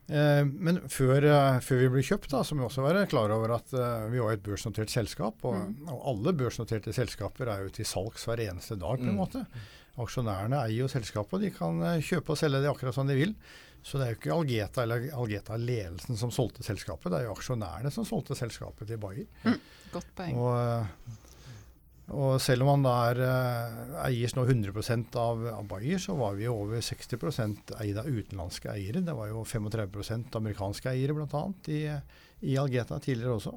Eh, 0.09 0.41
men 0.47 0.79
før, 0.89 1.27
uh, 1.27 1.59
før, 1.61 1.83
vi 1.83 1.89
ble 1.93 2.05
kjøpt, 2.05 2.31
da, 2.31 2.41
så 2.41 2.55
må 2.55 2.63
vi 2.63 2.69
også 2.71 2.85
være 2.87 3.05
klar 3.11 3.33
over 3.35 3.53
at 3.59 3.75
uh, 3.75 4.07
vi 4.09 4.23
var 4.23 4.33
et 4.33 4.45
børsnotert 4.45 4.89
selskap. 4.93 5.43
Og, 5.45 5.59
mm. 5.59 5.91
og, 5.91 5.99
alle 6.13 6.33
børsnoterte 6.39 6.95
selskaper 6.95 7.51
er 7.51 7.67
jo 7.67 7.75
til 7.77 7.87
salgs 7.89 8.25
hver 8.25 8.41
eneste 8.47 8.79
dag. 8.79 8.97
på 8.97 9.11
en 9.11 9.19
mm. 9.19 9.59
Aksjonærene 9.99 10.61
eier 10.65 10.83
jo 10.83 10.91
selskapet, 10.91 11.37
og 11.37 11.43
de 11.43 11.51
kan 11.55 11.81
uh, 11.83 11.97
kjøpe 12.03 12.35
og 12.35 12.39
selge 12.39 12.61
det 12.63 12.71
akkurat 12.71 12.95
som 12.95 13.09
de 13.09 13.17
vil. 13.17 13.33
Så 13.85 13.99
det 13.99 14.05
er 14.05 14.11
jo 14.13 14.19
ikke 14.19 14.35
Algeta 14.35 14.83
eller 14.83 15.07
Algeta-ledelsen 15.15 16.19
som 16.19 16.33
solgte 16.35 16.65
selskapet, 16.65 17.11
det 17.13 17.21
er 17.21 17.29
jo 17.29 17.37
aksjonærene 17.37 17.91
som 17.93 18.07
solgte 18.07 18.35
selskapet 18.37 18.89
til 18.89 18.99
Bayer. 19.01 19.27
Mm, 19.45 19.59
godt 19.93 20.09
poeng. 20.17 20.39
Og, 20.43 21.13
og 22.09 22.33
selv 22.43 22.65
om 22.65 22.73
man 22.73 22.83
da 22.83 22.95
er, 23.11 23.21
eh, 23.23 23.93
eies 24.09 24.35
nå 24.35 24.43
100 24.43 24.73
av, 25.21 25.45
av 25.53 25.63
Bayer, 25.69 26.01
så 26.01 26.17
var 26.19 26.35
vi 26.35 26.47
jo 26.47 26.57
over 26.65 26.83
60 26.83 27.79
eid 27.79 28.01
av 28.01 28.09
utenlandske 28.09 28.73
eiere. 28.73 29.05
Det 29.05 29.15
var 29.15 29.31
jo 29.31 29.45
35% 29.47 30.35
amerikanske 30.41 30.91
eiere 30.91 31.15
bl.a. 31.15 31.45
I, 31.71 31.79
i 32.51 32.59
Algeta 32.59 32.99
tidligere 32.99 33.37
også. 33.39 33.55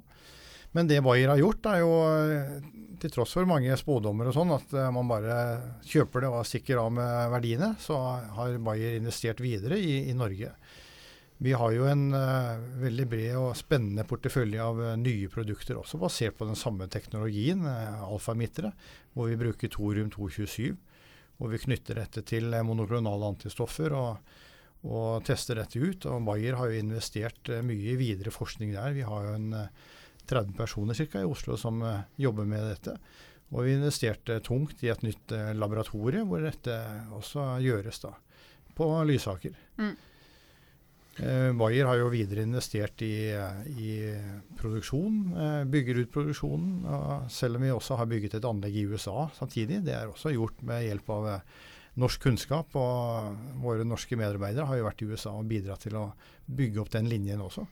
Men 0.72 0.88
det 0.88 1.02
Bayer 1.04 1.28
har 1.34 1.40
gjort, 1.40 1.66
er 1.68 1.82
jo, 1.82 1.90
eh, 2.08 2.94
til 3.02 3.12
tross 3.12 3.34
for 3.36 3.48
mange 3.48 3.74
spådommer 3.76 4.30
og 4.30 4.36
sånn, 4.36 4.54
at 4.56 4.72
eh, 4.72 4.92
man 4.94 5.10
bare 5.10 5.34
kjøper 5.84 6.24
det 6.24 6.30
og 6.32 6.46
stikker 6.48 6.80
av 6.80 6.94
med 6.96 7.34
verdiene, 7.34 7.74
så 7.82 7.98
har 8.38 8.56
Bayer 8.64 8.96
investert 8.96 9.42
videre 9.44 9.76
i, 9.80 10.08
i 10.08 10.16
Norge. 10.16 10.54
Vi 11.42 11.52
har 11.58 11.72
jo 11.74 11.88
en 11.90 12.12
uh, 12.14 12.60
veldig 12.78 13.04
bred 13.10 13.34
og 13.34 13.56
spennende 13.58 14.04
portefølje 14.06 14.62
av 14.62 14.78
uh, 14.78 14.92
nye 14.94 15.26
produkter 15.32 15.80
også, 15.80 15.98
basert 15.98 16.36
på 16.38 16.46
den 16.46 16.58
samme 16.58 16.86
teknologien, 16.92 17.64
uh, 17.66 18.04
alfamittere, 18.06 18.70
hvor 19.16 19.26
vi 19.26 19.40
bruker 19.40 19.72
thorium 19.72 20.12
227. 20.14 20.76
Hvor 21.40 21.50
vi 21.50 21.58
knytter 21.58 21.98
dette 21.98 22.22
til 22.28 22.54
monoklonale 22.62 23.32
antistoffer 23.32 23.90
og, 23.98 24.36
og, 24.86 25.24
tester 25.26 25.58
dette 25.58 25.80
ut. 25.82 26.06
Og 26.06 26.22
Bayer 26.28 26.54
har 26.60 26.70
jo 26.70 26.78
investert 26.78 27.50
mye 27.66 27.96
i 27.96 27.98
videre 27.98 28.30
forskning 28.30 28.70
der. 28.76 28.94
Vi 28.94 29.02
har 29.08 29.26
jo 29.26 29.34
en 29.40 29.48
30 30.28 30.56
personer 30.56 30.98
cirka, 30.98 31.22
i 31.22 31.28
Oslo 31.28 31.56
som 31.60 31.82
jobber 32.20 32.48
med 32.48 32.64
dette. 32.70 32.96
Og 33.52 33.66
vi 33.66 33.74
investerte 33.76 34.38
tungt 34.44 34.80
i 34.84 34.90
et 34.92 35.02
nytt 35.04 35.34
laboratorie 35.58 36.22
hvor 36.24 36.40
dette 36.40 36.76
også 37.12 37.58
gjøres 37.60 38.00
da, 38.04 38.14
på 38.78 38.88
Lysaker. 39.08 39.56
Mm. 39.76 39.92
Eh, 41.20 41.50
Bayer 41.52 41.84
har 41.84 41.98
jo 42.00 42.08
videre 42.08 42.46
investert 42.46 43.02
i, 43.04 43.28
i 43.76 43.90
produksjon, 44.56 45.18
eh, 45.36 45.64
bygger 45.68 46.00
ut 46.00 46.12
produksjonen. 46.12 47.28
selv 47.28 47.56
om 47.56 47.62
vi 47.62 47.70
også 47.70 47.98
har 48.00 48.06
bygget 48.06 48.34
et 48.34 48.44
anlegg 48.48 48.76
i 48.76 48.86
USA 48.88 49.28
samtidig. 49.36 49.84
Det 49.84 49.92
er 49.92 50.08
også 50.08 50.32
gjort 50.32 50.62
med 50.62 50.86
hjelp 50.86 51.10
av 51.10 51.28
eh, 51.28 51.40
norsk 52.00 52.22
kunnskap. 52.22 52.72
Og 52.76 53.36
våre 53.60 53.84
norske 53.84 54.16
medarbeidere 54.16 54.66
har 54.66 54.80
jo 54.80 54.88
vært 54.88 55.02
i 55.02 55.10
USA 55.12 55.34
og 55.36 55.48
bidratt 55.48 55.84
til 55.84 56.00
å 56.00 56.12
bygge 56.48 56.80
opp 56.80 56.90
den 56.90 57.10
linjen 57.12 57.44
også. 57.44 57.66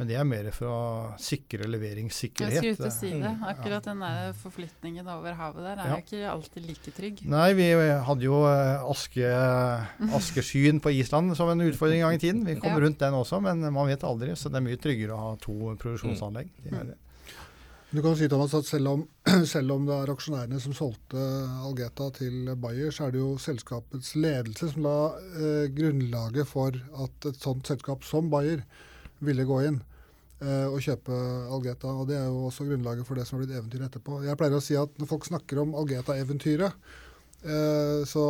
Men 0.00 0.08
det 0.08 0.16
er 0.16 0.24
mer 0.24 0.46
for 0.56 0.70
å 0.72 0.78
sikre 1.20 1.66
leveringssikkerhet. 1.68 2.54
Jeg 2.56 2.76
skulle 2.76 2.78
ut 2.78 2.86
og 2.88 2.94
si 2.96 3.10
det. 3.12 3.32
Mm. 3.36 3.44
Akkurat 3.50 3.88
den 3.90 4.00
der 4.02 4.32
forflytningen 4.40 5.10
over 5.12 5.36
havet 5.36 5.66
der 5.68 5.82
er 5.84 5.92
ja. 5.92 5.98
ikke 6.00 6.22
alltid 6.32 6.66
like 6.70 6.94
trygg. 6.96 7.20
Nei, 7.28 7.50
vi 7.58 7.68
hadde 8.08 8.24
jo 8.26 8.40
eh, 8.48 8.88
aske, 8.88 9.34
askeskyen 10.16 10.80
på 10.82 10.94
Island 10.96 11.36
som 11.36 11.52
en 11.52 11.66
utfordring 11.66 12.00
en 12.00 12.08
gang 12.08 12.16
i 12.16 12.22
tiden. 12.24 12.42
Vi 12.48 12.56
kom 12.62 12.72
ja. 12.72 12.82
rundt 12.86 13.04
den 13.04 13.20
også, 13.20 13.42
men 13.44 13.60
man 13.68 13.90
vet 13.92 14.06
aldri. 14.08 14.32
Så 14.38 14.48
det 14.48 14.62
er 14.62 14.68
mye 14.70 14.80
tryggere 14.80 15.14
å 15.16 15.24
ha 15.26 15.32
to 15.44 15.76
produksjonsanlegg. 15.82 16.52
Mm. 16.72 16.94
Du 17.92 18.00
kan 18.00 18.14
si 18.16 18.24
Thomas, 18.32 18.54
at 18.56 18.64
selv 18.64 18.88
om, 18.88 19.02
selv 19.54 19.74
om, 19.74 19.84
det 19.84 19.92
er 19.92 20.10
aksjonærene 20.14 20.60
som 20.64 20.72
solgte 20.72 21.20
Algeta 21.66 22.06
til 22.16 22.54
Bayer, 22.56 22.88
så 22.88 23.10
er 23.10 23.12
det 23.12 23.20
jo 23.20 23.34
selskapets 23.36 24.14
ledelse 24.16 24.70
som 24.72 24.86
la 24.86 24.96
eh, 25.36 25.66
grunnlaget 25.76 26.48
for 26.48 26.78
at 27.04 27.28
et 27.28 27.44
sånt 27.44 27.68
selskap 27.68 28.08
som 28.08 28.32
Bayer 28.32 28.64
ville 29.24 29.46
gå 29.48 29.60
inn 29.68 29.78
eh, 30.42 30.66
og 30.68 30.82
kjøpe 30.84 31.20
Algeta. 31.52 31.92
og 31.92 32.10
Det 32.10 32.18
er 32.18 32.26
jo 32.26 32.48
også 32.48 32.66
grunnlaget 32.68 33.08
for 33.08 33.18
det 33.18 33.28
som 33.28 33.38
har 33.38 33.46
blitt 33.46 33.56
eventyret 33.58 33.88
etterpå. 33.90 34.20
Jeg 34.26 34.38
pleier 34.40 34.58
å 34.58 34.64
si 34.64 34.76
at 34.78 35.00
når 35.00 35.10
folk 35.10 35.28
snakker 35.28 35.62
om 35.62 35.74
Algeta-eventyret, 35.82 36.92
eh, 37.44 38.02
så, 38.08 38.26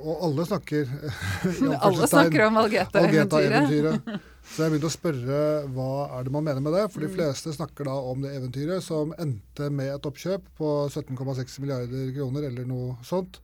og 0.00 0.26
alle 0.28 0.48
snakker 0.48 0.90
Alle 1.86 2.10
snakker 2.10 2.46
om 2.48 2.60
Algeta-eventyret. 2.64 3.62
Algeta 3.62 4.20
så 4.50 4.64
jeg 4.64 4.72
begynte 4.72 4.90
å 4.90 4.96
spørre 4.96 5.40
hva 5.76 5.92
er 6.16 6.26
det 6.26 6.34
man 6.34 6.46
mener 6.46 6.64
med 6.64 6.74
det. 6.74 6.88
For 6.90 7.04
de 7.04 7.10
mm. 7.12 7.16
fleste 7.18 7.54
snakker 7.54 7.86
da 7.86 7.96
om 8.12 8.24
det 8.24 8.34
eventyret 8.38 8.84
som 8.84 9.14
endte 9.20 9.70
med 9.70 9.92
et 9.94 10.10
oppkjøp 10.10 10.48
på 10.58 10.74
17,6 10.88 11.60
milliarder 11.62 12.12
kroner 12.16 12.48
eller 12.48 12.66
noe 12.68 12.96
sånt. 13.06 13.38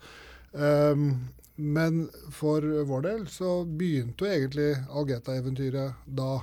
Um, 0.56 1.10
men 1.56 2.06
for 2.32 2.64
vår 2.88 3.04
del 3.06 3.22
så 3.32 3.60
begynte 3.64 4.26
jo 4.26 4.32
egentlig 4.32 4.68
Algeta-eventyret 4.90 6.04
da. 6.04 6.40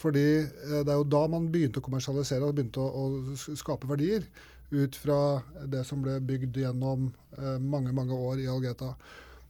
Fordi 0.00 0.26
eh, 0.40 0.80
det 0.80 0.88
er 0.88 0.98
jo 0.98 1.08
da 1.12 1.24
man 1.30 1.50
begynte 1.52 1.82
å 1.82 1.86
kommersialisere 1.86 2.46
og 2.46 2.56
begynte 2.56 2.82
å, 2.82 3.06
å 3.06 3.56
skape 3.58 3.90
verdier. 3.90 4.24
Ut 4.70 4.94
fra 4.94 5.40
det 5.66 5.82
som 5.88 6.02
ble 6.04 6.20
bygd 6.22 6.60
gjennom 6.62 7.10
eh, 7.36 7.58
mange 7.58 7.92
mange 7.96 8.16
år 8.16 8.42
i 8.44 8.48
Algeta. 8.50 8.94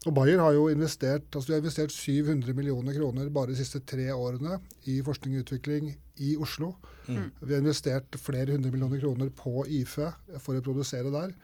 Og 0.09 0.15
Bayer 0.17 0.41
har 0.41 0.55
jo 0.57 0.71
investert 0.73 1.27
altså 1.37 1.51
de 1.51 1.59
har 1.59 1.61
investert 1.61 1.93
700 1.93 2.55
millioner 2.57 2.95
kroner 2.97 3.29
bare 3.29 3.53
de 3.53 3.59
siste 3.59 3.83
tre 3.85 4.07
årene 4.15 4.57
i 4.89 5.03
forskning 5.05 5.37
og 5.37 5.45
utvikling 5.45 5.91
i 6.25 6.37
Oslo. 6.41 6.73
Mm. 7.05 7.27
Vi 7.43 7.53
har 7.53 7.61
investert 7.61 8.17
flere 8.21 8.57
hundre 8.57 8.73
millioner 8.73 9.03
kroner 9.03 9.33
på 9.37 9.67
IFE 9.81 10.09
for 10.41 10.57
å 10.57 10.65
produsere 10.65 11.13
der. 11.13 11.35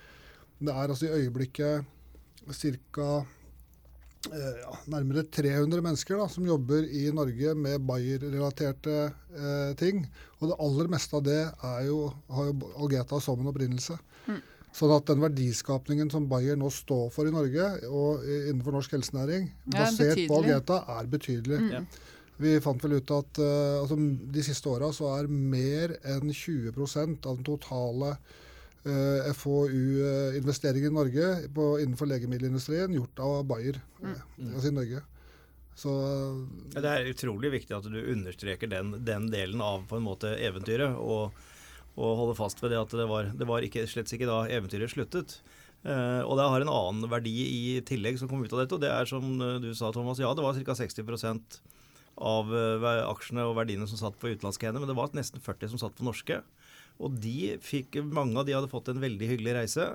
Det 0.57 0.73
er 0.73 0.89
altså 0.89 1.09
i 1.11 1.21
øyeblikket 1.21 1.85
ca. 2.97 3.11
Eh, 4.33 4.59
ja, 4.63 4.73
nærmere 4.91 5.25
300 5.33 5.83
mennesker 5.85 6.19
da, 6.21 6.27
som 6.31 6.47
jobber 6.47 6.87
i 6.87 7.07
Norge 7.15 7.55
med 7.59 7.85
Bayer-relaterte 7.87 8.97
eh, 9.07 9.73
ting. 9.81 10.03
Og 10.41 10.51
det 10.51 10.59
aller 10.67 10.91
meste 10.93 11.19
av 11.19 11.25
det 11.27 11.41
jo, 11.87 12.01
har 12.37 12.51
jo 12.51 12.71
Algeta 12.83 13.21
som 13.23 13.43
en 13.43 13.51
opprinnelse. 13.53 13.99
Mm. 14.27 14.41
Sånn 14.77 14.93
at 14.93 15.07
den 15.09 15.23
verdiskapningen 15.25 16.11
som 16.13 16.27
Bayer 16.29 16.59
nå 16.61 16.71
står 16.75 17.09
for 17.15 17.29
i 17.29 17.33
Norge 17.33 17.71
og 17.89 18.27
innenfor 18.27 18.77
norsk 18.77 18.99
helsenæring, 18.99 19.49
ja, 19.71 19.87
basert 19.87 20.21
på 20.27 20.41
Algeta, 20.43 20.83
er 20.99 21.09
betydelig. 21.13 21.63
Mm. 21.63 21.87
Vi 22.37 22.59
fant 22.61 22.83
vel 22.85 22.99
ut 22.99 23.13
at 23.17 23.39
uh, 23.41 23.79
altså, 23.81 23.97
de 23.97 24.43
siste 24.45 24.69
åra 24.69 24.91
så 24.93 25.15
er 25.15 25.31
mer 25.33 25.95
enn 26.05 26.29
20% 26.29 27.25
av 27.25 27.39
den 27.39 27.47
totale 27.47 28.11
Eh, 28.13 28.43
FoU-investeringer 28.87 30.91
i 30.91 30.95
Norge 30.95 31.29
på, 31.55 31.67
innenfor 31.83 32.09
legemiddelindustrien 32.11 32.95
gjort 32.95 33.23
av 33.25 33.43
Bayer, 33.49 33.81
mm. 33.99 34.13
Eh, 34.13 34.55
altså 34.55 34.71
i 34.71 34.77
Norge. 34.77 35.03
Så, 35.77 35.93
ja, 36.73 36.81
det 36.81 36.93
er 36.93 37.11
utrolig 37.11 37.51
viktig 37.53 37.75
at 37.77 37.89
du 37.91 37.99
understreker 38.01 38.71
den, 38.71 38.95
den 39.05 39.29
delen 39.33 39.61
av 39.61 39.85
på 39.91 39.99
en 39.99 40.07
måte 40.07 40.33
eventyret. 40.41 40.97
Og, 40.97 41.37
og 41.97 42.17
holder 42.23 42.39
fast 42.39 42.63
ved 42.63 42.73
det 42.73 42.81
at 42.81 42.95
det 42.97 43.09
var, 43.11 43.29
det 43.37 43.49
var 43.49 43.67
ikke, 43.67 43.85
slett 43.91 44.13
ikke 44.15 44.31
da 44.31 44.45
eventyret 44.49 44.95
sluttet. 44.95 45.41
Uh, 45.87 46.25
og 46.25 46.39
det 46.39 46.47
har 46.49 46.65
en 46.65 46.73
annen 46.73 47.11
verdi 47.13 47.35
i 47.45 47.65
tillegg 47.87 48.17
som 48.19 48.31
kom 48.31 48.41
ut 48.43 48.55
av 48.55 48.63
dette. 48.63 48.75
og 48.75 48.83
det 48.83 48.91
er 48.91 49.07
som 49.07 49.27
du 49.63 49.69
sa, 49.77 49.93
Thomas, 49.95 50.23
ja 50.23 50.33
det 50.35 50.47
var 50.47 50.57
ca. 50.57 50.79
60 50.79 51.05
av 52.17 52.49
uh, 52.49 52.87
aksjene 53.11 53.45
og 53.45 53.59
verdiene 53.59 53.87
som 53.91 54.01
satt 54.01 54.17
på 54.19 54.33
utenlandske 54.33 54.67
hender, 54.67 54.81
men 54.81 54.91
det 54.91 54.97
var 54.97 55.13
nesten 55.15 55.45
40 55.45 55.75
som 55.75 55.85
satt 55.85 55.99
på 55.99 56.09
norske. 56.09 56.41
Og 57.03 57.17
de 57.21 57.57
fikk, 57.63 58.01
mange 58.05 58.39
av 58.41 58.47
de 58.49 58.55
hadde 58.57 58.73
fått 58.73 58.91
en 58.93 59.03
veldig 59.03 59.31
hyggelig 59.35 59.57
reise. 59.59 59.89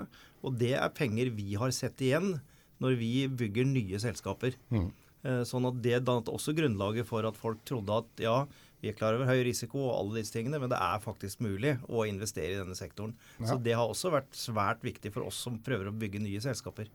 Og 0.45 0.57
det 0.59 0.75
er 0.77 0.95
penger 0.95 1.31
vi 1.35 1.53
har 1.59 1.73
sett 1.75 2.01
igjen 2.03 2.35
når 2.81 2.97
vi 2.97 3.13
bygger 3.27 3.67
nye 3.69 4.01
selskaper. 4.01 4.57
Mm. 4.73 4.89
Eh, 5.21 5.43
sånn 5.45 5.67
at 5.69 5.77
det 5.85 5.99
dannet 6.07 6.31
også 6.33 6.55
grunnlaget 6.57 7.05
for 7.09 7.25
at 7.29 7.37
folk 7.37 7.61
trodde 7.67 7.99
at 8.01 8.23
ja, 8.23 8.37
vi 8.81 8.89
er 8.89 8.97
klar 8.97 9.13
over 9.13 9.29
høy 9.29 9.43
risiko 9.45 9.83
og 9.83 9.93
alle 9.99 10.21
disse 10.21 10.33
tingene, 10.33 10.57
men 10.61 10.71
det 10.71 10.79
er 10.81 11.03
faktisk 11.03 11.43
mulig 11.45 11.75
å 11.85 12.07
investere 12.09 12.55
i 12.55 12.57
denne 12.57 12.77
sektoren. 12.77 13.13
Ja. 13.37 13.51
Så 13.51 13.59
det 13.61 13.77
har 13.77 13.85
også 13.85 14.13
vært 14.13 14.33
svært 14.37 14.81
viktig 14.85 15.13
for 15.13 15.29
oss 15.29 15.37
som 15.45 15.59
prøver 15.61 15.91
å 15.91 15.95
bygge 15.95 16.23
nye 16.23 16.41
selskaper. 16.41 16.89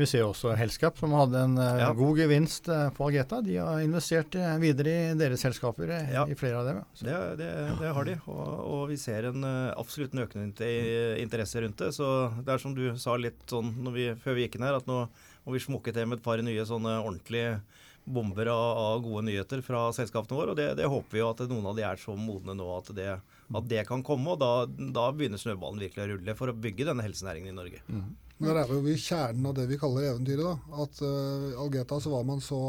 Vi 0.00 0.08
ser 0.08 0.24
også 0.24 0.54
Helskap, 0.56 0.96
som 1.00 1.12
hadde 1.12 1.42
en 1.44 1.58
uh, 1.60 1.66
ja. 1.82 1.90
god 1.96 2.20
gevinst 2.22 2.70
på 2.96 3.08
Algeta. 3.08 3.42
De 3.44 3.58
har 3.60 3.82
investert 3.84 4.34
uh, 4.40 4.54
videre 4.62 4.94
i 5.10 5.18
deres 5.20 5.44
selskaper, 5.44 5.92
ja. 6.08 6.24
i 6.24 6.36
flere 6.38 6.62
av 6.62 6.70
dem. 6.70 6.80
Det, 7.02 7.18
det, 7.40 7.50
det, 7.82 7.90
har 7.96 8.08
de, 8.08 8.16
og, 8.32 8.46
og 8.64 8.86
vi 8.90 8.96
ser 9.00 9.28
en 9.30 9.44
absolutt 9.74 10.16
en 10.16 10.24
økende 10.24 10.70
interesse 11.20 11.60
rundt 11.60 11.84
det. 11.84 11.92
Så 11.96 12.08
det 12.40 12.56
er 12.56 12.64
som 12.64 12.76
du 12.76 12.86
sa 13.00 13.18
litt 13.20 13.44
sånn 13.50 13.74
vi, 13.92 14.10
før 14.24 14.38
vi 14.38 14.48
gikk 14.48 14.56
inn 14.58 14.66
her, 14.68 14.80
at 14.80 14.88
nå 14.88 15.04
må 15.44 15.54
vi 15.54 15.62
smukke 15.62 15.92
til 15.94 16.08
med 16.08 16.20
et 16.20 16.24
par 16.24 16.40
nye 16.44 16.66
sånne 16.68 16.98
ordentlige 17.00 17.60
bomber 18.04 18.46
av, 18.46 18.78
av 18.78 19.02
gode 19.04 19.24
nyheter 19.28 19.62
fra 19.64 19.88
selskapene 19.94 20.38
våre. 20.38 20.54
Og 20.54 20.58
det, 20.58 20.72
det, 20.80 20.88
håper 20.90 21.16
vi 21.16 21.22
jo 21.22 21.30
at 21.30 21.44
noen 21.50 21.68
av 21.70 21.76
de 21.78 21.84
er 21.86 22.00
så 22.00 22.16
modne 22.18 22.56
nå 22.56 22.66
at 22.78 22.90
det, 22.96 23.12
at 23.20 23.70
det 23.70 23.84
kan 23.88 24.04
komme. 24.06 24.34
Og 24.34 24.40
da, 24.40 24.66
da 24.66 25.10
begynner 25.14 25.40
snøballen 25.40 25.82
virkelig 25.82 26.06
å 26.06 26.10
rulle 26.14 26.36
for 26.38 26.52
å 26.52 26.56
bygge 26.56 26.88
denne 26.90 27.06
helsenæringen 27.06 27.52
i 27.52 27.56
Norge. 27.56 27.84
Mm. 27.88 28.10
Men 28.40 28.54
der 28.54 28.62
er 28.62 28.84
vi 28.84 28.94
i 28.96 29.00
kjernen 29.00 29.48
av 29.50 29.56
det 29.58 29.66
vi 29.68 29.78
kaller 29.80 30.14
eventyret. 30.14 30.44
da, 30.46 30.82
At 30.84 31.02
uh, 31.04 31.60
Algeta 31.60 32.00
så 32.00 32.12
var 32.14 32.24
man 32.28 32.40
så 32.40 32.60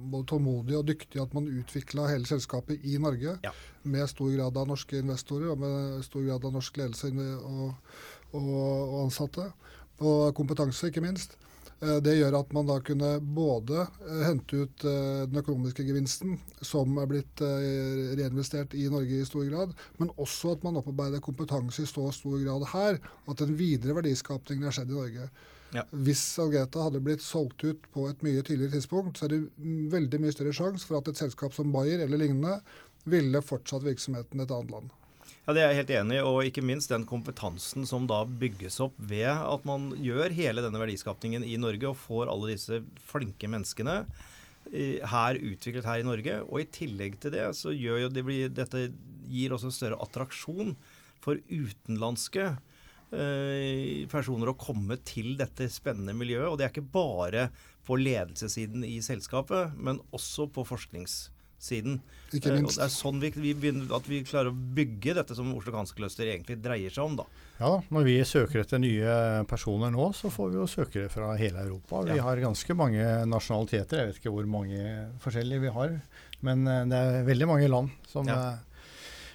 både 0.00 0.26
tålmodig 0.30 0.78
og 0.78 0.86
dyktig 0.88 1.20
at 1.22 1.34
man 1.36 1.48
utvikla 1.50 2.08
hele 2.10 2.26
selskapet 2.26 2.82
i 2.88 2.96
Norge. 2.98 3.36
Ja. 3.44 3.52
Med 3.82 4.08
stor 4.10 4.30
grad 4.34 4.58
av 4.58 4.70
norske 4.70 4.98
investorer 5.02 5.52
og 5.52 5.60
med 5.62 6.00
stor 6.06 6.24
grad 6.26 6.46
av 6.46 6.56
norsk 6.56 6.80
ledelse 6.80 7.12
og, 7.36 7.94
og, 8.32 8.50
og 8.50 8.96
ansatte. 9.04 9.50
Og 10.00 10.34
kompetanse, 10.36 10.88
ikke 10.90 11.04
minst. 11.04 11.36
Eh, 11.80 11.96
det 12.04 12.16
gjør 12.18 12.36
at 12.42 12.50
man 12.52 12.68
da 12.68 12.76
kunne 12.84 13.10
både 13.36 13.84
eh, 14.04 14.24
hente 14.26 14.64
ut 14.64 14.84
eh, 14.84 15.22
den 15.30 15.40
økonomiske 15.40 15.84
gevinsten, 15.86 16.36
som 16.60 16.98
er 17.00 17.08
blitt 17.08 17.40
reinvestert 17.40 18.76
i 18.76 18.88
Norge 18.92 19.22
i 19.22 19.28
stor 19.28 19.46
grad, 19.48 19.72
men 20.00 20.12
også 20.20 20.56
at 20.56 20.66
man 20.66 20.76
opparbeider 20.80 21.24
kompetanse 21.24 21.84
i 21.84 21.88
så 21.88 22.10
stor 22.14 22.36
grad 22.42 22.68
her 22.74 23.00
at 23.00 23.40
den 23.40 23.56
videre 23.56 23.96
verdiskapningen 23.96 24.68
har 24.68 24.76
skjedd 24.76 24.92
i 24.92 24.98
Norge. 24.98 25.30
Ja. 25.70 25.84
Hvis 26.04 26.24
Algeta 26.42 26.82
hadde 26.82 27.02
blitt 27.04 27.22
solgt 27.22 27.62
ut 27.62 27.84
på 27.94 28.08
et 28.10 28.24
mye 28.26 28.42
tidligere 28.42 28.74
tidspunkt, 28.74 29.16
så 29.16 29.28
er 29.28 29.36
det 29.36 29.42
veldig 29.92 30.20
mye 30.20 30.34
større 30.34 30.54
sjanse 30.56 30.88
for 30.88 30.98
at 30.98 31.12
et 31.12 31.20
selskap 31.20 31.54
som 31.56 31.70
Bayer 31.72 32.02
eller 32.02 32.20
lignende 32.20 32.58
ville 33.08 33.40
fortsatt 33.40 33.86
virksomheten 33.86 34.42
i 34.42 34.44
et 34.44 34.52
annet 34.52 34.74
land. 34.74 34.90
Ja, 35.46 35.54
Det 35.54 35.62
er 35.62 35.70
jeg 35.72 35.80
helt 35.80 35.94
enig 35.96 36.18
i, 36.18 36.24
og 36.24 36.44
ikke 36.44 36.62
minst 36.62 36.92
den 36.92 37.06
kompetansen 37.08 37.86
som 37.88 38.04
da 38.06 38.20
bygges 38.24 38.76
opp 38.84 38.94
ved 38.98 39.30
at 39.30 39.64
man 39.66 39.88
gjør 39.96 40.34
hele 40.36 40.62
denne 40.62 40.78
verdiskapningen 40.82 41.46
i 41.46 41.56
Norge 41.56 41.88
og 41.88 41.98
får 41.98 42.28
alle 42.30 42.52
disse 42.52 42.82
flinke 43.08 43.48
menneskene 43.50 44.04
her 44.70 45.38
utviklet 45.40 45.88
her 45.88 46.02
i 46.02 46.06
Norge. 46.06 46.36
Og 46.46 46.62
i 46.62 46.68
tillegg 46.70 47.18
til 47.22 47.34
det 47.34 47.48
så 47.58 47.72
gjør 47.74 48.04
jo 48.04 48.12
det 48.12 48.24
blir, 48.26 48.52
dette 48.52 48.90
gir 49.30 49.56
også 49.56 49.72
større 49.74 49.98
attraksjon 50.04 50.76
for 51.24 51.40
utenlandske 51.48 52.46
eh, 53.12 54.06
personer 54.12 54.52
å 54.52 54.58
komme 54.60 55.00
til 55.08 55.34
dette 55.40 55.68
spennende 55.72 56.14
miljøet. 56.16 56.48
Og 56.52 56.60
det 56.60 56.68
er 56.68 56.74
ikke 56.74 56.94
bare 56.94 57.48
på 57.88 57.98
ledelsessiden 57.98 58.84
i 58.86 59.00
selskapet, 59.04 59.74
men 59.76 60.02
også 60.14 60.50
på 60.52 60.68
forskningssiden 60.68 61.39
siden. 61.60 61.98
Ikke 62.32 62.52
minst. 62.54 62.78
Eh, 62.78 62.80
og 62.80 62.80
det 62.80 62.86
er 62.86 62.92
sånn 62.94 63.20
vi, 63.20 63.30
vi 63.36 63.52
begynner, 63.54 63.90
at 63.96 64.06
vi 64.08 64.22
klarer 64.24 64.48
å 64.52 64.56
bygge 64.76 65.14
dette 65.18 65.36
som 65.36 65.50
Oslo 65.56 65.72
Kanskløster 65.74 66.28
egentlig 66.30 66.56
dreier 66.64 66.90
seg 66.94 67.04
om. 67.04 67.16
da. 67.20 67.26
Ja 67.60 67.72
Når 67.92 68.06
vi 68.06 68.14
søker 68.24 68.62
etter 68.62 68.80
nye 68.80 69.44
personer 69.50 69.92
nå, 69.92 70.06
så 70.16 70.30
får 70.32 70.50
vi 70.54 70.56
jo 70.62 70.66
søkere 70.70 71.10
fra 71.12 71.34
hele 71.36 71.60
Europa. 71.66 72.02
Vi 72.08 72.16
Ja. 72.16 72.22
har 72.24 72.36
ganske 72.40 72.74
mange 72.76 73.04
nasjonaliteter. 73.28 73.98
Jeg 74.00 74.06
vet 74.12 74.20
ikke 74.22 74.32
hvor 74.32 74.46
mange 74.48 75.10
forskjellige 75.20 75.60
vi 75.66 75.74
har. 75.76 76.00
Men 76.42 76.66
eh, 76.66 76.84
det 76.88 76.96
er 76.96 77.24
veldig 77.28 77.46
mange 77.52 77.68
land 77.68 77.90
som 78.08 78.26
Ja. 78.26 78.38
eh, 78.52 78.58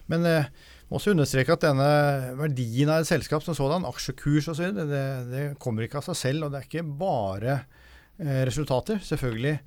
Men 0.08 0.22
også 0.92 1.12
understreke 1.16 1.50
at 1.54 1.62
denne 1.62 2.36
verdien 2.38 2.90
av 2.94 3.02
et 3.02 3.08
selskap 3.10 3.42
som 3.42 3.56
sådan, 3.58 3.86
aksjekurs 3.90 4.48
osv., 4.52 4.68
det, 4.76 5.06
det 5.32 5.46
kommer 5.60 5.82
ikke 5.88 5.98
av 5.98 6.04
seg 6.10 6.16
selv. 6.16 6.44
Og 6.46 6.52
det 6.54 6.60
er 6.62 6.68
ikke 6.70 6.98
bare 7.00 7.56
eh, 8.20 8.46
resultater. 8.46 9.00
Selvfølgelig 9.02 9.60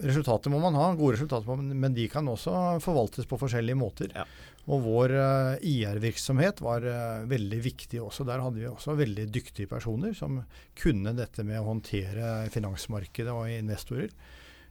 Resultater 0.00 0.52
må 0.52 0.60
man 0.62 0.76
ha, 0.78 0.90
gode 0.96 1.16
resultater, 1.16 1.48
man, 1.50 1.72
men 1.80 1.94
de 1.96 2.06
kan 2.08 2.26
også 2.30 2.78
forvaltes 2.84 3.26
på 3.28 3.38
forskjellige 3.40 3.76
måter. 3.78 4.12
Ja. 4.14 4.24
Og 4.64 4.80
vår 4.86 5.12
uh, 5.12 5.56
IR-virksomhet 5.60 6.62
var 6.64 6.86
eh, 6.88 7.26
veldig 7.28 7.58
viktig 7.66 7.98
også. 8.00 8.24
Der 8.24 8.40
hadde 8.40 8.62
vi 8.62 8.68
også 8.70 8.94
veldig 8.96 9.26
dyktige 9.34 9.68
personer 9.68 10.14
som 10.16 10.38
kunne 10.80 11.12
dette 11.18 11.44
med 11.44 11.60
å 11.60 11.66
håndtere 11.66 12.46
finansmarkedet 12.54 13.34
og 13.34 13.50
investorer. 13.52 14.08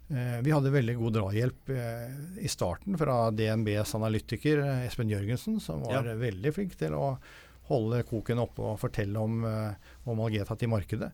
Eh, 0.10 0.40
vi 0.42 0.56
hadde 0.56 0.74
veldig 0.74 0.96
god 0.98 1.14
drahjelp 1.20 1.70
eh, 1.78 2.18
i 2.42 2.50
starten 2.50 2.98
fra 2.98 3.28
DNBs 3.38 3.94
analytiker 4.00 4.64
eh, 4.66 4.88
Espen 4.88 5.14
Jørgensen, 5.14 5.62
som 5.62 5.86
var 5.86 6.00
Ja. 6.00 6.16
eh, 6.16 6.20
veldig 6.26 6.56
flink 6.58 6.74
til 6.80 6.98
å 6.98 7.14
holde 7.70 8.02
koken 8.10 8.42
oppe 8.44 8.66
og 8.66 8.82
fortelle 8.82 9.22
om, 9.22 9.44
eh, 9.46 9.94
om 10.10 10.26
Algeta 10.26 10.58
til 10.58 10.74
markedet. 10.74 11.14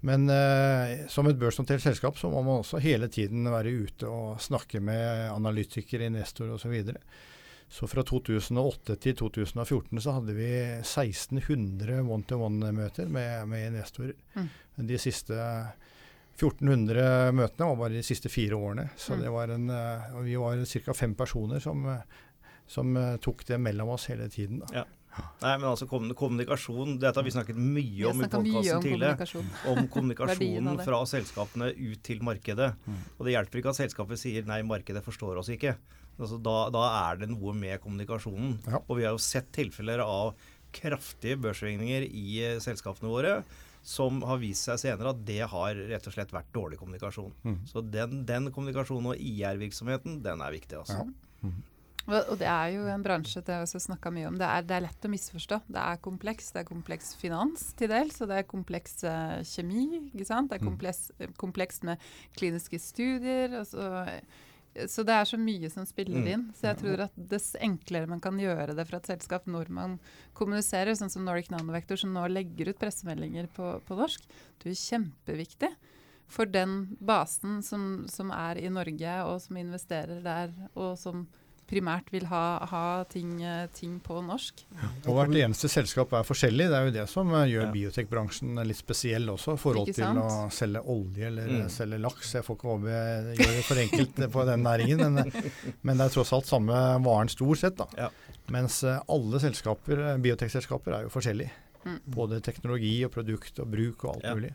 Men 0.00 0.28
eh, 0.30 1.06
som 1.08 1.26
et 1.26 1.38
børsnotert 1.40 1.80
selskap 1.82 2.18
så 2.18 2.28
må 2.30 2.42
man 2.44 2.60
også 2.60 2.78
hele 2.84 3.08
tiden 3.08 3.44
være 3.50 3.72
ute 3.86 4.06
og 4.10 4.40
snakke 4.40 4.80
med 4.84 5.30
analytikere, 5.32 6.06
investorer 6.10 6.52
osv. 6.54 6.66
Så, 6.66 6.68
videre. 6.68 7.00
så 7.68 7.86
fra 7.90 8.02
2008 8.06 8.96
til 9.02 9.14
2014 9.16 10.00
så 10.04 10.12
hadde 10.18 10.34
vi 10.36 10.50
1600 10.82 12.02
one-to-one-møter 12.04 13.08
med, 13.10 13.48
med 13.48 13.66
investorer. 13.72 14.12
Mm. 14.36 14.48
De 14.86 14.98
siste 15.00 15.34
1400 16.36 17.32
møtene 17.32 17.68
var 17.70 17.78
bare 17.80 17.96
de 17.96 18.02
siste 18.04 18.28
fire 18.28 18.56
årene. 18.58 18.88
Så 18.96 19.14
Mm. 19.16 19.22
det 19.22 19.30
var 19.32 19.48
en, 19.48 19.70
eh, 19.70 20.20
vi 20.22 20.36
var 20.36 20.64
ca. 20.64 20.92
fem 20.94 21.14
personer 21.14 21.58
som, 21.60 21.86
eh, 21.88 22.02
som 22.66 22.96
eh, 22.96 23.16
tok 23.16 23.44
det 23.46 23.58
mellom 23.60 23.88
oss 23.88 24.06
hele 24.06 24.28
tiden. 24.28 24.58
Da. 24.60 24.66
Ja. 24.74 24.84
Nei, 25.42 25.52
men 25.58 25.66
altså 25.68 25.86
kommunikasjon 25.88 26.96
Dette 27.00 27.20
har 27.20 27.26
vi 27.26 27.34
snakket 27.34 27.58
mye 27.58 28.08
om 28.10 28.22
i 28.24 28.28
podkasten 28.30 28.84
tidligere. 28.84 29.44
Om 29.72 29.86
kommunikasjonen 29.94 30.80
fra 30.86 31.02
selskapene 31.08 31.70
ut 31.74 32.02
til 32.06 32.24
markedet. 32.26 32.72
Og 33.18 33.26
det 33.26 33.36
hjelper 33.36 33.62
ikke 33.62 33.74
at 33.74 33.80
selskapet 33.80 34.20
sier 34.22 34.48
nei, 34.48 34.62
markedet 34.66 35.04
forstår 35.06 35.42
oss 35.42 35.52
ikke. 35.52 35.76
Altså, 36.16 36.40
da, 36.40 36.56
da 36.72 36.84
er 37.10 37.20
det 37.20 37.30
noe 37.30 37.52
med 37.56 37.80
kommunikasjonen. 37.84 38.56
Ja. 38.64 38.80
Og 38.86 38.98
vi 39.00 39.04
har 39.04 39.16
jo 39.16 39.22
sett 39.22 39.50
tilfeller 39.54 40.00
av 40.04 40.34
kraftige 40.76 41.38
børssvingninger 41.40 42.04
i 42.08 42.26
eh, 42.44 42.58
selskapene 42.64 43.12
våre 43.12 43.38
som 43.86 44.18
har 44.26 44.40
vist 44.42 44.66
seg 44.66 44.80
senere 44.82 45.12
at 45.12 45.20
det 45.28 45.44
har 45.46 45.78
rett 45.92 46.08
og 46.10 46.14
slett 46.16 46.32
vært 46.34 46.48
dårlig 46.54 46.80
kommunikasjon. 46.80 47.30
Mm. 47.46 47.58
Så 47.70 47.84
den, 47.86 48.24
den 48.26 48.50
kommunikasjonen 48.50 49.12
og 49.12 49.20
IR-virksomheten, 49.22 50.18
den 50.24 50.42
er 50.42 50.56
viktig. 50.56 50.80
altså. 50.80 51.04
Ja. 51.04 51.46
Og 51.46 51.75
og 52.06 52.36
det 52.38 52.46
er 52.46 52.72
jo 52.76 52.86
en 52.86 53.02
bransje 53.02 53.40
det 53.42 53.56
jeg 53.64 53.82
snakket 53.82 54.14
mye 54.14 54.28
om. 54.28 54.36
Det 54.38 54.46
er, 54.46 54.62
det 54.62 54.74
er 54.76 54.84
lett 54.84 55.06
å 55.06 55.10
misforstå. 55.10 55.60
Det 55.66 55.82
er 55.82 56.02
kompleks. 56.04 56.52
Det 56.54 56.60
er 56.62 56.68
kompleks 56.68 57.14
finans 57.18 57.72
til 57.78 57.90
dels, 57.90 58.20
og 58.22 58.30
det 58.30 58.36
er 58.40 58.46
kompleks 58.50 59.00
uh, 59.02 59.38
kjemi. 59.42 59.86
ikke 60.12 60.26
sant? 60.28 60.50
Det 60.52 60.60
er 60.60 60.66
kompleks, 60.66 61.08
kompleks, 61.40 61.80
med 61.88 62.04
kliniske 62.38 62.78
studier. 62.78 63.56
Så, 63.66 63.88
så 64.92 65.04
det 65.08 65.16
er 65.16 65.26
så 65.32 65.38
mye 65.40 65.70
som 65.72 65.86
spiller 65.88 66.20
Mm. 66.20 66.28
inn. 66.32 66.44
Så 66.54 66.68
jeg 66.70 66.78
tror 66.82 67.00
at 67.08 67.16
dess 67.32 67.56
enklere 67.58 68.06
man 68.06 68.20
kan 68.22 68.38
gjøre 68.38 68.76
det 68.76 68.86
for 68.86 68.98
et 69.00 69.10
selskap 69.10 69.46
når 69.50 69.68
man 69.74 69.98
kommuniserer, 70.36 70.94
sånn 70.94 71.10
som 71.10 71.24
Nordic 71.26 71.50
Nanovector, 71.50 71.98
som 71.98 72.12
nå 72.14 72.26
legger 72.30 72.70
ut 72.70 72.78
pressemeldinger 72.78 73.48
på, 73.56 73.80
på 73.82 73.98
norsk, 73.98 74.22
det 74.62 74.70
er 74.70 74.78
kjempeviktig. 74.84 75.72
For 76.28 76.46
den 76.46 76.96
basen 77.00 77.60
som, 77.62 78.06
som 78.10 78.30
er 78.34 78.58
i 78.58 78.70
Norge, 78.70 79.16
og 79.26 79.40
som 79.42 79.58
investerer 79.60 80.22
der, 80.24 80.54
og 80.74 80.96
som 80.98 81.26
primært 81.66 82.10
vil 82.14 82.24
ha, 82.30 82.64
ha 82.70 82.82
ting, 83.10 83.40
eh, 83.42 83.66
ting 83.74 83.96
på 84.00 84.20
norsk. 84.22 84.62
Og 85.06 85.16
hvert 85.16 85.34
eneste 85.34 85.68
selskap 85.68 86.12
er 86.14 86.22
forskjellig. 86.26 86.68
Det 86.70 86.76
er 86.78 86.84
jo 86.86 86.94
det 86.94 87.06
som 87.10 87.32
eh, 87.34 87.46
gjør 87.50 87.66
Ja. 87.66 87.72
biotekbransjen 87.72 88.60
litt 88.66 88.78
spesiell 88.78 89.26
også, 89.32 89.54
i 89.54 89.60
forhold 89.62 89.92
til 89.94 90.04
å 90.22 90.50
selge 90.54 90.82
olje 90.86 91.26
eller 91.26 91.46
Mm. 91.48 91.68
selge 91.70 91.98
laks. 92.00 92.32
Jeg 92.34 92.44
får 92.44 92.56
ikke 92.56 92.70
håpe 92.70 92.86
jeg 92.94 93.36
gjør 93.38 93.56
det 93.56 93.64
for 93.64 93.76
enkelt 93.76 94.32
på 94.32 94.46
den 94.46 94.62
næringen, 94.62 94.98
men, 95.12 95.18
eh, 95.26 95.50
men 95.82 95.96
det 95.96 96.06
er 96.06 96.14
tross 96.14 96.32
alt 96.32 96.46
samme 96.46 96.72
varen 97.02 97.28
stort 97.28 97.58
sett. 97.58 97.76
da. 97.76 97.86
Ja. 97.96 98.08
Mens 98.48 98.84
alle 98.84 99.40
selskaper, 99.40 100.18
biotekselskaper 100.22 100.94
er 100.94 101.02
jo 101.02 101.08
forskjellige. 101.10 101.50
Mm. 101.84 102.00
Både 102.06 102.40
teknologi 102.42 103.04
og 103.04 103.10
produkt 103.12 103.58
og 103.58 103.70
bruk 103.70 104.04
og 104.04 104.14
alt 104.16 104.24
Ja. 104.24 104.34
mulig. 104.34 104.54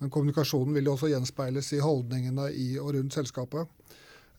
Men 0.00 0.10
kommunikasjonen 0.10 0.74
vil 0.74 0.84
jo 0.84 0.96
også 0.96 1.08
gjenspeiles 1.12 1.72
i 1.76 1.80
holdningene 1.80 2.48
i 2.52 2.78
og 2.78 2.94
rundt 2.94 3.12
selskapet. 3.12 3.68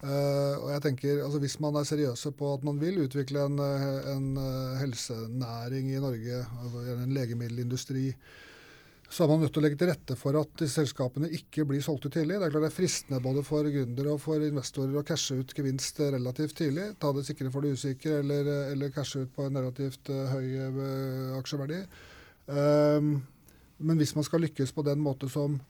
Eh, 0.03 0.55
og 0.59 0.67
jeg 0.73 0.83
tenker, 0.83 1.19
altså 1.23 1.39
Hvis 1.39 1.59
man 1.63 1.77
er 1.79 1.85
seriøse 1.87 2.33
på 2.35 2.49
at 2.57 2.63
man 2.67 2.79
vil 2.81 3.05
utvikle 3.05 3.45
en, 3.47 3.59
eh, 3.63 4.09
en 4.11 4.25
eh, 4.35 4.79
helsenæring 4.81 5.93
i 5.93 6.01
Norge, 6.03 6.41
altså 6.63 6.81
en 6.97 7.13
legemiddelindustri, 7.15 8.09
så 9.13 9.23
er 9.23 9.29
man 9.29 9.43
nødt 9.45 9.53
til 9.53 9.61
å 9.61 9.63
legge 9.63 9.77
til 9.77 9.91
rette 9.91 10.15
for 10.17 10.35
at 10.39 10.55
disse 10.59 10.81
selskapene 10.81 11.29
ikke 11.37 11.67
blir 11.69 11.83
solgt 11.85 12.07
ut 12.07 12.15
tidlig. 12.17 12.39
Det 12.41 12.47
er 12.47 12.51
klart 12.51 12.65
det 12.65 12.71
er 12.71 12.75
fristende 12.75 13.21
både 13.23 13.43
for 13.45 13.67
gründere 13.69 14.15
og 14.15 14.23
for 14.23 14.43
investorer 14.43 14.97
å 14.97 15.05
cashe 15.05 15.37
ut 15.37 15.53
gevinst 15.53 16.01
relativt 16.01 16.57
tidlig. 16.57 16.87
Ta 16.99 17.11
det 17.13 17.23
sikre 17.27 17.51
for 17.53 17.63
det 17.63 17.75
usikre, 17.77 18.23
eller, 18.23 18.49
eller 18.73 18.95
cashe 18.95 19.21
ut 19.23 19.35
på 19.35 19.45
en 19.45 19.59
relativt 19.61 20.09
høy 20.09 20.47
aksjeverdi. 21.37 21.83
Um, 22.49 23.13
men 23.85 24.01
hvis 24.01 24.15
man 24.17 24.25
skal 24.25 24.41
lykkes 24.47 24.73
på 24.73 24.83
den 24.87 24.99
måte 25.05 25.29
som 25.31 25.61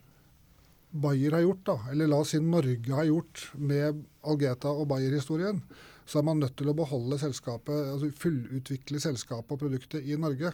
Bayer 0.94 1.34
har 1.34 1.41
gjort, 1.41 1.64
da, 1.66 1.76
eller 1.91 2.08
la 2.12 2.20
oss 2.22 2.36
si 2.36 2.39
Norge 2.44 2.94
har 2.94 3.08
gjort 3.10 3.48
med 3.58 4.04
Algeta 4.30 4.70
og 4.70 4.86
Bayer-historien, 4.91 5.62
så 6.06 6.20
er 6.20 6.26
man 6.28 6.39
nødt 6.44 6.56
til 6.60 6.70
å 6.70 6.76
beholde 6.78 7.18
selskapet, 7.18 7.74
altså 7.96 8.12
fullutvikle 8.20 9.00
selskapet 9.02 9.56
og 9.56 9.62
produktet 9.64 10.06
i 10.06 10.18
Norge. 10.20 10.52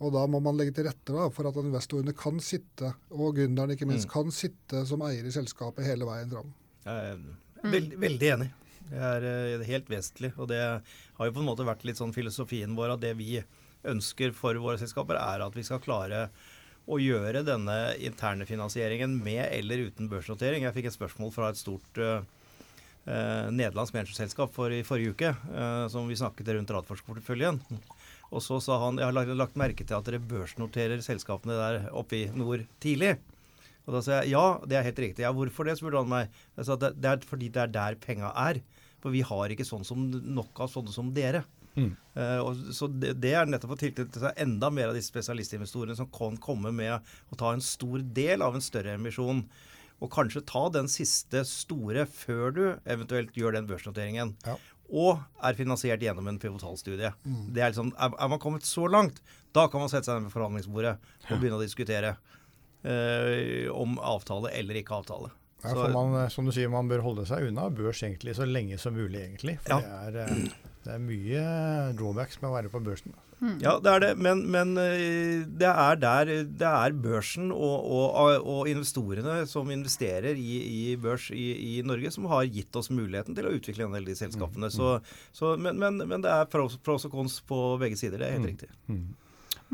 Og 0.00 0.12
da 0.14 0.24
må 0.30 0.40
man 0.42 0.56
legge 0.58 0.74
til 0.78 0.86
rette 0.88 1.12
da, 1.14 1.28
for 1.30 1.46
at 1.50 1.58
investorene 1.60 2.14
kan 2.16 2.40
sitte, 2.42 2.94
og 3.14 3.36
gründerne 3.36 3.76
ikke 3.76 3.86
minst, 3.90 4.08
Mm. 4.08 4.12
kan 4.12 4.30
sitte 4.34 4.86
som 4.86 5.02
eier 5.02 5.24
i 5.26 5.34
selskapet 5.34 5.84
hele 5.86 6.06
veien 6.08 6.30
fram. 6.30 6.54
Jeg 6.84 7.12
er 7.12 7.70
veld, 7.70 7.94
veldig 8.00 8.30
enig. 8.34 8.50
Det 8.90 8.98
er 9.00 9.24
eh, 9.24 9.64
helt 9.64 9.86
vesentlig. 9.88 10.32
Og 10.38 10.48
det 10.48 10.60
har 10.60 11.26
jo 11.26 11.32
på 11.32 11.40
en 11.40 11.46
måte 11.48 11.64
vært 11.64 11.84
litt 11.84 11.96
sånn 11.96 12.12
filosofien 12.12 12.74
vår 12.76 12.94
at 12.94 13.00
det 13.00 13.16
vi 13.16 13.42
ønsker 13.84 14.32
for 14.32 14.54
våre 14.54 14.78
selskaper, 14.80 15.16
er 15.16 15.44
at 15.44 15.54
vi 15.54 15.62
skal 15.62 15.80
klare 15.80 16.28
å 16.84 17.00
gjøre 17.00 17.44
denne 17.46 17.76
interne 18.04 18.46
finansieringen 18.48 19.16
med 19.24 19.46
eller 19.46 19.86
uten 19.88 20.08
børsnotering. 20.10 20.66
Jeg 20.66 20.76
fikk 20.76 20.90
et 20.90 20.96
spørsmål 20.96 21.32
fra 21.32 21.50
et 21.50 21.60
stort 21.60 22.00
eh, 22.00 22.24
eh, 23.08 23.50
nederlandsk 23.50 23.96
managerselskap 23.96 24.52
for, 24.54 24.72
i 24.72 24.84
forrige 24.86 25.14
uke, 25.14 25.30
eh, 25.32 25.84
som 25.92 26.10
vi 26.10 26.18
snakket 26.20 26.52
rundt 26.54 26.74
Radforsk-porteføljen. 26.76 27.62
Og 28.34 28.42
så 28.44 28.58
sa 28.62 28.80
han 28.82 29.00
jeg 29.00 29.08
har 29.08 29.16
lagt, 29.16 29.32
lagt 29.38 29.60
merke 29.60 29.86
til 29.86 29.96
at 29.96 30.08
dere 30.08 30.20
børsnoterer 30.20 31.04
selskapene 31.04 31.56
der 31.56 31.88
oppe 31.96 32.20
i 32.20 32.26
nord 32.34 32.66
tidlig. 32.82 33.14
Og 33.84 33.96
da 33.96 34.00
sa 34.04 34.20
jeg 34.20 34.32
ja, 34.32 34.44
det 34.64 34.78
er 34.78 34.86
helt 34.86 35.02
riktig. 35.06 35.24
Ja, 35.26 35.32
hvorfor 35.36 35.68
det, 35.68 35.76
spurte 35.78 36.00
han 36.00 36.10
meg. 36.10 36.32
Jeg 36.56 36.68
sa 36.68 36.76
det, 36.80 36.94
det 37.00 37.10
er 37.10 37.28
fordi 37.28 37.50
det 37.52 37.66
er 37.66 37.74
der 37.74 37.98
penga 38.00 38.32
er. 38.46 38.60
For 39.04 39.12
vi 39.12 39.20
har 39.24 39.52
ikke 39.52 39.66
sånn 39.68 39.84
som, 39.84 40.06
nok 40.08 40.64
av 40.64 40.72
sånne 40.72 40.92
som 40.92 41.12
dere. 41.16 41.44
Mm. 41.74 41.92
Og, 42.44 42.58
så 42.76 42.86
det, 42.86 43.16
det 43.18 43.32
er 43.34 43.48
nettopp 43.50 43.72
å 43.74 43.78
tilknytte 43.80 44.20
seg 44.22 44.42
enda 44.44 44.68
mer 44.70 44.92
av 44.92 44.94
disse 44.94 45.10
spesialistinvestorene 45.10 45.96
som 45.98 46.06
kan 46.14 46.36
komme 46.38 46.70
med 46.70 46.94
å 47.02 47.38
ta 47.40 47.50
en 47.50 47.64
stor 47.64 48.04
del 48.14 48.44
av 48.46 48.54
en 48.54 48.62
større 48.62 48.94
emisjon. 48.94 49.40
Og 49.98 50.10
kanskje 50.12 50.44
ta 50.46 50.68
den 50.74 50.86
siste 50.90 51.42
store 51.48 52.04
før 52.10 52.54
du 52.54 52.62
eventuelt 52.84 53.34
gjør 53.38 53.56
den 53.58 53.66
børsnoteringen. 53.70 54.34
Ja. 54.46 54.54
Og 54.94 55.18
er 55.42 55.58
finansiert 55.58 56.02
gjennom 56.04 56.28
en 56.30 56.38
pivotalstudie. 56.38 57.10
Det 57.24 57.62
er, 57.62 57.72
liksom, 57.72 57.90
er, 57.96 58.14
er 58.14 58.30
man 58.30 58.42
kommet 58.42 58.66
så 58.68 58.86
langt, 58.90 59.22
da 59.56 59.66
kan 59.72 59.82
man 59.82 59.90
sette 59.90 60.10
seg 60.10 60.18
ned 60.20 60.28
ved 60.28 60.34
forhandlingsbordet 60.36 60.94
og 61.30 61.38
begynne 61.38 61.58
å 61.58 61.64
diskutere. 61.64 62.14
uh, 62.84 63.70
om 63.72 63.98
avtale 63.98 64.50
eller 64.52 64.76
ikke 64.82 64.94
avtale. 64.98 65.30
Ja, 65.64 65.72
for 65.72 65.88
man, 65.88 66.14
eh, 66.22 66.28
som 66.28 66.44
du 66.44 66.52
sier, 66.52 66.68
man 66.68 66.90
bør 66.90 67.00
holde 67.00 67.22
seg 67.24 67.46
unna 67.48 67.70
børs 67.72 68.02
egentlig 68.04 68.34
så 68.36 68.44
lenge 68.44 68.76
som 68.76 68.92
mulig, 68.92 69.22
egentlig. 69.22 69.54
For 69.64 69.80
Ja. 69.80 70.10
det, 70.12 70.20
er, 70.20 70.34
eh, 70.34 70.73
det 70.84 70.92
er 70.94 71.00
mye 71.02 71.44
drawbacks 71.98 72.40
med 72.42 72.50
å 72.50 72.54
være 72.58 72.70
på 72.72 72.80
børsen. 72.84 73.14
Mm. 73.40 73.56
Ja, 73.60 73.72
det 73.82 73.90
er 73.90 74.00
det, 74.04 74.10
men, 74.24 74.44
men 74.52 74.70
eh, 74.80 75.42
det 75.60 75.68
er 75.68 75.98
der 76.00 76.30
det 76.46 76.68
er 76.68 76.94
børsen 76.96 77.50
og, 77.52 77.88
og, 77.92 78.46
og 78.46 78.68
investorene 78.70 79.40
som 79.50 79.68
investerer 79.74 80.38
i, 80.38 80.54
i 80.92 80.96
børs 81.00 81.26
i, 81.34 81.48
i 81.74 81.82
Norge, 81.84 82.12
som 82.14 82.28
har 82.30 82.46
gitt 82.46 82.76
oss 82.78 82.88
muligheten 82.94 83.36
til 83.36 83.48
å 83.50 83.52
utvikle 83.56 83.88
en 83.88 83.96
del 83.96 84.06
av 84.06 84.12
de 84.12 84.16
selskapene. 84.22 84.70
Så, 84.72 84.94
så, 85.34 85.56
men, 85.60 85.76
men, 85.82 86.00
men 86.08 86.24
det 86.24 86.30
er 86.32 86.48
pros, 86.52 86.78
pros 86.84 87.04
og 87.10 87.12
cons 87.18 87.40
på 87.44 87.60
begge 87.82 87.98
sider, 88.00 88.22
det 88.22 88.30
er 88.30 88.38
helt 88.38 88.44
Mm. 88.44 88.50
riktig. 88.54 88.70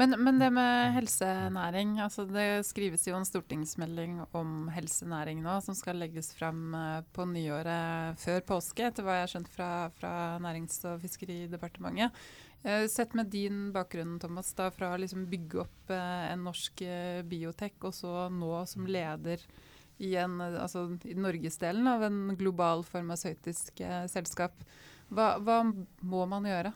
Mm. 0.00 0.10
Men, 0.10 0.24
men 0.24 0.38
det 0.38 0.48
med 0.50 0.92
helsenæring, 0.94 1.98
altså 2.00 2.24
det 2.24 2.64
skrives 2.64 3.02
jo 3.04 3.18
en 3.18 3.26
stortingsmelding 3.28 4.22
om 4.32 4.70
helsenæring 4.72 5.42
nå, 5.44 5.58
som 5.60 5.76
skal 5.76 6.00
legges 6.00 6.32
fram 6.38 6.74
eh, 6.74 7.02
på 7.12 7.26
nyåret 7.28 8.16
før 8.22 8.40
påske, 8.48 8.86
etter 8.88 9.04
hva 9.04 9.18
jeg 9.18 9.26
har 9.26 9.32
skjønt 9.34 9.50
fra, 9.52 9.68
fra 9.98 10.12
Nærings- 10.40 10.80
og 10.88 11.02
fiskeridepartementet. 11.04 12.16
Eh, 12.64 12.86
Sett 12.88 13.12
med 13.18 13.28
din 13.28 13.68
bakgrunn, 13.76 14.16
Thomas, 14.22 14.54
da, 14.56 14.70
fra 14.72 14.94
å 14.94 15.02
liksom 15.02 15.28
bygge 15.28 15.60
opp 15.66 15.92
eh, 15.92 16.24
en 16.30 16.48
norsk 16.48 16.80
biotek, 17.28 17.76
og 17.84 17.92
så 18.00 18.30
nå 18.32 18.54
som 18.72 18.88
leder 18.88 19.44
i, 20.00 20.14
en, 20.16 20.40
altså, 20.40 20.88
i 21.04 21.12
norgesdelen 21.12 21.92
av 21.92 22.08
en 22.08 22.22
global 22.40 22.86
farmasøytisk 22.88 23.84
selskap. 24.08 24.64
Hva, 25.12 25.34
hva 25.44 25.60
må 25.68 26.24
man 26.30 26.48
gjøre 26.48 26.72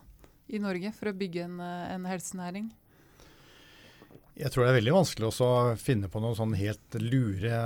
i 0.53 0.61
Norge 0.61 0.93
for 0.93 1.09
å 1.09 1.17
bygge 1.17 1.47
en, 1.49 1.57
en 1.57 2.05
helsenæring? 2.05 2.69
Jeg 4.35 4.51
tror 4.51 4.65
det 4.65 4.71
er 4.73 4.79
veldig 4.81 4.95
vanskelig 4.97 5.29
også 5.29 5.45
å 5.47 5.75
finne 5.79 6.09
på 6.11 6.19
noen 6.19 6.35
sånn 6.35 6.55
helt 6.59 6.97
lure 6.99 7.59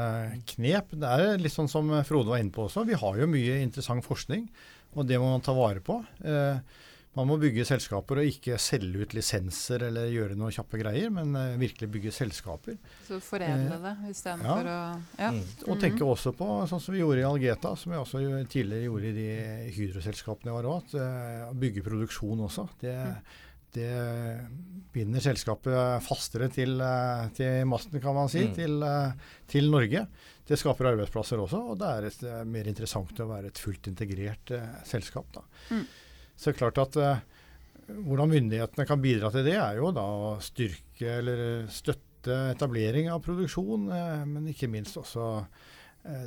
knep. 0.52 0.92
Det 1.02 1.14
er 1.16 1.40
litt 1.42 1.56
sånn 1.56 1.70
som 1.72 1.90
Frode 2.06 2.30
var 2.30 2.44
inne 2.44 2.54
på 2.54 2.68
også. 2.68 2.86
Vi 2.86 3.00
har 3.02 3.18
jo 3.18 3.30
mye 3.32 3.56
interessant 3.64 4.06
forskning, 4.06 4.46
og 4.94 5.08
det 5.10 5.18
må 5.22 5.32
man 5.34 5.42
ta 5.46 5.56
vare 5.58 5.82
på. 5.82 5.98
Eh, 6.22 6.62
man 7.18 7.26
må 7.26 7.40
bygge 7.42 7.66
selskaper 7.66 8.22
og 8.22 8.30
ikke 8.30 8.60
selge 8.62 9.02
ut 9.02 9.16
lisenser 9.18 9.82
eller 9.88 10.12
gjøre 10.14 10.38
noen 10.38 10.54
kjappe 10.54 10.78
greier, 10.78 11.10
men 11.12 11.34
eh, 11.36 11.56
virkelig 11.60 11.90
bygge 11.96 12.14
selskaper. 12.14 12.78
Så 13.08 13.18
foredle 13.26 13.80
det 13.82 13.96
istedenfor 14.14 14.70
ja. 14.70 14.78
å 14.94 15.20
ja. 15.26 15.32
Mm. 15.34 15.42
Og 15.66 15.74
Mhm. 15.74 15.82
tenke 15.82 16.06
også 16.06 16.36
på 16.38 16.52
sånn 16.70 16.80
som 16.86 16.94
vi 16.94 17.02
gjorde 17.02 17.26
i 17.26 17.28
Algeta, 17.32 17.74
som 17.76 17.92
vi 17.92 17.98
også 17.98 18.22
tidligere 18.48 18.86
gjorde 18.86 19.10
i 19.10 19.18
de 19.18 19.30
Hydro-selskapene 19.74 20.54
var 20.54 20.70
òg, 20.70 20.84
at 20.86 20.98
eh, 21.02 21.54
bygge 21.66 21.82
produksjon 21.90 22.46
også. 22.46 22.70
Det, 22.86 22.96
det 23.76 23.90
binder 24.94 25.22
selskapet 25.24 26.02
fastere 26.06 26.50
til, 26.54 26.80
eh, 26.82 27.28
til 27.38 27.66
masten, 27.70 28.02
kan 28.02 28.16
man 28.16 28.30
si, 28.32 28.46
Mm. 28.48 28.54
til, 28.56 28.84
eh, 28.84 29.12
til 29.48 29.70
Norge. 29.72 30.08
Det 30.48 30.58
skaper 30.58 30.90
arbeidsplasser 30.96 31.38
også, 31.38 31.60
og 31.72 31.78
det 31.78 31.88
er 31.88 32.06
et, 32.08 32.24
eh, 32.24 32.44
mer 32.44 32.64
interessant 32.66 33.14
å 33.20 33.28
være 33.30 33.48
et 33.48 33.58
fullt 33.62 33.88
integrert 33.88 34.52
eh, 34.52 34.84
selskap. 34.84 35.26
Da. 35.34 35.42
Mm. 35.72 35.86
Så 36.36 36.46
det 36.50 36.56
er 36.56 36.70
klart 36.70 36.82
at 36.88 36.98
eh, 36.98 37.20
hvordan 37.90 38.30
myndighetene 38.30 38.88
kan 38.88 39.02
bidra 39.02 39.32
til 39.32 39.44
det, 39.46 39.56
er 39.58 39.76
jo 39.78 39.92
da 39.92 40.02
å 40.02 40.40
styrke 40.42 41.20
eller 41.20 41.68
støtte 41.68 42.56
etablering 42.56 43.10
av 43.12 43.22
produksjon, 43.24 43.92
eh, 43.92 44.26
men 44.26 44.48
ikke 44.48 44.70
minst 44.70 44.98
også 44.98 45.46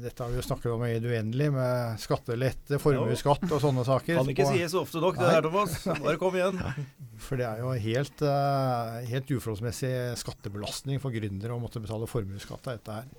dette 0.02 0.20
har 0.22 0.30
vi 0.30 0.36
jo 0.38 0.44
snakket 0.44 0.68
om 0.74 0.82
i 0.86 0.92
det 1.00 1.08
uendelige, 1.10 1.52
med 1.54 1.98
skattelette, 2.02 2.78
formuesskatt 2.82 3.46
og 3.48 3.60
sånne 3.62 3.84
saker. 3.88 4.18
Kan 4.20 4.28
ikke 4.34 4.46
sies 4.52 4.74
ofte 4.78 5.00
nok, 5.02 5.16
det 5.18 5.30
der, 5.32 5.46
Thomas. 5.48 5.78
Bare 6.04 6.18
kom 6.20 6.36
igjen. 6.38 6.60
For 7.24 7.40
det 7.40 7.46
er 7.48 7.62
jo 7.64 7.72
helt, 7.86 8.22
eh, 8.26 9.00
helt 9.12 9.32
uforholdsmessig 9.36 9.92
skattebelastning 10.20 11.00
for 11.02 11.14
gründere 11.14 11.54
å 11.56 11.60
måtte 11.62 11.80
betale 11.82 12.08
formuesskatt 12.10 12.66
av 12.68 12.78
dette 12.80 12.96
her. 13.00 13.10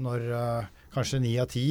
Når 0.00 0.26
eh, 0.40 0.68
kanskje 0.94 1.20
ni 1.20 1.34
av 1.42 1.48
ti 1.52 1.66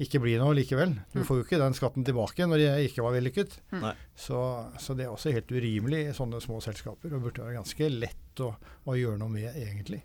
ikke 0.00 0.16
blir 0.22 0.38
noe 0.40 0.54
likevel. 0.56 0.94
Du 1.12 1.18
Mm. 1.20 1.24
får 1.28 1.36
jo 1.36 1.44
ikke 1.44 1.58
den 1.60 1.74
skatten 1.76 2.04
tilbake 2.08 2.46
når 2.48 2.56
det 2.62 2.68
ikke 2.88 3.02
var 3.04 3.12
vellykket. 3.12 3.58
Mm. 3.72 3.82
Så, 4.16 4.38
så 4.80 4.94
det 4.96 5.04
er 5.04 5.10
også 5.12 5.32
helt 5.34 5.50
urimelig 5.52 6.00
i 6.08 6.14
sånne 6.16 6.40
små 6.40 6.56
selskaper, 6.64 7.12
og 7.12 7.26
burde 7.26 7.42
være 7.44 7.58
ganske 7.58 7.88
lett 7.92 8.40
å, 8.40 8.54
å 8.88 8.94
gjøre 8.96 9.18
noe 9.20 9.28
med, 9.28 9.50
egentlig. 9.60 10.00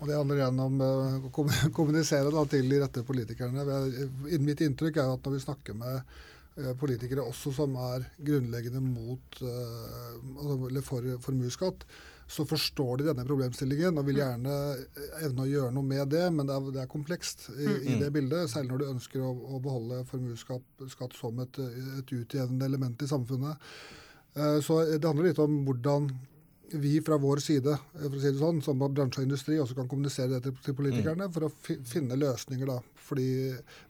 Og 0.00 0.08
Det 0.10 0.16
handler 0.18 0.40
igjen 0.42 0.60
om 0.64 0.80
eh, 0.84 1.26
å 1.28 1.30
kommunisere 1.78 2.32
da, 2.34 2.44
til 2.50 2.70
de 2.70 2.80
rette 2.82 3.04
politikerne. 3.06 3.62
Er- 3.64 4.40
Mitt 4.42 4.60
inntrykk 4.64 4.98
er 5.00 5.12
at 5.14 5.22
når 5.28 5.36
vi 5.38 5.44
snakker 5.44 5.76
med 5.78 6.00
eh, 6.00 6.72
politikere 6.80 7.22
også 7.24 7.52
som 7.56 7.76
er 7.92 8.08
grunnleggende 8.18 8.82
mot 8.84 9.38
eh, 9.42 10.18
altså, 10.34 10.58
eller 10.70 10.84
for 10.84 11.06
formuesskatt, 11.24 11.86
så 12.34 12.46
forstår 12.48 13.02
de 13.02 13.06
denne 13.10 13.24
problemstillingen 13.28 13.98
og 14.00 14.06
vil 14.08 14.18
gjerne 14.22 14.52
eh, 14.74 15.08
evne 15.28 15.44
å 15.44 15.48
gjøre 15.50 15.72
noe 15.76 15.84
med 15.86 16.08
det, 16.12 16.24
men 16.32 16.48
det 16.48 16.54
er, 16.56 16.68
det 16.74 16.82
er 16.86 16.92
komplekst 16.94 17.46
i, 17.54 17.66
i 17.68 17.94
Mm. 17.94 17.98
det 18.00 18.12
bildet. 18.16 18.50
Særlig 18.50 18.72
når 18.72 18.80
du 18.82 18.86
ønsker 18.96 19.24
å, 19.24 19.32
å 19.56 19.60
beholde 19.62 20.02
formuesskatt 20.10 21.18
som 21.20 21.42
et, 21.44 21.60
et 22.00 22.14
utjevnende 22.18 22.66
element 22.66 23.04
i 23.04 23.10
samfunnet. 23.14 23.60
Eh, 24.34 24.56
Så 24.64 24.80
det 24.96 25.04
handler 25.06 25.30
litt 25.30 25.42
om 25.44 25.60
hvordan 25.68 26.08
vi 26.72 27.00
fra 27.04 27.18
vår 27.20 27.42
side 27.44 27.72
eh, 27.74 28.04
for 28.06 28.16
å 28.16 28.22
si 28.22 28.30
det 28.30 28.40
sånn, 28.40 28.60
som 28.64 28.80
bransje 28.80 29.22
og 29.22 29.28
industri 29.28 29.58
også 29.60 29.76
kan 29.78 29.88
kommunisere 29.90 30.36
det 30.36 30.42
til, 30.46 30.54
til 30.64 30.76
politikerne 30.78 31.28
for 31.34 31.48
å 31.48 31.52
fi, 31.64 31.76
finne 31.88 32.18
løsninger. 32.20 32.70
da. 32.70 32.78
Fordi 33.04 33.28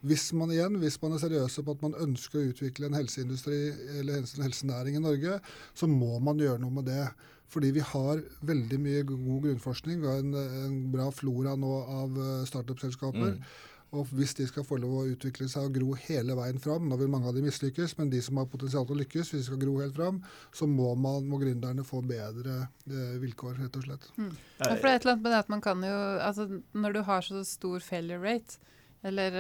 Hvis 0.03 0.31
man 0.37 0.53
igjen, 0.55 0.81
hvis 0.83 0.99
man 1.03 1.15
er 1.15 1.23
seriøse 1.23 1.65
på 1.65 1.77
at 1.77 1.85
man 1.85 1.99
ønsker 2.07 2.41
å 2.41 2.49
utvikle 2.51 2.91
en 2.91 2.99
helseindustri 2.99 3.61
eller 4.01 4.19
en 4.21 4.47
helsenæring 4.47 4.99
i 4.99 5.05
Norge, 5.05 5.39
så 5.75 5.91
må 5.91 6.19
man 6.19 6.43
gjøre 6.43 6.63
noe 6.63 6.81
med 6.81 6.91
det. 6.91 7.07
Fordi 7.55 7.71
vi 7.77 7.85
har 7.87 8.23
veldig 8.43 8.81
mye 8.83 9.05
god 9.07 9.45
grunnforskning. 9.45 10.01
Vi 10.03 10.11
har 10.11 10.23
en, 10.23 10.35
en 10.35 10.81
bra 10.91 11.11
flora 11.15 11.55
nå 11.61 11.77
av 12.01 12.19
eh, 12.19 12.43
startup-selskaper. 12.51 13.37
Mm. 13.37 13.71
Og 13.95 14.11
hvis 14.17 14.35
de 14.39 14.47
skal 14.49 14.67
få 14.67 14.79
lov 14.83 14.95
å 15.01 15.07
utvikle 15.13 15.47
seg 15.51 15.69
og 15.69 15.77
gro 15.79 15.95
hele 16.07 16.37
veien 16.39 16.59
fram, 16.63 16.89
nå 16.91 16.99
vil 17.01 17.11
mange 17.13 17.31
av 17.31 17.37
de 17.37 17.45
mislykkes, 17.45 17.97
men 18.01 18.11
de 18.13 18.21
som 18.25 18.41
har 18.41 18.51
potensial 18.51 18.87
til 18.89 18.97
å 18.97 19.01
lykkes, 19.03 19.31
hvis 19.31 19.45
de 19.45 19.49
skal 19.49 19.61
gro 19.63 19.77
helt 19.79 19.95
fram, 19.97 20.21
så 20.55 20.69
må, 20.71 20.91
man, 20.99 21.29
må 21.31 21.39
gründerne 21.43 21.87
få 21.87 22.03
bedre 22.07 22.65
eh, 22.91 23.17
vilkår, 23.23 23.57
rett 23.63 23.79
og 23.79 23.87
slett. 23.87 24.11
Ja, 24.19 24.75
for 24.75 24.83
det 24.83 24.93
er 24.93 24.99
et 24.99 25.07
eller 25.07 25.17
annet 25.17 25.27
med 25.27 25.35
det 25.37 25.43
at 25.45 25.53
man 25.53 25.65
kan 25.65 25.83
jo 25.85 25.95
altså 26.25 26.47
Når 26.73 26.95
du 26.95 27.01
har 27.07 27.25
så 27.25 27.43
stor 27.47 27.83
failure 27.85 28.21
rate, 28.23 28.59
eller 29.05 29.37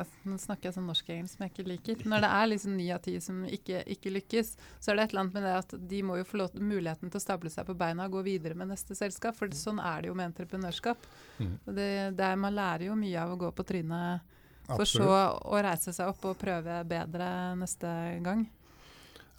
altså, 0.00 0.20
Nå 0.26 0.36
snakker 0.42 0.68
jeg 0.68 0.76
sånn 0.76 0.88
norsk-engelsk 0.90 1.36
som 1.36 1.44
jeg 1.46 1.52
ikke 1.54 1.66
liker. 1.68 2.02
Når 2.10 2.24
det 2.24 2.30
er 2.36 2.50
liksom 2.50 2.76
ni 2.76 2.88
av 2.94 3.00
ti 3.04 3.14
som 3.22 3.40
ikke, 3.46 3.84
ikke 3.94 4.12
lykkes, 4.16 4.52
så 4.82 4.90
er 4.92 4.98
det 4.98 5.04
et 5.04 5.14
eller 5.14 5.24
annet 5.24 5.38
med 5.38 5.46
det 5.46 5.54
at 5.60 5.74
de 5.92 6.02
må 6.06 6.18
jo 6.20 6.26
få 6.28 6.40
lov, 6.42 6.58
muligheten 6.58 7.10
til 7.12 7.20
å 7.20 7.24
stable 7.24 7.52
seg 7.54 7.68
på 7.70 7.78
beina 7.78 8.08
og 8.08 8.18
gå 8.18 8.24
videre 8.26 8.58
med 8.58 8.72
neste 8.72 8.98
selskap. 8.98 9.38
For 9.38 9.52
sånn 9.54 9.78
er 9.78 10.02
det 10.02 10.10
jo 10.10 10.18
med 10.18 10.32
entreprenørskap. 10.32 11.08
Mm. 11.38 11.54
Det, 11.70 11.90
det 12.18 12.28
er, 12.32 12.40
man 12.42 12.56
lærer 12.58 12.88
jo 12.90 12.98
mye 12.98 13.18
av 13.22 13.34
å 13.34 13.40
gå 13.46 13.52
på 13.54 13.66
trynet, 13.70 14.36
for 14.70 14.86
så 14.86 15.06
å 15.50 15.60
reise 15.64 15.90
seg 15.94 16.10
opp 16.12 16.24
og 16.30 16.38
prøve 16.38 16.82
bedre 16.86 17.28
neste 17.58 17.90
gang. 18.22 18.44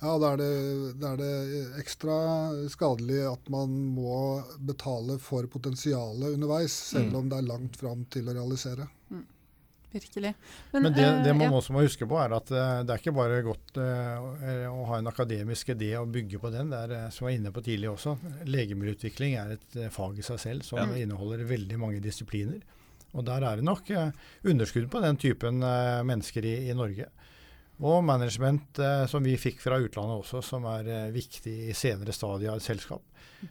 Ja, 0.02 0.16
da 0.18 0.32
er, 0.34 0.42
er 0.98 1.20
det 1.20 1.34
ekstra 1.78 2.16
skadelig 2.74 3.20
at 3.30 3.52
man 3.54 3.76
må 3.94 4.42
betale 4.66 5.20
for 5.22 5.46
potensialet 5.46 6.34
underveis, 6.34 6.74
selv 6.74 7.12
Mm. 7.12 7.20
om 7.20 7.30
det 7.30 7.38
er 7.38 7.48
langt 7.52 7.78
fram 7.78 8.02
til 8.10 8.26
å 8.28 8.34
realisere. 8.34 8.88
Virkelig. 9.92 10.34
Men 10.72 10.94
det, 10.94 11.04
eh, 11.04 11.24
det 11.24 11.34
man 11.36 11.50
ja. 11.50 11.58
også 11.58 11.74
må 11.76 11.84
huske 11.84 12.08
på, 12.08 12.16
er 12.22 12.36
at 12.38 12.52
eh, 12.56 12.84
det 12.88 12.94
er 12.94 13.02
ikke 13.02 13.14
bare 13.16 13.42
godt 13.44 13.80
eh, 13.84 14.68
å 14.72 14.86
ha 14.88 15.00
en 15.02 15.12
akademisk 15.12 15.74
idé 15.74 15.92
og 16.00 16.14
bygge 16.14 16.40
på 16.40 16.52
den. 16.54 16.72
Det 16.72 16.80
er, 16.86 17.10
som 17.12 17.28
jeg 17.28 17.34
var 17.34 17.40
inne 17.40 17.54
på 17.56 17.64
tidlig 17.66 17.90
også, 17.92 18.16
legemiddelutvikling 18.48 19.36
er 19.42 19.58
et 19.58 19.80
fag 19.92 20.22
i 20.22 20.28
seg 20.28 20.40
selv 20.40 20.68
som 20.68 20.80
Ja. 20.80 20.88
inneholder 21.04 21.44
veldig 21.50 21.80
mange 21.82 22.00
disipliner. 22.04 22.62
Og 23.12 23.26
der 23.28 23.44
er 23.44 23.60
det 23.60 23.68
nok 23.68 23.90
underskudd 24.48 24.88
på 24.92 25.02
den 25.04 25.18
typen 25.20 25.60
mennesker 25.60 26.46
i, 26.48 26.54
i 26.72 26.76
Norge. 26.78 27.10
Og 27.82 28.04
management 28.06 28.78
eh, 28.78 29.06
som 29.10 29.24
vi 29.26 29.34
fikk 29.42 29.62
fra 29.64 29.80
utlandet 29.82 30.22
også, 30.22 30.42
som 30.46 30.68
er 30.70 30.86
eh, 30.92 31.08
viktig 31.16 31.54
i 31.72 31.74
senere 31.78 32.14
stadier 32.14 32.54
av 32.54 32.60
et 32.62 32.68
selskap. 32.68 33.02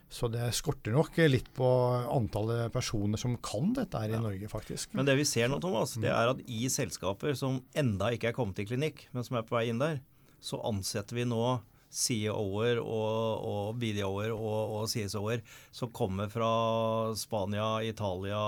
Så 0.06 0.28
det 0.30 0.52
skorter 0.54 0.94
nok 0.94 1.18
eh, 1.18 1.26
litt 1.32 1.48
på 1.56 1.66
antallet 2.14 2.70
personer 2.74 3.18
som 3.18 3.34
kan 3.42 3.72
dette 3.74 3.98
her 3.98 4.12
i 4.12 4.14
Ja. 4.14 4.22
Norge, 4.22 4.50
faktisk. 4.52 4.94
Men 4.94 5.08
det 5.08 5.16
vi 5.18 5.26
ser 5.26 5.50
nå, 5.50 5.58
Thomas, 5.62 5.96
det 5.98 6.12
er 6.14 6.30
at 6.30 6.44
i 6.46 6.68
selskaper 6.70 7.34
som 7.38 7.58
enda 7.74 8.12
ikke 8.14 8.30
er 8.30 8.36
kommet 8.36 8.62
i 8.62 8.68
klinikk, 8.70 9.08
men 9.10 9.26
som 9.26 9.40
er 9.40 9.48
på 9.48 9.58
vei 9.58 9.66
inn 9.72 9.82
der, 9.82 9.98
så 10.40 10.62
ansetter 10.68 11.18
vi 11.18 11.26
nå 11.26 11.58
CEO-er 11.90 12.78
og, 12.78 13.42
og 13.50 13.78
BDO-er 13.82 14.30
og, 14.30 14.76
og 14.78 14.84
CSO-er 14.92 15.42
som 15.74 15.90
kommer 15.90 16.30
fra 16.30 16.50
Spania, 17.18 17.80
Italia, 17.82 18.38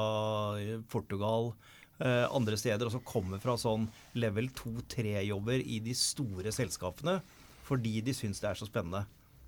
Portugal, 0.93 1.51
andre 2.03 2.57
steder, 2.59 2.89
og 2.89 2.97
som 2.97 3.05
kommer 3.07 3.39
fra 3.43 3.55
sånn 3.61 3.85
level 4.19 4.49
2-3-jobber 4.59 5.63
i 5.63 5.79
de 5.85 5.95
store 5.95 6.51
selskapene 6.55 7.21
fordi 7.63 8.01
de 8.05 8.15
syns 8.17 8.41
det 8.43 8.49
er 8.51 8.59
så 8.59 8.67
spennende, 8.67 9.05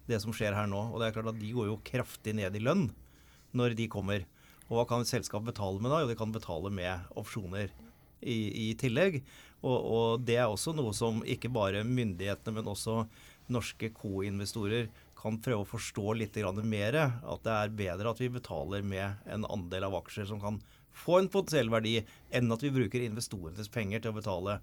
det 0.07 0.21
som 0.23 0.33
skjer 0.35 0.55
her 0.57 0.69
nå. 0.71 0.79
Og 0.93 1.01
det 1.01 1.09
er 1.09 1.17
klart 1.17 1.33
at 1.33 1.41
de 1.41 1.51
går 1.53 1.67
jo 1.67 1.81
kraftig 1.85 2.37
ned 2.39 2.55
i 2.57 2.63
lønn 2.63 2.87
når 3.59 3.75
de 3.79 3.89
kommer. 3.91 4.23
Og 4.69 4.79
hva 4.79 4.85
kan 4.89 5.05
et 5.05 5.11
selskap 5.11 5.45
betale 5.47 5.83
med 5.83 5.93
da? 5.93 6.03
Jo, 6.03 6.11
de 6.11 6.19
kan 6.19 6.33
betale 6.33 6.71
med 6.73 7.11
opsjoner 7.19 7.73
i, 8.23 8.71
i 8.71 8.75
tillegg. 8.81 9.21
Og, 9.65 9.75
og 9.77 10.25
det 10.25 10.39
er 10.39 10.49
også 10.49 10.75
noe 10.77 10.95
som 10.97 11.23
ikke 11.27 11.53
bare 11.53 11.85
myndighetene, 11.87 12.59
men 12.59 12.71
også 12.71 13.03
norske 13.53 13.91
co-investorer 13.97 14.89
kan 15.19 15.39
prøve 15.41 15.65
å 15.65 15.69
forstå 15.69 16.15
litt 16.21 16.37
mer 16.65 16.97
at 17.01 17.45
det 17.45 17.53
er 17.53 17.77
bedre 17.77 18.11
at 18.11 18.21
vi 18.21 18.29
betaler 18.33 18.85
med 18.85 19.25
en 19.25 19.47
andel 19.49 19.89
av 19.89 19.97
aksjer 20.03 20.29
som 20.29 20.41
kan 20.41 20.61
få 20.95 21.19
en 21.21 21.29
potensiell 21.33 21.71
verdi, 21.73 21.99
enn 22.31 22.55
at 22.55 22.65
vi 22.65 22.73
bruker 22.75 23.05
investorenes 23.05 23.71
penger 23.73 24.03
til 24.05 24.15
å 24.15 24.19
betale 24.21 24.59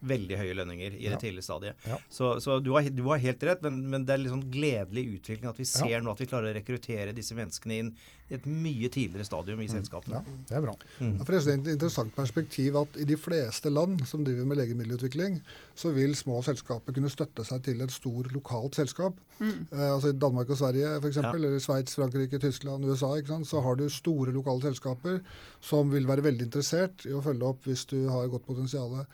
veldig 0.00 0.38
høye 0.40 0.56
lønninger 0.58 0.96
i 0.96 1.06
det 1.06 1.14
ja. 1.14 1.20
tidlige 1.20 1.46
stadiet. 1.46 1.86
Ja. 1.88 1.98
Så, 2.12 2.36
så 2.40 2.58
du, 2.60 2.72
har, 2.76 2.88
du, 2.90 3.02
har, 3.08 3.22
helt 3.22 3.46
rett, 3.48 3.62
men, 3.64 3.80
men, 3.90 4.04
det 4.06 4.16
er 4.16 4.22
liksom 4.24 4.44
gledelig 4.52 5.06
utvikling 5.16 5.50
at 5.50 5.60
vi 5.60 5.68
ser 5.68 5.94
ja. 5.96 6.02
nå 6.04 6.12
at 6.12 6.20
vi 6.22 6.28
klarer 6.30 6.52
å 6.52 6.56
rekruttere 6.58 7.16
disse 7.16 7.36
menneskene 7.38 7.80
inn 7.80 7.92
i 8.26 8.34
et 8.34 8.46
mye 8.50 8.88
tidligere 8.90 9.26
stadium 9.26 9.60
i 9.62 9.68
mm. 9.68 9.72
selskapene. 9.76 10.18
Ja, 10.18 10.38
det 10.48 10.56
er 10.58 10.64
bra. 10.64 10.74
Mm. 10.98 11.12
For 11.20 11.30
det 11.30 11.38
er 11.38 11.60
et 11.60 11.68
interessant 11.76 12.14
perspektiv 12.16 12.78
at 12.80 12.98
i 12.98 13.06
de 13.06 13.18
fleste 13.20 13.70
land 13.70 14.02
som 14.10 14.24
driver 14.26 14.48
med 14.50 14.58
legemiddelutvikling, 14.58 15.38
så 15.78 15.92
vil 15.94 16.16
små 16.18 16.40
selskaper 16.42 16.96
kunne 16.96 17.12
støtte 17.12 17.46
seg 17.46 17.62
til 17.68 17.84
et 17.84 17.94
stort 17.94 18.32
lokalt 18.34 18.80
selskap. 18.80 19.20
Mm. 19.38 19.68
Eh, 19.70 19.86
altså 19.92 20.10
I 20.10 20.18
Danmark 20.18 20.50
og 20.50 20.58
Sverige 20.58 20.96
f.eks., 20.98 21.20
ja. 21.22 21.30
eller 21.38 21.60
Sveits, 21.62 21.94
Frankrike, 21.98 22.42
Tyskland, 22.42 22.88
USA, 22.88 23.14
så 23.46 23.62
har 23.62 23.78
du 23.78 23.86
store 23.92 24.34
lokale 24.34 24.64
selskaper 24.64 25.22
som 25.62 25.94
vil 25.94 26.08
være 26.08 26.26
veldig 26.26 26.48
interessert 26.48 27.06
i 27.06 27.14
å 27.14 27.22
følge 27.22 27.46
opp 27.46 27.70
hvis 27.70 27.86
du 27.92 28.00
har 28.10 28.26
godt 28.32 28.46
potensial. 28.48 29.04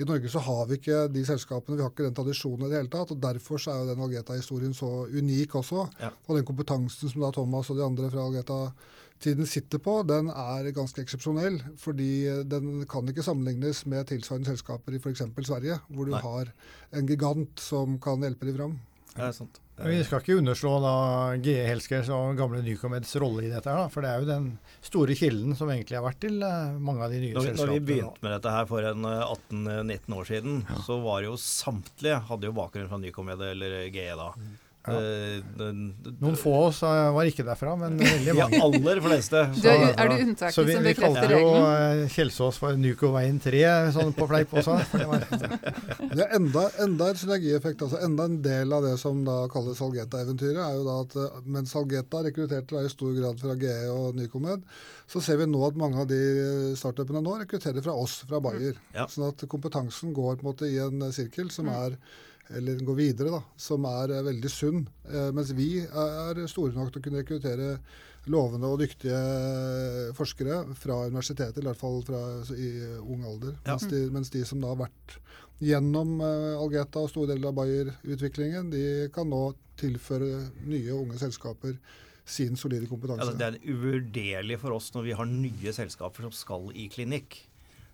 I 0.00 0.06
Norge 0.08 0.30
så 0.32 0.40
har 0.40 0.64
vi 0.70 0.78
ikke 0.78 1.04
de 1.12 1.22
selskapene, 1.28 1.76
vi 1.76 1.84
har 1.84 1.90
ikke 1.92 2.06
den 2.06 2.16
tradisjonen 2.16 2.64
i 2.64 2.70
det 2.72 2.78
hele 2.80 2.92
tatt. 2.92 3.12
og 3.12 3.20
Derfor 3.20 3.60
så 3.60 3.74
er 3.74 3.82
jo 3.82 3.90
den 3.90 4.04
Algeta-historien 4.06 4.72
så 4.76 4.88
unik 5.12 5.56
også. 5.60 5.84
Ja. 6.00 6.08
Og 6.26 6.38
den 6.38 6.46
kompetansen 6.48 7.12
som 7.12 7.24
da 7.24 7.32
Thomas 7.36 7.68
og 7.68 7.76
de 7.76 7.84
andre 7.84 8.08
fra 8.12 8.24
Algeta-tiden 8.24 9.48
sitter 9.48 9.82
på, 9.84 9.98
den 10.08 10.30
er 10.32 10.70
ganske 10.72 11.04
eksepsjonell. 11.04 11.60
Fordi 11.82 12.08
den 12.48 12.86
kan 12.88 13.12
ikke 13.12 13.26
sammenlignes 13.26 13.84
med 13.84 14.08
tilsvarende 14.08 14.48
selskaper 14.54 14.96
i 14.96 15.02
f.eks. 15.02 15.26
Sverige, 15.44 15.76
hvor 15.92 16.08
du 16.08 16.16
Nei. 16.16 16.24
har 16.24 16.54
en 16.96 17.12
gigant 17.12 17.60
som 17.60 18.00
kan 18.00 18.24
hjelpe 18.24 18.48
dem 18.48 18.56
fram. 18.56 18.80
Det 19.12 19.26
er 19.26 19.34
sant. 19.36 19.58
Vi 19.82 19.98
skal 20.06 20.20
ikke 20.22 20.36
underslå 20.38 20.72
da 20.84 20.92
GE 21.42 21.64
Helskers 21.66 22.10
og 22.14 22.36
gamle 22.38 22.60
Nycomeds 22.62 23.14
rolle 23.20 23.46
i 23.46 23.50
dette. 23.50 23.66
her, 23.66 23.82
da, 23.82 23.90
For 23.92 24.04
det 24.04 24.10
er 24.12 24.22
jo 24.22 24.28
den 24.28 24.48
store 24.84 25.16
kilden 25.18 25.56
som 25.58 25.72
egentlig 25.72 25.98
har 25.98 26.04
vært 26.06 26.20
til 26.22 26.38
uh, 26.44 26.76
mange 26.78 27.06
av 27.06 27.14
de 27.14 27.22
nye 27.22 27.32
selskapene. 27.34 27.58
Når 27.60 27.72
vi 27.72 27.86
begynte 27.88 28.24
med 28.24 28.36
dette 28.36 28.52
her 28.54 28.68
for 28.70 28.88
en 28.92 29.08
18-19 29.08 29.90
eh, 29.96 30.18
år 30.18 30.28
siden, 30.28 30.60
ja. 30.68 30.78
så 30.86 31.00
var 31.02 31.24
jo 31.26 31.34
samtlige 31.40 32.20
hadde 32.28 32.48
jo 32.48 32.56
bakgrunn 32.56 32.90
fra 32.92 33.00
Nycomed 33.02 33.42
eller 33.48 33.78
GE 33.88 34.06
da. 34.20 34.30
Mm. 34.36 34.52
Ja. 34.82 34.98
Noen 36.18 36.34
få 36.34 36.52
av 36.56 36.64
oss 36.72 36.80
var 36.82 37.28
ikke 37.28 37.44
derfra, 37.46 37.76
men 37.78 37.98
veldig 38.02 38.34
mange. 38.34 38.56
Ja, 38.58 38.66
aller 38.66 39.02
fleste. 39.04 39.42
Du 39.62 39.68
er, 39.70 39.84
er, 39.94 40.10
du 40.10 40.22
unntaket 40.24 40.56
som 40.56 40.66
bekrefter 40.66 40.82
regelen? 40.82 40.82
Så 40.82 40.88
vi, 40.88 40.94
kalte 40.98 41.36
jo 41.38 41.50
uh, 41.62 42.14
Kjelsås 42.16 42.58
for 42.58 42.80
Nukoveien 42.80 43.38
3, 43.42 43.60
sånn 43.94 44.10
på 44.16 44.26
fleip 44.30 44.54
også. 44.58 44.78
Det, 44.92 45.06
var, 45.08 45.22
det 46.12 46.24
er 46.24 46.34
enda, 46.36 46.64
enda 46.82 47.08
en 47.12 47.20
synergieffekt. 47.20 47.84
altså 47.86 48.00
Enda 48.04 48.26
en 48.28 48.40
del 48.44 48.74
av 48.74 48.84
det 48.86 48.96
som 49.00 49.22
da 49.26 49.36
kalles 49.52 49.78
Salgeta-eventyret, 49.78 50.58
er 50.64 50.80
jo 50.80 50.82
da 50.88 50.96
at 51.04 51.16
uh, 51.20 51.38
mens 51.46 51.76
Salgeta 51.76 52.24
rekrutterte 52.26 52.82
i 52.82 52.90
stor 52.90 53.14
grad 53.16 53.38
fra 53.42 53.56
GE 53.60 53.76
og 53.92 54.18
Nycomed, 54.18 54.66
så 55.12 55.22
ser 55.22 55.38
vi 55.42 55.46
nå 55.50 55.62
at 55.66 55.78
mange 55.78 56.02
av 56.02 56.10
de 56.10 56.74
startupene 56.78 57.22
nå 57.22 57.38
rekrutterer 57.44 57.84
fra 57.84 57.94
oss, 57.98 58.22
fra 58.26 58.42
Bayer. 58.42 58.76
Ja. 58.96 59.06
Sånn 59.10 59.30
at 59.30 59.46
kompetansen 59.50 60.14
går 60.16 60.40
på 60.40 60.46
en 60.46 60.50
måte 60.50 60.70
i 60.70 60.78
en 60.82 61.06
sirkel 61.14 61.52
som 61.54 61.70
mm. 61.70 61.74
er 61.78 61.98
eller 62.56 62.80
gå 62.86 62.94
videre, 62.98 63.32
da, 63.34 63.42
som 63.56 63.86
er 63.88 64.14
eh, 64.16 64.24
veldig 64.28 64.50
sunn. 64.52 64.82
Eh, 65.08 65.28
mens 65.34 65.52
vi 65.56 65.68
er 65.82 66.42
store 66.50 66.74
nok 66.76 66.92
til 66.92 67.02
å 67.02 67.06
kunne 67.06 67.22
rekruttere 67.22 67.76
lovende 68.30 68.70
og 68.70 68.78
dyktige 68.84 69.18
forskere 70.14 70.60
fra 70.78 71.00
universitetet, 71.08 71.58
i 71.58 71.66
hvert 71.66 71.80
fall 71.80 71.98
fra, 72.06 72.20
i 72.54 72.70
ung 73.00 73.24
alder. 73.26 73.56
Ja. 73.66 73.74
Mens, 73.74 73.88
de, 73.90 74.02
mens, 74.14 74.30
de, 74.30 74.44
som 74.46 74.62
da 74.62 74.70
har 74.70 74.84
vært 74.84 75.16
gjennom 75.62 76.20
Algeta 76.22 77.02
og 77.02 77.10
store 77.10 77.32
deler 77.32 77.50
av 77.50 77.58
Bayer-utviklingen, 77.58 78.70
de 78.70 78.84
kan 79.14 79.26
nå 79.30 79.42
tilføre 79.78 80.30
nye, 80.70 80.94
unge 80.94 81.18
selskaper 81.18 81.74
sin 82.24 82.56
solide 82.56 82.86
kompetanse. 82.90 83.32
Ja, 83.32 83.38
det 83.38 83.48
er 83.48 83.72
uvurderlig 83.74 84.58
for 84.62 84.76
oss 84.76 84.92
når 84.94 85.08
vi 85.08 85.16
har 85.18 85.28
nye 85.28 85.74
selskaper 85.74 86.28
som 86.28 86.34
skal 86.36 86.70
i 86.78 86.86
klinikk. 86.92 87.40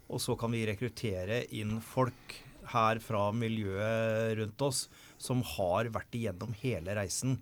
Og 0.09 0.23
så 0.25 0.37
kan 0.41 0.53
vi 0.53 0.65
rekruttere 0.69 1.43
inn 1.57 1.79
folk 1.85 2.37
her 2.73 3.01
fra 3.03 3.29
miljøet 3.37 4.39
rundt 4.41 4.65
oss 4.67 4.87
som 5.19 5.43
har 5.57 5.91
vært 5.95 6.15
igjennom 6.15 6.55
hele 6.61 6.95
reisen 6.99 7.39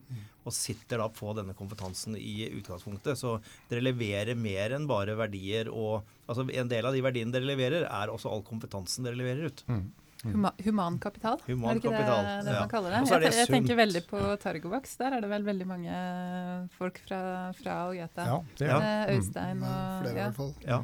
og 0.46 0.54
sitter 0.54 1.02
da 1.02 1.08
på 1.12 1.32
denne 1.36 1.54
kompetansen 1.58 2.16
i 2.16 2.48
utgangspunktet. 2.56 3.18
Så 3.18 3.36
dere 3.70 3.84
leverer 3.84 4.38
mer 4.38 4.76
enn 4.76 4.88
bare 4.88 5.16
verdier 5.18 5.70
og 5.72 6.06
altså 6.26 6.46
En 6.50 6.70
del 6.70 6.86
av 6.86 6.94
de 6.94 7.02
verdiene 7.04 7.30
dere 7.34 7.46
leverer, 7.46 7.84
er 7.86 8.10
også 8.10 8.32
all 8.32 8.42
kompetansen 8.46 9.06
dere 9.06 9.18
leverer 9.18 9.52
ut. 9.52 9.60
Mm. 9.70 9.84
Huma, 10.32 10.52
humankapital, 10.64 11.40
human 11.46 11.70
er 11.70 11.78
det 11.78 11.82
ikke 11.82 11.92
kapital, 11.92 12.24
det, 12.26 12.34
det 12.46 12.54
ja. 12.54 12.60
man 12.60 12.70
kaller 12.72 12.94
det? 12.94 13.00
det 13.06 13.28
jeg, 13.28 13.36
jeg 13.40 13.50
tenker 13.52 13.78
veldig 13.80 14.02
på 14.10 14.22
Targovax. 14.42 14.96
Der 15.00 15.16
er 15.16 15.24
det 15.24 15.30
vel 15.30 15.46
veldig 15.46 15.68
mange 15.68 16.00
folk 16.76 17.00
fra, 17.06 17.20
fra 17.58 17.76
Algeta. 17.86 18.26
Ja, 18.30 18.38
det, 18.58 18.70
ja. 18.70 18.78
Eh, 18.80 19.14
Øystein 19.16 19.62
og 19.62 19.78
Flere, 20.02 20.12
i 20.12 20.20
hvert 20.20 20.38
fall. 20.40 20.52
Ja, 20.66 20.80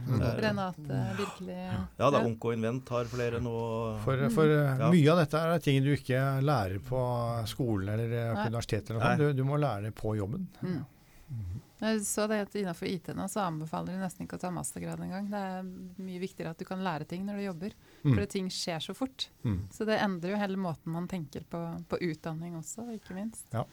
Renate, 0.47 1.03
virkelig. 1.18 1.59
Ja, 1.99 2.11
da 2.14 2.22
Onko 2.22 2.55
Invent 2.57 2.95
har 2.95 3.11
flere 3.11 3.43
nå. 3.43 3.59
For, 4.07 4.26
for 4.34 4.57
mm. 4.57 4.88
mye 4.93 5.12
av 5.12 5.22
dette 5.24 5.43
er 5.43 5.62
ting 5.64 5.82
du 5.84 5.93
ikke 5.97 6.22
lærer 6.45 6.80
på 6.86 7.03
skolen 7.51 7.93
eller 7.95 8.34
på 8.36 8.49
universitetet. 8.49 8.99
Du, 9.18 9.28
du, 9.36 9.45
må 9.47 9.61
lære 9.61 9.88
det 9.88 9.95
på 9.99 10.16
jobben. 10.18 10.49
Mm. 10.62 10.82
Mm. 11.83 11.99
Så 12.05 12.26
det 12.30 12.39
at 12.45 12.55
Innenfor 12.55 12.87
IT 12.87 13.11
nå 13.16 13.26
så 13.30 13.43
anbefaler 13.49 13.97
de 13.97 14.03
nesten 14.05 14.26
ikke 14.26 14.39
å 14.39 14.43
ta 14.45 14.53
mastergrad 14.55 15.03
engang. 15.03 15.26
Det 15.33 15.41
er 15.43 15.66
mye 16.07 16.22
viktigere 16.22 16.55
at 16.55 16.62
du 16.62 16.66
kan 16.68 16.85
lære 16.85 17.09
ting 17.11 17.26
når 17.26 17.41
du 17.41 17.47
jobber. 17.49 17.74
Mm. 18.05 18.14
For 18.14 18.28
ting 18.30 18.51
skjer 18.55 18.85
så 18.85 18.95
fort. 18.97 19.28
Mm. 19.43 19.59
Så 19.74 19.89
det 19.89 19.99
endrer 19.99 20.35
jo 20.35 20.41
hele 20.41 20.61
måten 20.61 20.95
man 20.95 21.11
tenker 21.11 21.47
på, 21.51 21.61
på 21.91 22.01
utdanning 22.12 22.55
også, 22.61 22.87
ikke 22.95 23.18
minst. 23.18 23.49
Ja. 23.55 23.66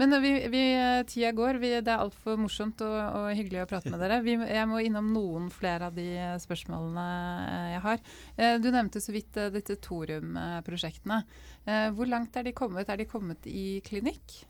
Men 0.00 0.14
vi, 0.22 0.30
vi, 0.48 0.62
tida 1.10 1.32
går. 1.36 1.58
Vi, 1.60 1.74
det 1.84 1.92
er 1.92 2.00
altfor 2.00 2.38
morsomt 2.40 2.80
og, 2.86 2.94
og, 2.96 3.26
hyggelig 3.36 3.66
å 3.66 3.68
prate 3.68 3.90
med 3.92 4.00
dere. 4.00 4.22
Vi, 4.24 4.38
jeg 4.38 4.68
må 4.70 4.80
innom 4.80 5.10
noen 5.12 5.50
flere 5.52 5.90
av 5.90 5.98
de 5.98 6.06
spørsmålene 6.40 7.08
eh, 7.50 7.66
jeg 7.74 7.82
har. 7.84 8.06
Eh, 8.36 8.54
du 8.62 8.70
nevnte 8.70 9.02
så 9.02 9.12
vidt 9.12 9.34
dette 9.34 9.50
disse 9.58 9.82
Thorium-prosjektene. 9.84 11.20
Hvor 11.92 12.08
langt 12.08 12.38
er 12.40 12.46
de 12.46 12.54
kommet? 12.56 12.88
Er 12.88 12.96
de 12.96 13.04
kommet 13.10 13.44
i 13.46 13.82
klinikk? 13.84 14.40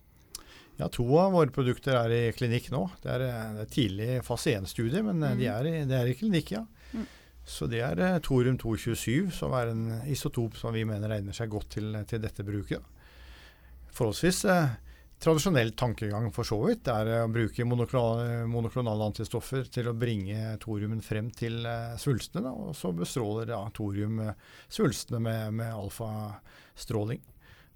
Ja, 0.81 0.89
To 0.89 1.05
av 1.21 1.35
våre 1.37 1.53
produkter 1.53 1.99
er 1.99 2.13
i 2.15 2.21
klinikk 2.33 2.71
nå. 2.73 2.87
Det 3.03 3.11
er, 3.13 3.27
eh, 3.27 3.49
det 3.59 3.65
er 3.67 3.73
tidlig 3.75 4.11
fase 4.25 4.55
1-studie, 4.57 5.03
men 5.05 5.21
eh, 5.21 5.35
mm. 5.35 5.41
de, 5.41 5.49
er 5.53 5.67
i, 5.69 5.73
de, 5.85 5.97
er 5.99 6.09
i, 6.09 6.15
klinikk, 6.17 6.55
ja. 6.57 6.63
Mm. 6.95 7.09
Så 7.51 7.67
det 7.69 7.83
er 7.85 8.01
uh, 8.01 8.21
thorium 8.25 8.57
227, 8.61 9.33
som 9.35 9.53
er 9.59 9.73
en 9.73 9.83
isotop 10.09 10.57
som 10.57 10.73
vi 10.77 10.87
mener 10.89 11.13
egner 11.13 11.37
seg 11.37 11.51
godt 11.53 11.75
til, 11.77 11.93
til 12.09 12.23
dette 12.23 12.47
bruket. 12.47 12.85
Forholdsvis 13.97 14.45
eh, 14.49 14.77
tradisjonell 15.21 15.73
tankegang 15.77 16.31
for 16.33 16.47
så 16.49 16.61
vidt. 16.63 16.85
Det 16.87 16.95
er 16.95 17.25
å 17.25 17.33
bruke 17.33 17.67
monoklonale, 17.67 18.47
monoklonale 18.49 19.11
antistoffer 19.11 19.67
til 19.73 19.91
å 19.91 19.97
bringe 19.99 20.55
thoriumen 20.63 21.03
frem 21.05 21.33
til 21.35 21.67
eh, 21.67 21.99
svulstene, 22.01 22.47
da, 22.47 22.55
og 22.55 22.73
så 22.79 22.95
bestråler 22.97 23.53
ja, 23.53 23.61
thorium 23.77 24.23
svulstene 24.71 25.21
med, 25.27 25.59
med 25.61 25.75
alfastråling. 25.75 27.21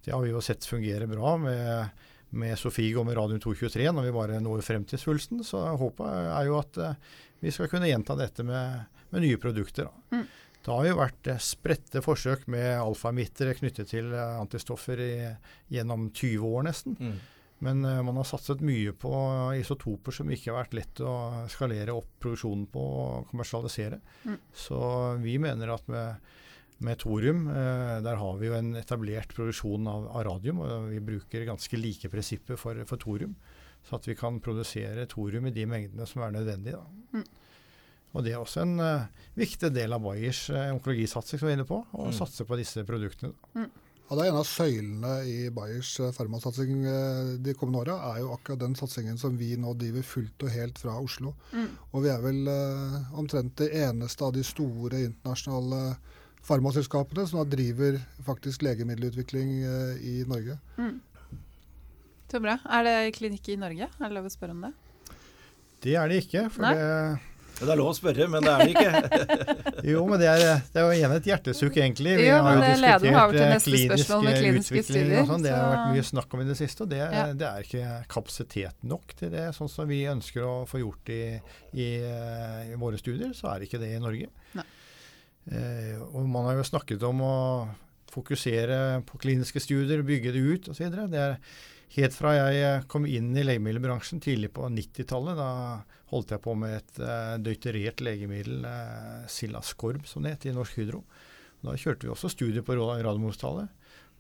Det 0.05 0.15
har 0.15 0.23
vi 0.25 0.33
jo 0.33 0.45
sett 0.45 0.65
fungere 0.69 1.09
bra 1.11 1.37
med 1.41 2.05
med 2.35 2.59
Sofie 2.59 2.95
og 2.99 3.07
med 3.09 3.17
Radium 3.19 3.41
223 3.43 3.91
når 3.95 4.09
vi 4.09 4.15
bare 4.15 4.41
når 4.43 4.65
frem 4.67 4.87
til 4.89 5.01
svulsten. 5.01 5.45
Så 5.47 5.61
håpet 5.81 6.07
er 6.09 6.49
jo 6.49 6.59
at 6.61 6.81
uh, 6.81 6.97
vi 7.43 7.53
skal 7.55 7.71
kunne 7.73 7.91
gjenta 7.91 8.17
dette 8.19 8.47
med, 8.47 8.89
med 9.11 9.25
nye 9.27 9.41
produkter. 9.41 9.91
Da. 9.91 10.19
Mm. 10.19 10.25
Det 10.65 10.73
har 10.73 10.89
jo 10.89 10.99
vært 10.99 11.31
uh, 11.31 11.43
spredte 11.43 12.03
forsøk 12.05 12.49
med 12.53 12.73
alfamittere 12.79 13.57
knyttet 13.59 13.93
til 13.93 14.11
uh, 14.15 14.41
antistoffer 14.41 15.05
i, 15.05 15.15
gjennom 15.75 16.11
20 16.11 16.51
år 16.51 16.69
nesten. 16.71 16.99
Mm. 16.99 17.23
Men 17.65 17.81
man 17.81 18.19
har 18.19 18.27
satset 18.29 18.61
mye 18.67 18.91
på 18.99 19.11
isotoper 19.57 20.13
som 20.13 20.29
ikke 20.29 20.51
har 20.51 20.59
vært 20.59 20.75
lett 20.77 21.01
å 21.01 21.13
skalere 21.49 21.95
opp 21.97 22.19
produksjonen 22.21 22.67
på 22.69 22.83
og 22.83 23.31
kommersialisere. 23.31 24.01
Mm. 24.27 24.35
Så 24.53 24.81
vi 25.23 25.39
mener 25.41 25.73
at 25.73 25.87
med 25.89 26.35
med 26.79 26.99
thorium. 26.99 27.47
Eh, 27.49 28.01
der 28.03 28.19
har 28.21 28.41
vi 28.41 28.49
jo 28.49 28.57
en 28.57 28.75
etablert 28.79 29.35
produksjon 29.37 29.87
av, 29.91 30.09
av 30.11 30.25
radium, 30.29 30.63
og 30.65 30.91
vi 30.91 31.03
bruker 31.05 31.47
ganske 31.49 31.79
like 31.79 32.11
prinsipper 32.11 32.59
for, 32.61 32.83
for, 32.89 33.01
thorium. 33.01 33.37
Så 33.85 33.99
at 33.99 34.09
vi 34.09 34.17
kan 34.19 34.41
produsere 34.41 35.07
thorium 35.11 35.47
i 35.47 35.55
de 35.55 35.67
mengdene 35.69 36.09
som 36.09 36.25
er 36.25 36.35
nødvendige. 36.35 36.81
Mm. 37.13 37.25
Og 38.15 38.25
Det 38.25 38.33
er 38.33 38.39
også 38.41 38.63
en 38.63 38.79
uh, 38.79 39.09
viktig 39.35 39.73
del 39.75 39.93
av 39.93 40.05
Bayers 40.05 40.47
uh, 40.51 40.71
onkologisatsing 40.73 41.41
som 41.41 41.49
vi 41.49 41.53
er 41.53 41.59
inne 41.59 41.69
på, 41.69 41.81
å 41.83 42.07
mm. 42.09 42.15
satse 42.15 42.47
på 42.47 42.59
disse 42.61 42.85
produktene. 42.87 43.35
Mm. 43.59 43.67
Ja, 44.05 44.17
Det 44.17 44.23
er 44.23 44.31
en 44.31 44.39
av 44.39 44.47
søylene 44.47 45.13
i 45.27 45.37
Bayers 45.53 45.91
farmasatsing 46.15 46.85
de 47.43 47.55
kommende 47.57 47.83
åra, 47.83 47.97
er 48.13 48.21
jo 48.23 48.35
akkurat 48.37 48.61
den 48.61 48.77
satsingen 48.79 49.19
som 49.19 49.39
vi 49.41 49.55
nå 49.59 49.73
driver 49.81 50.05
fullt 50.07 50.45
og 50.47 50.53
helt 50.55 50.79
fra 50.79 50.95
Oslo. 51.01 51.35
Mm. 51.53 51.71
Og 51.91 52.05
vi 52.05 52.13
er 52.13 52.25
vel 52.25 52.43
uh, 52.49 53.17
omtrent 53.19 53.57
det 53.61 53.73
eneste 53.83 54.29
av 54.29 54.37
de 54.37 54.45
store 54.47 55.03
internasjonale 55.09 55.83
farmaselskapene 56.45 57.27
som 57.29 57.41
da 57.43 57.49
driver 57.57 57.99
faktisk 58.27 58.65
legemiddelutvikling 58.67 59.59
eh, 59.65 60.01
i 60.05 60.17
Norge. 60.29 60.59
Mm. 60.77 60.99
Så 62.31 62.41
bra. 62.43 62.59
Er 62.67 62.89
det 62.89 62.97
klinikk 63.15 63.49
i 63.53 63.61
Norge? 63.61 63.87
Er 63.89 64.11
det 64.11 64.17
lov 64.17 64.27
å 64.27 64.33
spørre 64.33 64.57
om 64.57 64.67
det? 64.67 64.75
Det 65.85 65.95
er 66.01 66.11
det 66.11 66.25
ikke. 66.25 66.49
for 66.51 66.65
det, 66.65 66.85
Det 67.61 67.69
er 67.71 67.79
lov 67.79 67.91
å 67.93 67.97
spørre, 67.97 68.27
men 68.33 68.45
det 68.45 68.53
er 68.53 68.63
det 68.65 68.73
ikke. 68.73 69.43
jo, 69.93 70.05
men 70.09 70.21
det 70.21 70.29
er, 70.33 70.45
det 70.73 70.81
er 70.81 70.87
jo 70.89 70.95
igjen 70.97 71.15
et 71.15 71.29
hjertesukk, 71.31 71.79
egentlig. 71.79 72.17
Vi 72.19 72.27
jo, 72.27 72.39
har 72.43 72.57
jo 72.59 72.63
diskutert 72.73 74.25
med 74.25 74.39
kliniske 74.41 74.85
studier. 74.89 75.21
Og 75.23 75.31
sånn. 75.31 75.45
det 75.47 75.53
har 75.55 75.69
vært 75.71 75.93
mye 75.95 76.07
snakk 76.11 76.35
om 76.35 76.45
i 76.45 76.49
det 76.49 76.57
siste, 76.59 76.87
og 76.87 76.93
det, 76.93 77.03
ja. 77.05 77.27
det, 77.33 77.51
er 77.51 77.69
ikke 77.69 77.99
kapasitet 78.17 78.89
nok 78.95 79.15
til 79.21 79.33
det. 79.37 79.51
Sånn 79.57 79.71
som 79.71 79.89
vi 79.89 80.03
ønsker 80.11 80.49
å 80.49 80.55
få 80.69 80.83
gjort 80.83 81.13
i, 81.15 81.23
i, 81.77 81.91
i 82.73 82.81
våre 82.81 83.01
studier, 83.01 83.37
så 83.37 83.53
er 83.53 83.63
det 83.63 83.71
ikke 83.71 83.85
det 83.85 83.95
i 83.95 84.03
Norge. 84.03 84.33
Eh, 85.53 86.01
og 86.01 86.29
man 86.31 86.49
har 86.49 86.59
jo 86.59 86.67
snakket 86.67 87.03
om 87.07 87.23
å 87.25 87.37
fokusere 88.15 89.03
på 89.09 89.19
kliniske 89.23 89.61
studier, 89.63 90.05
bygge 90.07 90.33
det 90.35 90.43
ut 90.43 90.69
osv. 90.73 90.87
Det 91.11 91.21
er 91.21 91.39
helt 91.97 92.17
fra 92.17 92.35
jeg 92.39 92.87
kom 92.91 93.07
inn 93.07 93.33
i 93.37 93.45
legemiddelbransjen 93.45 94.23
tidlig 94.23 94.53
på 94.55 94.69
90-tallet. 94.71 95.39
Da 95.39 95.51
holdt 96.15 96.35
jeg 96.35 96.45
på 96.45 96.57
med 96.59 96.79
et 96.79 97.01
eh, 97.03 97.37
deuterert 97.43 98.03
legemiddel, 98.05 98.67
eh, 98.71 99.25
Silascorb 99.31 100.07
som 100.11 100.25
det 100.25 100.37
het, 100.37 100.49
i 100.51 100.55
Norsk 100.57 100.79
Hydro. 100.81 101.05
Da 101.65 101.75
kjørte 101.81 102.07
vi 102.07 102.13
også 102.13 102.31
studier 102.33 102.65
på 102.65 102.77
Radiumhospitalet. 102.77 103.73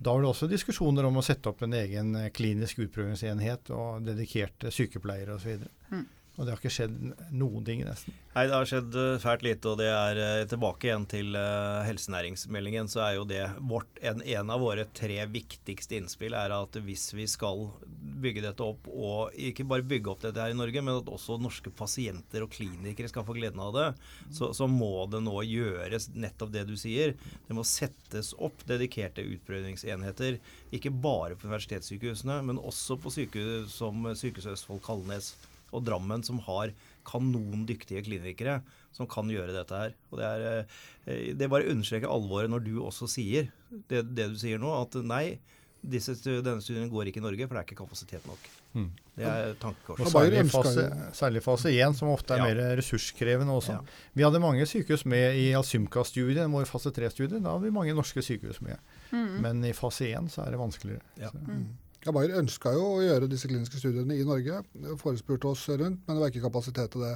Da 0.04 0.12
var 0.12 0.24
det 0.24 0.30
også 0.32 0.48
diskusjoner 0.50 1.06
om 1.06 1.20
å 1.20 1.24
sette 1.24 1.50
opp 1.50 1.62
en 1.62 1.76
egen 1.76 2.16
uh, 2.18 2.30
klinisk 2.34 2.80
utprøvingsenhet 2.82 3.70
og 3.76 4.06
dedikerte 4.08 4.72
sykepleiere 4.74 5.36
osv. 5.36 5.62
Mm. 5.92 6.06
Og 6.34 6.42
det 6.42 6.50
har 6.50 6.58
ikke 6.58 6.72
skjedd 6.72 6.94
noen 7.30 7.62
ting, 7.66 7.84
nesten. 7.86 8.14
Nei, 8.34 8.48
det 8.50 8.56
har 8.56 8.66
skjedd 8.66 8.96
uh, 8.98 9.20
fælt 9.22 9.44
lite. 9.46 9.70
Og 9.70 9.78
det 9.78 9.86
er 9.86 10.18
uh, 10.18 10.46
tilbake 10.50 10.88
igjen 10.88 11.04
til 11.06 11.36
uh, 11.38 11.84
helsenæringsmeldingen, 11.86 12.90
så 12.90 13.04
er 13.06 13.12
jo 13.20 13.26
det 13.30 13.42
vårt, 13.70 14.00
en, 14.02 14.18
en, 14.18 14.50
av 14.50 14.64
våre 14.64 14.88
tre 14.98 15.20
viktigste 15.30 16.00
innspill 16.00 16.34
er 16.34 16.56
at 16.56 16.80
hvis 16.82 17.06
vi 17.14 17.28
skal 17.30 17.68
bygge 18.24 18.42
dette 18.48 18.66
opp, 18.66 18.90
og 18.90 19.38
ikke 19.38 19.68
bare 19.70 19.86
bygge 19.86 20.10
opp 20.10 20.26
dette 20.26 20.42
her 20.42 20.56
i 20.56 20.58
Norge, 20.58 20.82
men 20.82 20.98
at 21.04 21.14
også 21.14 21.38
norske 21.38 21.70
pasienter 21.70 22.42
og 22.42 22.50
klinikere 22.56 23.12
skal 23.12 23.26
få 23.28 23.38
gleden 23.38 23.62
av 23.62 23.72
det, 23.78 23.88
så, 24.34 24.50
så 24.56 24.66
må 24.70 25.06
det 25.12 25.22
nå 25.22 25.38
gjøres 25.46 26.10
nettopp 26.18 26.50
det 26.58 26.66
du 26.66 26.74
sier. 26.80 27.14
Det 27.46 27.54
må 27.54 27.62
settes 27.62 28.34
opp 28.42 28.66
dedikerte 28.66 29.22
utprøvingsenheter, 29.22 30.42
ikke 30.74 30.90
bare 30.90 31.38
på 31.38 31.46
universitetssykehusene, 31.46 32.42
men 32.50 32.58
også 32.58 32.98
på 32.98 33.14
sykehus 33.22 33.78
som 33.78 34.02
Sykehuset 34.18 34.56
Østfold 34.58 34.82
Kalnes 34.82 35.36
og 35.74 35.84
Drammen 35.86 36.24
som 36.26 36.40
har 36.46 36.72
kanondyktige 37.04 38.04
klinikere 38.06 38.60
som 38.94 39.08
kan 39.10 39.28
gjøre 39.30 39.54
dette 39.56 39.80
her. 39.80 39.96
Og 40.12 40.20
Det, 40.20 40.30
er, 40.30 40.66
eh, 41.06 41.34
det 41.34 41.50
bare 41.50 41.68
understreker 41.70 42.10
alvoret 42.10 42.50
når 42.52 42.64
du 42.64 42.78
også 42.82 43.10
sier 43.10 43.50
det, 43.90 44.06
det 44.14 44.30
du 44.32 44.38
sier 44.38 44.62
nå, 44.62 44.70
at 44.84 44.94
nei, 45.02 45.38
disse, 45.84 46.14
denne 46.24 46.62
studien 46.64 46.88
går 46.88 47.10
ikke 47.10 47.20
i 47.20 47.24
Norge, 47.24 47.46
for 47.46 47.56
det 47.56 47.60
er 47.60 47.66
ikke 47.66 47.82
kapasitet 47.82 48.26
nok. 48.28 48.46
Mm. 48.74 48.86
Det 49.14 49.26
er 49.28 49.52
tankekors. 49.60 50.10
Særlig 50.10 50.44
fase, 50.50 50.84
særlig 51.14 51.42
fase 51.44 51.72
1, 51.74 51.96
som 51.98 52.10
ofte 52.10 52.34
er 52.34 52.40
ja. 52.40 52.46
mer 52.48 52.78
ressurskrevende 52.80 53.54
også. 53.54 53.76
Ja. 53.76 54.08
Vi 54.16 54.24
hadde 54.26 54.40
mange 54.42 54.66
sykehus 54.66 55.04
med 55.10 55.38
i 55.38 55.50
Asymka-studien, 55.58 56.50
vår 56.54 56.66
fase 56.70 56.94
3-studie. 56.94 57.42
Da 57.42 57.54
hadde 57.54 57.68
vi 57.68 57.74
mange 57.74 57.94
norske 57.96 58.24
sykehus 58.24 58.62
med. 58.64 58.80
Mm. 59.12 59.34
Men 59.44 59.64
i 59.68 59.74
fase 59.76 60.08
1 60.10 60.32
så 60.34 60.46
er 60.46 60.54
det 60.54 60.62
vanskeligere. 60.62 61.04
Ja. 61.20 61.30
Mm. 61.34 61.68
Ja, 62.04 62.12
Bayer 62.12 62.36
ønska 62.36 62.74
jo 62.76 62.84
å 62.98 63.02
gjøre 63.04 63.30
disse 63.32 63.48
kliniske 63.48 63.80
studiene 63.80 64.16
i 64.18 64.26
Norge. 64.28 64.60
Forespurte 65.00 65.48
oss 65.48 65.64
rundt, 65.72 66.02
men 66.04 66.16
det 66.16 66.20
var 66.20 66.32
ikke 66.32 66.44
kapasitet 66.44 66.92
til 66.92 67.04
det. 67.06 67.14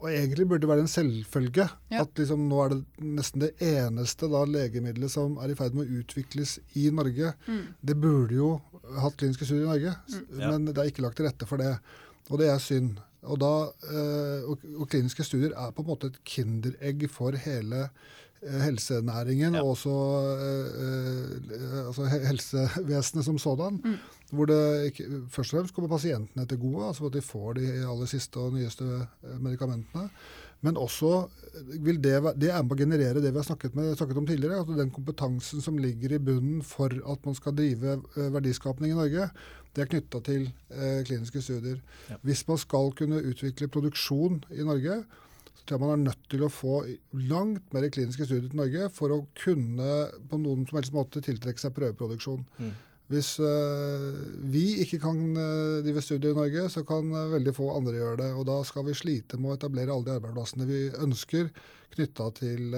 Og 0.00 0.08
egentlig 0.08 0.46
burde 0.48 0.64
det 0.64 0.70
være 0.70 0.84
en 0.86 0.90
selvfølge 0.90 1.66
ja. 1.92 2.00
at 2.00 2.20
liksom 2.20 2.46
nå 2.48 2.60
er 2.64 2.72
det 2.72 3.08
nesten 3.18 3.42
det 3.44 3.50
eneste 3.64 4.30
da, 4.32 4.46
legemiddelet 4.48 5.12
som 5.12 5.36
er 5.44 5.52
i 5.52 5.56
ferd 5.58 5.76
med 5.76 5.88
å 5.88 6.00
utvikles 6.00 6.56
i 6.80 6.86
Norge. 6.94 7.34
Mm. 7.48 7.66
Det 7.84 7.96
burde 8.00 8.38
jo 8.38 8.54
hatt 9.00 9.18
kliniske 9.20 9.48
studier 9.48 9.66
i 9.66 9.70
Norge, 9.70 9.92
mm. 10.08 10.40
ja. 10.40 10.52
men 10.52 10.70
det 10.70 10.80
er 10.80 10.92
ikke 10.92 11.04
lagt 11.04 11.20
til 11.20 11.28
rette 11.28 11.48
for 11.48 11.60
det. 11.60 11.74
Og 12.30 12.40
det 12.40 12.48
er 12.48 12.64
synd. 12.64 13.00
Og, 13.28 13.36
da, 13.42 13.52
øh, 13.92 14.48
og, 14.48 14.64
og 14.80 14.88
kliniske 14.88 15.24
studier 15.28 15.52
er 15.52 15.76
på 15.76 15.84
en 15.84 15.90
måte 15.90 16.08
et 16.08 16.20
kinderegg 16.24 17.04
for 17.12 17.36
hele 17.36 17.90
helsenæringen 18.40 19.54
ja. 19.54 19.62
og 19.62 19.74
også 19.74 19.94
eh, 20.40 21.86
altså 21.86 22.06
helsevesenet 22.08 23.24
som 23.24 23.38
sådan. 23.38 23.80
Mm. 23.84 23.96
Hvor 24.30 24.46
det 24.46 24.94
først 25.28 25.52
og 25.52 25.58
fremst 25.58 25.74
kommer 25.74 25.88
pasientene 25.90 26.46
til 26.46 26.58
gode, 26.58 26.86
altså 26.86 27.06
at 27.06 27.12
de 27.18 27.22
får 27.22 27.52
de 27.58 27.66
aller 27.82 28.06
siste 28.06 28.36
og 28.40 28.54
nyeste 28.54 28.84
eh, 28.84 29.40
medikamentene. 29.40 30.08
Men 30.60 30.76
også 30.76 31.26
vil 31.80 32.02
det, 32.04 32.18
det 32.36 32.50
er 32.52 32.62
med 32.62 32.74
å 32.74 32.76
generere 32.76 33.20
det 33.20 33.30
vi 33.32 33.40
har 33.40 33.46
snakket, 33.46 33.74
med, 33.74 33.94
snakket 33.96 34.18
om 34.20 34.26
tidligere. 34.28 34.60
at 34.60 34.74
Den 34.76 34.90
kompetansen 34.92 35.60
som 35.64 35.78
ligger 35.80 36.12
i 36.12 36.18
bunnen 36.20 36.60
for 36.62 36.92
at 36.92 37.24
man 37.24 37.34
skal 37.34 37.56
drive 37.56 37.96
verdiskapning 38.14 38.92
i 38.92 38.98
Norge, 38.98 39.30
det 39.76 39.84
er 39.84 39.90
knytta 39.90 40.20
til 40.26 40.48
eh, 40.74 41.00
kliniske 41.06 41.42
studier. 41.42 41.80
Ja. 42.10 42.18
Hvis 42.26 42.42
man 42.48 42.58
skal 42.58 42.92
kunne 42.98 43.22
utvikle 43.22 43.70
produksjon 43.72 44.42
i 44.50 44.66
Norge, 44.66 45.02
så 45.60 45.66
tror 45.66 45.76
jeg 45.76 45.84
man 45.84 45.92
er 45.92 46.04
nødt 46.08 46.28
til 46.32 46.44
å 46.46 46.52
få 46.52 46.76
langt 47.28 47.74
mer 47.74 47.88
kliniske 47.92 48.24
studier 48.24 48.48
til 48.48 48.60
Norge 48.62 48.86
for 48.96 49.12
å 49.12 49.24
kunne 49.36 49.96
på 50.30 50.38
noen 50.40 50.64
som 50.68 50.78
helst 50.80 50.94
måte 50.96 51.20
tiltrekke 51.24 51.60
seg 51.60 51.74
prøveproduksjon. 51.76 52.46
Mm. 52.56 52.70
Hvis 53.10 53.32
uh, 53.42 54.06
vi 54.52 54.80
ikke 54.84 55.00
kan 55.02 55.18
uh, 55.34 55.82
drive 55.82 56.02
studier 56.04 56.30
i 56.30 56.38
Norge, 56.38 56.68
så 56.70 56.84
kan 56.86 57.10
uh, 57.10 57.26
veldig 57.32 57.54
få 57.56 57.72
andre 57.74 57.96
gjøre 57.98 58.20
det. 58.22 58.30
Og 58.38 58.46
da 58.46 58.60
skal 58.66 58.86
vi 58.86 58.94
slite 58.96 59.38
med 59.40 59.50
å 59.50 59.58
etablere 59.58 59.92
alle 59.92 60.06
de 60.06 60.14
arbeidsplassene 60.14 60.68
vi 60.68 60.84
ønsker 60.94 61.50
knytta 61.90 62.28
til 62.38 62.76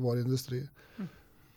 vår 0.00 0.22
industri. 0.22 0.62
Mm. 0.96 1.08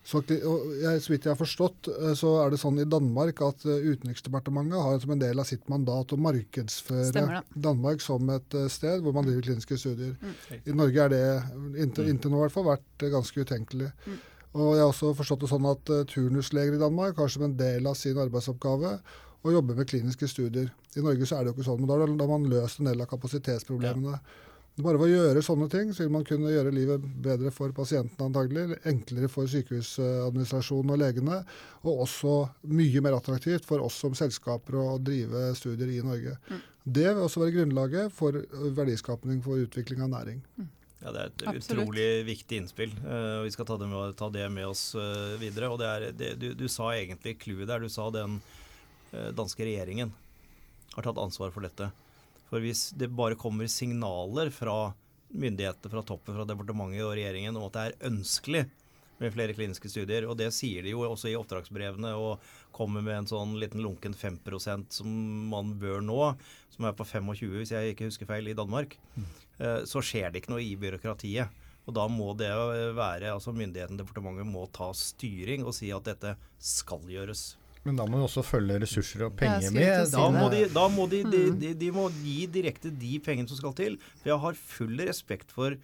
Så, 0.02 0.18
jeg, 0.26 0.98
så 0.98 1.12
vidt 1.12 1.26
jeg 1.28 1.30
har 1.30 1.38
forstått, 1.38 1.88
eh, 1.92 2.14
så 2.18 2.32
er 2.42 2.50
det 2.50 2.58
sånn 2.58 2.80
i 2.82 2.88
Danmark 2.90 3.38
at 3.46 3.62
eh, 3.70 3.84
Utenriksdepartementet 3.92 4.82
har 4.82 4.98
som 4.98 5.12
en 5.14 5.22
del 5.22 5.38
av 5.38 5.46
sitt 5.46 5.68
mandat 5.70 6.14
å 6.14 6.18
markedsføre 6.18 7.42
Danmark 7.54 8.02
som 8.02 8.32
et 8.34 8.56
eh, 8.58 8.66
sted 8.72 9.04
hvor 9.04 9.14
man 9.14 9.28
driver 9.28 9.46
kliniske 9.46 9.78
studier. 9.78 10.16
Mm. 10.18 10.34
I 10.58 10.76
Norge 10.80 11.06
er 11.06 11.14
det 11.14 11.24
inntil, 11.84 12.08
mm. 12.08 12.12
inntil 12.16 12.34
nå 12.34 12.40
i 12.40 12.44
hvert 12.48 12.56
fall 12.56 12.68
vært 12.72 13.06
ganske 13.14 13.46
utenkelig. 13.46 13.92
Mm. 14.08 14.20
Og 14.52 14.74
Jeg 14.74 14.82
har 14.82 14.90
også 14.90 15.14
forstått 15.16 15.44
det 15.46 15.52
sånn 15.54 15.70
at 15.70 15.92
turnusleger 16.10 16.74
i 16.76 16.82
Danmark 16.82 17.22
har 17.22 17.30
som 17.32 17.46
en 17.46 17.54
del 17.56 17.86
av 17.88 17.94
sin 17.96 18.18
arbeidsoppgave 18.20 18.96
å 19.42 19.54
jobbe 19.54 19.78
med 19.78 19.88
kliniske 19.88 20.28
studier. 20.28 20.66
I 20.98 21.04
Norge 21.06 21.26
så 21.30 21.38
er 21.38 21.46
det 21.46 21.52
jo 21.52 21.56
ikke 21.56 21.70
sånn, 21.70 21.80
men 21.80 22.18
da 22.18 22.26
har 22.26 22.30
man 22.34 22.50
løst 22.50 22.82
en 22.82 22.90
del 22.90 23.00
av 23.00 23.08
kapasitetsproblemene. 23.14 24.18
Ja. 24.18 24.50
Bare 24.80 24.96
ved 24.96 25.10
å 25.10 25.16
gjøre 25.18 25.42
sånne 25.44 25.66
ting, 25.68 25.90
så 25.92 26.06
vil 26.06 26.12
man 26.14 26.24
kunne 26.24 26.48
gjøre 26.48 26.70
livet 26.72 27.02
bedre 27.24 27.50
for 27.52 27.74
pasientene 27.76 28.30
antagelig, 28.30 28.78
enklere 28.88 29.28
for 29.28 29.50
sykehusadministrasjonen 29.52 30.94
og 30.94 31.00
legene, 31.02 31.40
og 31.84 32.04
også 32.06 32.36
mye 32.72 33.02
mer 33.04 33.18
attraktivt 33.18 33.68
for 33.68 33.84
oss 33.84 33.98
som 34.00 34.16
selskaper 34.16 34.78
å 34.80 34.86
drive 34.96 35.50
studier 35.58 35.92
i 35.92 36.00
Norge. 36.06 36.38
Mm. 36.48 36.62
Det 36.84 37.04
vil 37.10 37.20
også 37.20 37.42
være 37.44 37.56
grunnlaget 37.58 38.14
for 38.16 38.38
verdiskapning 38.78 39.42
for 39.44 39.60
utvikling 39.60 40.00
av 40.06 40.14
næring. 40.14 40.40
Mm. 40.56 40.70
Ja, 41.02 41.12
Det 41.12 41.20
er 41.20 41.26
et 41.26 41.44
Absolutt. 41.50 41.68
utrolig 41.68 42.08
viktig 42.26 42.62
innspill. 42.62 42.92
Uh, 43.02 43.42
vi 43.42 43.50
skal 43.52 43.66
ta 43.66 43.76
det 43.76 43.88
med, 43.90 44.16
ta 44.16 44.30
det 44.30 44.46
med 44.54 44.66
oss 44.70 44.94
uh, 44.94 45.36
videre. 45.40 45.68
og 45.68 45.80
det 45.82 45.88
er, 45.90 46.12
det, 46.16 46.30
du, 46.38 46.52
du, 46.54 46.68
sa 46.70 46.92
egentlig 46.94 47.36
clouet 47.42 47.68
der. 47.68 47.82
Du 47.82 47.90
sa 47.90 48.08
den 48.14 48.38
uh, 49.12 49.30
danske 49.34 49.66
regjeringen 49.66 50.14
har 50.94 51.04
tatt 51.04 51.18
ansvar 51.18 51.52
for 51.52 51.66
dette. 51.66 51.90
For 52.52 52.60
hvis 52.60 52.90
det 53.00 53.08
bare 53.16 53.38
kommer 53.40 53.70
signaler 53.72 54.52
fra 54.52 54.92
myndighetene 55.32 55.88
fra 55.88 56.02
toppen, 56.04 56.36
fra 56.36 56.44
departementet 56.44 57.00
og 57.06 57.14
regjeringen 57.16 57.56
om 57.56 57.64
at 57.70 57.76
det 57.78 57.84
er 57.86 58.10
ønskelig 58.10 58.66
med 59.22 59.32
flere 59.32 59.54
kliniske 59.56 59.88
studier, 59.88 60.26
og 60.28 60.36
det 60.36 60.50
sier 60.52 60.84
de 60.84 60.92
jo 60.92 61.06
også 61.06 61.30
i 61.30 61.36
oppdragsbrevene, 61.38 62.10
og 62.18 62.42
kommer 62.74 63.04
med 63.04 63.20
en 63.20 63.30
sånn 63.30 63.54
liten 63.60 63.80
lunken 63.84 64.12
5% 64.18 64.98
som 64.98 65.08
man 65.52 65.72
bør 65.80 66.02
nå, 66.04 66.20
som 66.74 66.88
er 66.88 66.96
på 66.98 67.06
25, 67.06 67.54
hvis 67.60 67.72
jeg 67.72 67.94
ikke 67.94 68.10
husker 68.10 68.28
feil, 68.28 68.50
i 68.50 68.56
Danmark, 68.58 68.98
mm. 69.14 69.28
så 69.88 70.02
skjer 70.04 70.28
det 70.32 70.42
ikke 70.42 70.56
noe 70.56 70.64
i 70.64 70.74
byråkratiet. 70.80 71.62
Og 71.86 71.96
da 71.96 72.04
må 72.10 72.30
det 72.38 72.50
være, 72.94 73.32
altså 73.32 73.54
Myndigheten, 73.54 73.98
departementet, 73.98 74.46
må 74.46 74.68
ta 74.74 74.92
styring 74.94 75.64
og 75.66 75.74
si 75.76 75.90
at 75.94 76.06
dette 76.06 76.36
skal 76.62 77.08
gjøres. 77.10 77.52
Men 77.82 77.98
da 77.98 78.06
må 78.06 78.20
du 78.20 78.26
også 78.28 78.44
følge 78.46 78.78
ressurser 78.84 79.24
og 79.26 79.34
penger 79.38 79.72
med. 79.74 80.12
Da 80.12 80.26
må, 80.30 80.46
de, 80.52 80.62
da 80.70 80.84
må 80.92 81.06
de, 81.10 81.22
de, 81.26 81.42
mm. 81.50 81.56
de, 81.58 81.72
de, 81.80 81.90
må 81.94 82.06
gi 82.22 82.44
direkte 82.50 82.92
de 82.94 83.16
pengene 83.24 83.50
som 83.50 83.58
skal 83.58 83.74
til. 83.78 83.96
For 84.20 84.30
jeg 84.30 84.42
har 84.44 84.60
full 84.76 85.02
respekt 85.08 85.54
for 85.54 85.78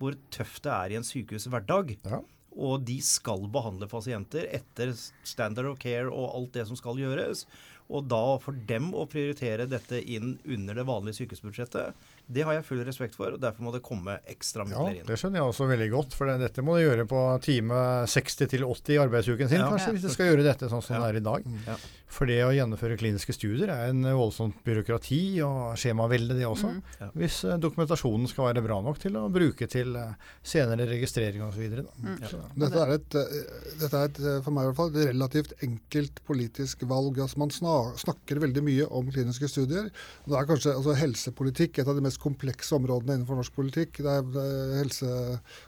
hvor 0.00 0.16
tøft 0.34 0.64
det 0.66 0.72
er 0.74 0.94
i 0.94 0.98
en 0.98 1.06
sykehushverdag. 1.06 1.94
Ja. 2.02 2.18
Og 2.54 2.82
de 2.86 2.96
skal 3.02 3.46
behandle 3.54 3.86
pasienter 3.90 4.48
etter 4.54 4.92
standard 5.26 5.70
of 5.70 5.78
care 5.82 6.10
og 6.10 6.34
alt 6.34 6.58
det 6.58 6.66
som 6.70 6.78
skal 6.78 6.98
gjøres. 7.02 7.44
Og 7.92 8.06
da 8.10 8.22
for 8.42 8.56
dem 8.68 8.90
å 8.96 9.06
prioritere 9.10 9.68
dette 9.70 10.00
inn 10.00 10.36
under 10.42 10.78
det 10.78 10.86
vanlige 10.88 11.20
sykehusbudsjettet, 11.20 11.94
det 12.26 12.44
har 12.46 12.56
jeg 12.56 12.64
full 12.64 12.80
respekt 12.86 13.18
for, 13.18 13.34
og 13.36 13.40
derfor 13.42 13.66
må 13.66 13.72
det 13.74 13.82
komme 13.84 14.16
ekstra 14.30 14.64
midler 14.64 14.94
inn. 14.94 15.02
Ja, 15.02 15.08
Det 15.10 15.18
skjønner 15.20 15.42
jeg 15.42 15.50
også 15.50 15.68
veldig 15.68 15.88
godt, 15.92 16.16
for 16.16 16.30
dette 16.40 16.64
må 16.64 16.78
du 16.78 16.84
gjøre 16.86 17.04
på 17.10 17.20
time 17.44 17.82
60 18.08 18.48
til 18.54 18.64
80 18.64 18.94
i 18.94 19.02
arbeidsuken 19.02 19.50
sin, 19.50 19.60
ja. 19.60 19.68
kanskje, 19.68 19.92
hvis 19.96 20.06
du 20.06 20.14
skal 20.14 20.32
gjøre 20.32 20.46
dette 20.46 20.70
sånn 20.72 20.84
som 20.84 20.96
ja. 20.96 21.02
det 21.04 21.12
er 21.12 21.20
i 21.20 21.24
dag. 21.28 21.44
Mm. 21.44 21.60
Ja. 21.68 21.76
For 22.14 22.30
det 22.30 22.38
å 22.46 22.52
gjennomføre 22.54 22.96
kliniske 22.98 23.34
studier 23.34 23.72
er 23.74 23.90
en 23.90 24.06
voldsomt 24.14 24.60
byråkrati 24.64 25.20
og 25.44 25.74
skjemavelde, 25.80 26.36
det 26.38 26.46
også. 26.46 26.70
Mm. 26.76 27.12
Hvis 27.18 27.40
uh, 27.48 27.56
dokumentasjonen 27.60 28.30
skal 28.30 28.52
være 28.52 28.62
bra 28.64 28.78
nok 28.84 29.00
til 29.02 29.18
å 29.18 29.24
bruke 29.34 29.66
til 29.70 29.96
uh, 29.98 30.14
senere 30.46 30.86
registrering 30.88 31.42
osv. 31.46 31.64
Mm. 31.74 32.20
Dette, 32.60 32.84
er 32.84 32.94
et, 32.94 33.18
uh, 33.18 33.72
dette 33.82 34.00
er 34.00 34.12
et, 34.12 34.20
for 34.46 34.54
meg 34.54 34.68
i 34.68 34.70
hvert 34.70 34.78
fall, 34.78 34.92
et 34.94 35.10
relativt 35.10 35.56
enkelt 35.66 36.22
politisk 36.28 36.86
valg. 36.90 37.18
Altså, 37.18 37.40
man 37.42 37.52
snakker 37.98 38.42
veldig 38.46 38.64
mye 38.64 38.88
om 38.94 39.10
kliniske 39.10 39.50
studier. 39.50 39.90
Det 40.28 40.38
er 40.38 40.50
kanskje 40.50 40.76
altså, 40.76 40.94
helsepolitikk 41.00 41.82
et 41.82 41.90
av 41.90 41.98
de 41.98 42.04
mest 42.04 42.13
mest 42.14 42.22
komplekse 42.22 42.74
områdene 42.76 43.18
innenfor 43.18 43.38
norsk 43.38 43.54
politikk. 43.54 44.00
Det 44.04 44.10
er, 44.10 44.78
helse, 44.78 45.06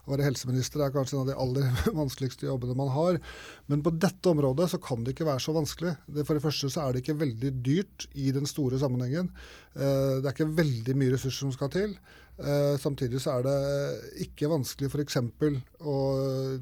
å 0.06 0.12
være 0.12 0.26
helseminister 0.28 0.84
er 0.84 0.92
kanskje 0.94 1.16
en 1.16 1.24
av 1.24 1.30
de 1.30 1.38
aller 1.42 1.94
vanskeligste 2.02 2.46
jobbene 2.46 2.76
man 2.78 2.92
har. 2.94 3.18
Men 3.66 3.82
på 3.82 3.94
dette 3.94 4.30
området 4.30 4.70
så 4.72 4.80
kan 4.82 5.04
det 5.04 5.14
ikke 5.14 5.28
være 5.28 5.42
så 5.42 5.54
vanskelig. 5.56 5.96
For 6.22 6.36
det 6.36 6.44
første 6.44 6.70
så 6.70 6.84
er 6.84 6.92
det 6.94 7.02
ikke 7.02 7.18
veldig 7.24 7.52
dyrt 7.66 8.06
i 8.14 8.30
den 8.34 8.46
store 8.46 8.78
sammenhengen. 8.78 9.32
Eh, 9.74 10.20
det 10.20 10.28
er 10.28 10.34
ikke 10.34 10.54
veldig 10.56 10.96
mye 10.96 11.16
ressurser 11.16 11.46
som 11.46 11.56
skal 11.56 11.72
til. 11.74 11.98
Eh, 12.36 12.76
samtidig 12.76 13.20
så 13.24 13.38
er 13.38 13.46
det 13.46 14.24
ikke 14.26 14.50
vanskelig 14.52 14.90
f.eks. 14.92 15.16
å 15.80 15.96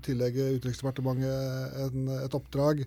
tillegge 0.06 0.52
Utenriksdepartementet 0.60 1.80
en, 1.82 2.12
et 2.20 2.36
oppdrag, 2.38 2.84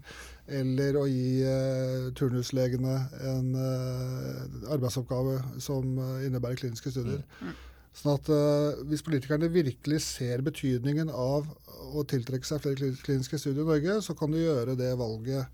eller 0.48 0.98
å 1.00 1.06
gi 1.10 1.44
eh, 1.44 2.10
turnuslegene 2.18 2.96
en 3.32 3.54
eh, 3.60 4.72
arbeidsoppgave 4.74 5.40
som 5.64 5.98
eh, 6.00 6.28
innebærer 6.28 6.60
kliniske 6.62 6.94
studier. 6.94 7.24
Mm. 7.42 7.56
Sånn 7.98 8.14
at 8.14 8.32
eh, 8.32 8.82
Hvis 8.88 9.04
politikerne 9.06 9.52
virkelig 9.52 10.04
ser 10.06 10.44
betydningen 10.46 11.12
av 11.12 11.48
å 11.88 12.04
tiltrekke 12.08 12.48
seg 12.48 12.64
flere 12.64 12.92
kliniske 13.04 13.40
studier 13.42 13.66
i 13.66 13.72
Norge, 13.72 14.02
så 14.06 14.16
kan 14.18 14.32
du 14.32 14.40
gjøre 14.40 14.78
det 14.80 14.94
valget 15.00 15.46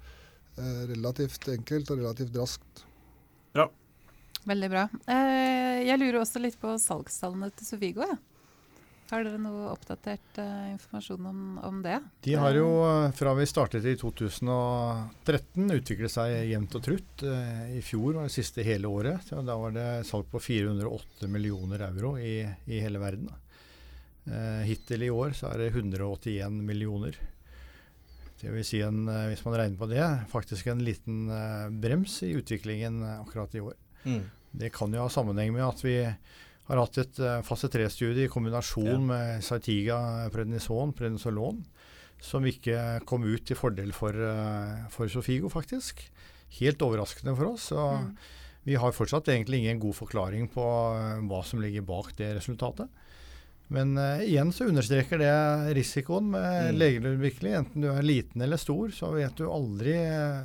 eh, 0.58 0.82
relativt 0.94 1.48
enkelt 1.56 1.94
og 1.94 2.04
relativt 2.04 2.36
raskt. 2.38 2.86
Veldig 4.44 4.70
bra. 4.72 4.84
Eh, 5.08 5.84
jeg 5.88 6.00
lurer 6.02 6.20
også 6.20 6.41
litt 6.44 6.58
på 6.60 6.74
salgstallene 6.82 7.48
til 7.56 7.68
Sofigo. 7.68 8.04
Ja. 8.04 8.18
Har 9.14 9.28
dere 9.28 9.38
noe 9.38 9.68
oppdatert 9.70 10.39
uh, 10.41 10.72
informasjon 10.72 11.26
om, 11.30 11.41
om 11.61 11.82
det? 11.86 11.99
De 12.26 12.34
har 12.34 12.55
jo, 12.57 12.70
eh, 12.82 13.11
fra 13.14 13.36
vi 13.38 13.45
startet 13.45 13.86
i 13.86 13.93
2013, 13.99 15.68
utviklet 15.76 16.09
seg 16.09 16.34
jevnt 16.49 16.74
og 16.80 16.82
trutt. 16.88 17.22
Uh, 17.22 17.76
I 17.78 17.84
fjor 17.86 18.18
var 18.18 18.26
det 18.26 18.34
siste 18.34 18.66
hele 18.66 18.89
året. 18.89 19.22
Så 19.28 19.43
da 19.45 19.59
var 19.59 19.76
det 19.76 19.86
salg 20.09 20.26
på 20.32 20.41
408 20.41 21.30
millioner 21.30 21.86
euro 21.91 22.16
i, 22.18 22.39
i 22.66 22.80
hele 22.82 23.01
verden. 23.03 23.30
Uh, 24.26 24.66
hittil 24.66 25.05
i 25.05 25.11
år 25.14 25.38
så 25.38 25.51
er 25.51 25.61
det 25.61 25.76
181 25.76 26.57
millioner. 26.66 27.20
Det 28.41 28.49
vil 28.49 28.66
si 28.66 28.82
en, 28.82 29.05
hvis 29.30 29.45
man 29.45 29.59
regner 29.59 29.78
på 29.78 29.91
det, 29.93 30.07
faktisk 30.34 30.72
en 30.74 30.82
liten 30.84 31.30
brems 31.80 32.18
i 32.26 32.34
utviklingen 32.36 32.97
akkurat 33.22 33.53
i 33.55 33.61
år. 33.61 33.78
Mm. 34.03 34.26
Det 34.57 34.74
kan 34.74 34.91
jo 34.91 35.05
ha 35.05 35.14
sammenheng 35.14 35.53
med 35.53 35.64
at 35.64 35.86
vi 35.86 35.95
har 36.70 36.80
hatt 36.80 36.97
et 37.01 37.20
uh, 37.20 37.41
fase 37.43 37.68
3-studie 37.68 38.26
i 38.28 38.32
kombinasjon 38.32 38.88
Ja. 38.88 38.97
med 38.99 39.43
Saitiga, 39.43 39.97
prednison, 40.32 40.93
prednisolon, 40.95 41.64
som 42.24 42.45
ikke 42.47 43.01
kom 43.05 43.24
ut 43.28 43.43
til 43.49 43.57
fordel 43.59 43.91
for, 43.91 44.14
uh, 44.16 44.88
for 44.89 45.07
Sofigo, 45.11 45.49
faktisk. 45.51 46.05
Helt 46.59 46.80
overraskende 46.86 47.36
for 47.36 47.53
oss. 47.53 47.72
Og 47.76 47.99
Mm. 47.99 48.16
vi 48.66 48.76
har 48.80 48.91
fortsatt 48.95 49.28
egentlig 49.28 49.59
ingen 49.66 49.80
god 49.80 49.93
forklaring 49.95 50.47
på 50.53 50.64
uh, 50.64 51.20
hva 51.28 51.43
som 51.43 51.59
ligger 51.59 51.82
bak 51.84 52.16
det 52.16 52.36
resultatet. 52.38 52.88
Men 53.74 53.97
uh, 53.97 54.20
igjen 54.22 54.51
så 54.53 54.68
understreker 54.70 55.18
det 55.20 55.76
risikoen 55.76 56.30
med 56.32 56.74
Mm. 56.74 56.78
legemiddelutvikling. 56.80 57.53
Enten 57.59 57.82
du 57.82 57.89
er 57.91 58.01
liten 58.03 58.41
eller 58.41 58.57
stor, 58.57 58.88
så 58.95 59.11
vet 59.16 59.36
du 59.36 59.47
aldri 59.49 59.95
uh, 59.97 60.43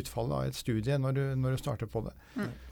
utfallet 0.00 0.32
av 0.32 0.44
et 0.48 0.54
studie 0.58 0.98
når 0.98 1.12
du, 1.14 1.24
når 1.36 1.50
du 1.54 1.62
starter 1.62 1.86
på 1.86 2.02
det. 2.06 2.14
Og 2.40 2.63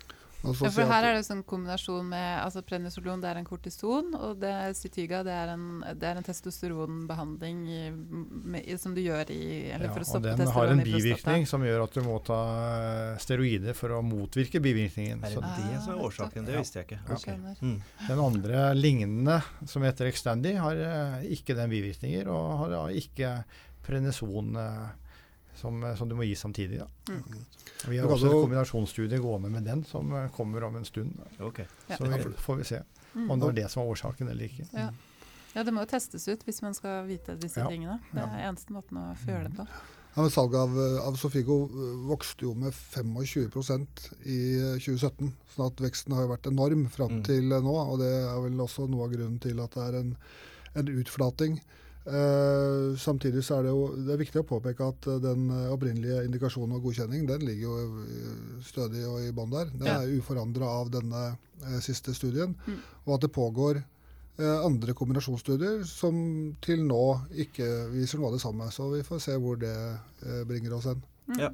Ja, 0.42 0.70
for 0.74 0.90
her 0.90 1.06
er 1.06 1.14
det 1.14 1.22
sånn 1.26 1.42
kombinasjon 1.46 2.08
med 2.10 2.28
altså 2.42 2.62
Prednisolon 2.66 3.20
det 3.22 3.28
er 3.30 3.38
en 3.38 3.46
kortison, 3.46 4.08
og 4.18 4.40
det 4.42 4.52
Zytiga 4.78 5.20
det 5.26 5.34
er 5.34 5.52
en, 5.54 5.66
det 5.98 6.08
er 6.08 6.18
en 6.18 6.26
testosteronbehandling 6.26 7.60
i, 7.70 7.82
med, 7.92 8.64
i, 8.66 8.76
som 8.80 8.96
du 8.96 9.02
gjør 9.04 9.30
i 9.30 9.42
Eller 9.70 9.86
Ja, 9.86 9.92
for 9.94 10.02
å 10.02 10.08
stoppe 10.08 10.34
den 10.38 10.50
har 10.56 10.72
en 10.72 10.82
bivirkning 10.82 11.46
som 11.46 11.62
gjør 11.66 11.84
at 11.86 11.94
du 11.94 12.02
må 12.06 12.18
ta 12.26 12.40
eh, 12.58 13.20
steroider 13.22 13.76
for 13.78 13.94
å 13.98 14.02
motvirke 14.06 14.62
bivirkningen. 14.62 15.22
Er 15.22 15.36
Så 15.36 15.44
det 15.44 15.52
det 15.60 15.82
som 15.84 15.94
er 15.94 16.00
Ah, 16.02 16.06
årsaken? 16.08 16.46
Det 16.48 16.56
visste 16.58 16.80
jeg 16.80 16.88
ikke. 16.88 17.00
Ja. 17.06 17.18
Ok. 17.18 17.60
Mm. 17.62 17.76
den 18.08 18.22
andre 18.26 18.64
lignende, 18.74 19.38
som 19.70 19.84
heter 19.86 20.10
Extandi, 20.10 20.56
har 20.58 20.82
eh, 20.88 21.28
ikke 21.36 21.54
den 21.58 21.70
bivirkninger, 21.70 22.28
og 22.32 22.58
har 22.64 22.74
da 22.74 22.82
ikke 23.02 23.36
prednison 23.86 24.56
eh, 24.58 24.90
som, 25.62 25.78
som 25.98 26.08
du 26.10 26.14
må 26.18 26.26
gi 26.26 26.34
samtidig. 26.38 26.80
Da. 26.82 26.88
Mm. 27.08 27.22
Vi 27.88 27.98
har 28.02 28.06
også 28.10 28.26
et 28.28 28.34
jo- 28.34 28.42
kombinasjonsstudie 28.44 29.18
gående 29.22 29.50
med 29.54 29.64
den, 29.70 29.84
som 29.88 30.10
eh, 30.18 30.28
kommer 30.36 30.64
om 30.68 30.76
en 30.82 30.84
stund. 30.88 31.14
Ok. 31.40 31.62
Ja. 31.88 31.96
Så 31.96 32.04
vi, 32.10 32.20
får 32.48 32.56
vi 32.60 32.68
se 32.74 32.82
Mm. 33.14 33.30
om 33.30 33.40
det 33.40 33.44
var 33.46 33.52
det 33.52 33.70
som 33.70 33.82
var 33.82 33.90
årsaken 33.92 34.28
eller 34.32 34.44
ikke. 34.48 34.64
Ja. 34.72 34.86
ja, 35.54 35.62
det 35.68 35.72
må 35.76 35.82
jo 35.84 35.88
testes 35.90 36.24
ut 36.32 36.44
hvis 36.46 36.62
man 36.64 36.72
skal 36.74 37.02
vite 37.06 37.34
disse 37.36 37.60
Ja. 37.60 37.66
tingene. 37.68 37.98
Det 38.12 38.22
er 38.24 38.46
eneste 38.48 38.72
måten 38.72 38.96
å 38.96 39.10
få 39.20 39.26
gjøre 39.34 39.50
det 39.50 39.56
på. 39.58 39.66
Ja, 40.14 40.22
men 40.22 40.30
Salget 40.32 40.56
av, 40.60 40.78
av 41.08 41.14
Sofigo 41.20 41.58
vokste 42.08 42.46
jo 42.46 42.54
med 42.54 42.72
25% 42.72 44.08
i 44.24 44.38
øh, 44.60 44.78
2017. 44.80 45.30
sånn 45.54 45.66
at 45.68 45.80
veksten 45.84 46.14
har 46.16 46.24
jo 46.24 46.32
vært 46.32 46.48
enorm 46.48 46.86
fram 46.92 47.18
Mm. 47.18 47.22
til 47.28 47.42
nå. 47.52 47.74
Og 47.92 47.98
det 48.00 48.08
er 48.08 48.40
vel 48.46 48.58
også 48.64 48.88
noe 48.88 49.04
av 49.04 49.12
grunnen 49.12 49.38
til 49.40 49.60
at 49.60 49.70
det 49.76 49.82
er 49.88 49.98
en, 50.00 50.16
en 50.74 50.88
utflating. 50.88 51.60
Eh, 52.02 52.96
samtidig 52.98 53.44
så 53.46 53.60
er 53.60 53.68
det 53.68 53.70
jo 53.70 53.82
det 53.94 54.10
er 54.10 54.18
viktig 54.18 54.40
å 54.42 54.46
påpeke 54.48 54.88
at 54.90 55.06
øh, 55.06 55.20
den 55.22 55.44
øh, 55.54 55.68
opprinnelige 55.70 56.24
indikasjonen 56.26 56.74
og 56.74 56.88
godkjenning 56.88 57.28
den 57.28 57.44
ligger 57.46 57.68
jo 57.68 58.06
stødig 58.66 59.04
og 59.06 59.20
i 59.22 59.30
bånn 59.36 59.52
der. 59.54 59.70
Den 59.70 59.86
Ja. 59.86 60.00
er 60.02 60.16
uforandra 60.18 60.66
av 60.80 60.90
denne 60.90 61.22
uh, 61.62 61.78
siste 61.80 62.14
studien. 62.14 62.56
Mm. 62.66 62.78
Og 63.06 63.14
at 63.14 63.26
det 63.26 63.32
pågår 63.32 63.78
uh, 63.78 64.58
andre 64.66 64.94
kombinasjonsstudier 64.98 65.84
som 65.86 66.56
til 66.64 66.82
nå 66.88 67.04
ikke 67.46 67.68
viser 67.94 68.18
noe 68.18 68.32
av 68.32 68.38
det 68.38 68.42
samme. 68.42 68.70
Så 68.74 68.90
vi 68.96 69.04
får 69.06 69.22
se 69.22 69.36
hvor 69.38 69.60
det 69.62 69.74
eh, 70.26 70.42
bringer 70.48 70.74
oss 70.74 70.90
hen. 70.90 71.02
Ja, 71.38 71.52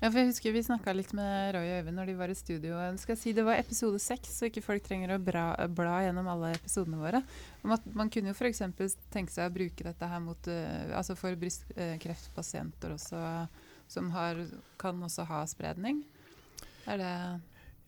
for 0.00 0.18
jeg 0.20 0.28
husker 0.28 0.52
Vi 0.52 0.62
snakka 0.66 0.92
litt 0.92 1.12
med 1.16 1.54
Roy 1.56 1.70
og 1.70 1.78
Øyvind 1.80 1.96
når 1.96 2.10
de 2.10 2.16
var 2.18 2.32
i 2.32 2.36
studio. 2.36 2.76
Jeg 2.76 2.98
skal 3.00 3.18
si 3.20 3.32
Det 3.36 3.44
var 3.46 3.60
episode 3.60 4.00
seks, 4.02 4.34
så 4.38 4.50
ikke 4.50 4.64
folk 4.64 4.84
trenger 4.84 5.14
å 5.14 5.22
bra, 5.22 5.46
bla 5.72 6.00
gjennom 6.04 6.28
alle 6.34 6.52
episodene 6.58 7.00
våre. 7.00 7.22
Om 7.64 7.76
at 7.78 7.88
Man 7.96 8.12
kunne 8.12 8.32
jo 8.32 8.36
f.eks. 8.36 8.62
tenke 9.14 9.32
seg 9.32 9.48
å 9.48 9.54
bruke 9.54 9.86
dette 9.86 10.10
her 10.10 10.22
mot, 10.22 10.50
uh, 10.52 10.92
altså 10.98 11.16
for 11.18 11.38
brystkreftpasienter 11.40 12.96
også, 12.98 13.22
som 13.88 14.12
har, 14.12 14.44
kan 14.80 15.00
også 15.08 15.26
ha 15.30 15.42
spredning. 15.48 16.04
Er 16.86 17.00
det 17.00 17.14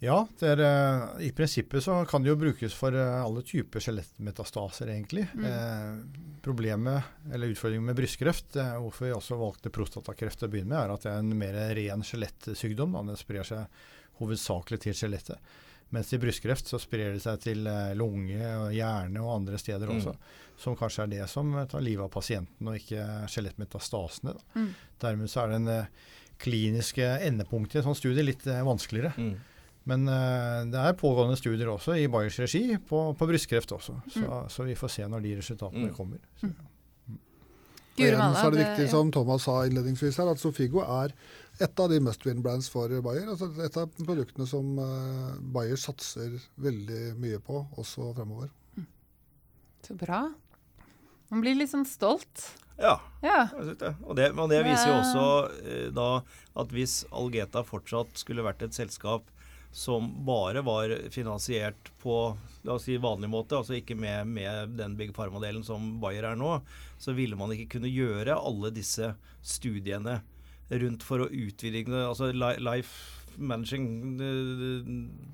Ja, 0.00 0.20
det 0.38 0.46
er, 0.46 0.60
eh, 0.62 1.26
i 1.26 1.32
prinsippet 1.34 1.82
så 1.82 2.04
kan 2.06 2.22
det 2.22 2.30
jo 2.30 2.36
brukes 2.38 2.74
for 2.78 2.94
eh, 2.94 3.16
alle 3.24 3.42
typer 3.42 3.82
skjelettmetastaser, 3.82 4.92
egentlig. 4.94 5.24
Mm. 5.34 5.44
Eh, 5.48 6.36
problemet, 6.44 7.02
eller 7.34 7.50
utfordringen 7.50 7.88
med 7.90 7.96
brystkreft, 7.98 8.54
eh, 8.56 8.76
hvorfor 8.78 9.08
vi 9.08 9.14
også 9.16 9.38
valgte 9.40 9.72
prostatakreft 9.74 10.38
til 10.38 10.46
å 10.46 10.52
begynne 10.52 10.70
med, 10.70 10.78
er 10.84 10.94
at 10.94 11.02
det 11.02 11.10
er 11.10 11.18
en 11.24 11.38
mer 11.40 11.58
ren 11.74 12.06
skjelettsykdom. 12.06 12.94
Den 13.10 13.18
sprer 13.18 13.42
seg 13.50 13.66
hovedsakelig 14.20 14.78
til 14.86 14.94
skjelettet. 15.00 15.50
Mens 15.90 16.12
i 16.12 16.18
brystkreft 16.20 16.68
så 16.70 16.78
sprer 16.78 17.14
det 17.16 17.24
seg 17.24 17.42
til 17.42 17.66
eh, 17.66 17.90
lunge, 17.98 18.38
og 18.54 18.70
hjerne 18.76 19.24
og 19.24 19.34
andre 19.40 19.58
steder 19.58 19.88
Mm. 19.88 19.98
også. 19.98 20.14
Som 20.62 20.76
kanskje 20.78 21.02
er 21.08 21.12
det 21.16 21.28
som 21.30 21.50
tar 21.66 21.82
livet 21.82 22.04
av 22.06 22.10
pasienten, 22.14 22.68
og 22.70 22.78
ikke 22.78 23.26
skjelettmetastasene. 23.34 24.38
Mm. 24.54 24.70
Dermed 25.00 25.30
så 25.30 25.42
er 25.42 25.58
den 25.58 25.86
kliniske 26.38 27.02
endepunktet 27.26 27.74
i 27.74 27.78
en 27.82 27.88
sånn 27.90 27.98
studie 27.98 28.22
litt 28.22 28.44
vanskeligere. 28.46 29.14
Mm. 29.18 29.36
Men 29.88 30.04
eh, 30.12 30.64
det 30.68 30.80
er 30.84 30.96
pågående 31.00 31.36
studier 31.40 31.70
også 31.72 31.94
i 31.96 32.06
Bayers 32.12 32.36
regi 32.42 32.76
på, 32.90 33.02
på 33.16 33.28
brystkreft 33.30 33.72
også. 33.72 33.94
Så, 34.12 34.20
Mm. 34.24 34.48
så 34.52 34.66
vi 34.68 34.74
får 34.76 34.90
se 34.92 35.06
når 35.08 35.22
de 35.24 35.36
resultatene 35.38 35.88
Mm. 35.88 35.94
kommer. 35.96 36.18
Så, 36.40 36.50
Og 37.98 38.04
igjen 38.04 38.20
så 38.36 38.46
er 38.46 38.50
det 38.52 38.58
det- 38.58 38.66
viktig, 38.68 38.84
ja. 38.84 38.90
som 38.92 39.10
Thomas 39.10 39.42
sa 39.42 39.54
innledningsvis 39.66 40.18
her, 40.20 40.28
at 40.30 40.38
Sofigo 40.38 40.82
er 40.84 41.12
et 41.60 41.80
av 41.80 41.88
de 41.90 41.98
must 42.00 42.24
win 42.26 42.42
brands 42.42 42.68
for 42.68 42.88
Bayer. 43.02 43.26
Altså 43.32 43.48
et 43.64 43.76
av 43.76 43.88
produktene 44.06 44.46
som 44.46 44.78
eh, 44.78 45.40
Bayer 45.40 45.76
satser 45.76 46.38
veldig 46.60 47.16
mye 47.18 47.40
på 47.40 47.66
også 47.76 48.12
fremover. 48.14 48.50
Så 49.82 49.96
bra. 49.98 50.28
Man 51.30 51.40
blir 51.42 51.56
litt 51.56 51.70
sånn 51.72 51.86
stolt. 51.86 52.52
Ja. 52.78 53.00
Ja. 53.22 53.46
det. 53.56 53.96
Og 54.06 54.14
det, 54.14 54.30
og 54.38 54.48
det 54.52 54.62
viser 54.64 54.86
jo 54.92 55.00
også 55.00 55.24
eh, 55.66 55.90
da 55.90 56.22
at 56.56 56.68
hvis 56.68 57.04
Algeta 57.10 57.64
fortsatt 57.66 58.14
skulle 58.20 58.44
vært 58.46 58.62
et 58.62 58.76
selskap 58.76 59.24
som 59.78 60.08
bare 60.26 60.62
var 60.66 60.90
finansiert 61.14 61.92
på 62.02 62.36
la 62.66 62.74
oss 62.74 62.88
si 62.88 62.96
vanlig 62.98 63.28
måte, 63.30 63.60
altså 63.60 63.76
ikke 63.78 63.94
med, 63.94 64.26
med 64.26 64.74
den 64.78 64.96
Big 64.98 65.12
Pharma-delen 65.14 65.62
som 65.62 66.00
Bayer 66.02 66.26
er 66.32 66.38
nå, 66.38 66.56
så 66.98 67.14
ville 67.14 67.38
man 67.38 67.54
ikke 67.54 67.76
kunne 67.76 67.92
gjøre 67.92 68.34
alle 68.34 68.72
disse 68.74 69.12
studiene 69.38 70.18
rundt 70.68 71.06
for 71.06 71.22
å 71.22 71.30
utvidge 71.30 71.94
altså 71.94 72.32
Life 72.34 73.17
managing 73.38 73.86
eh, 74.20 74.88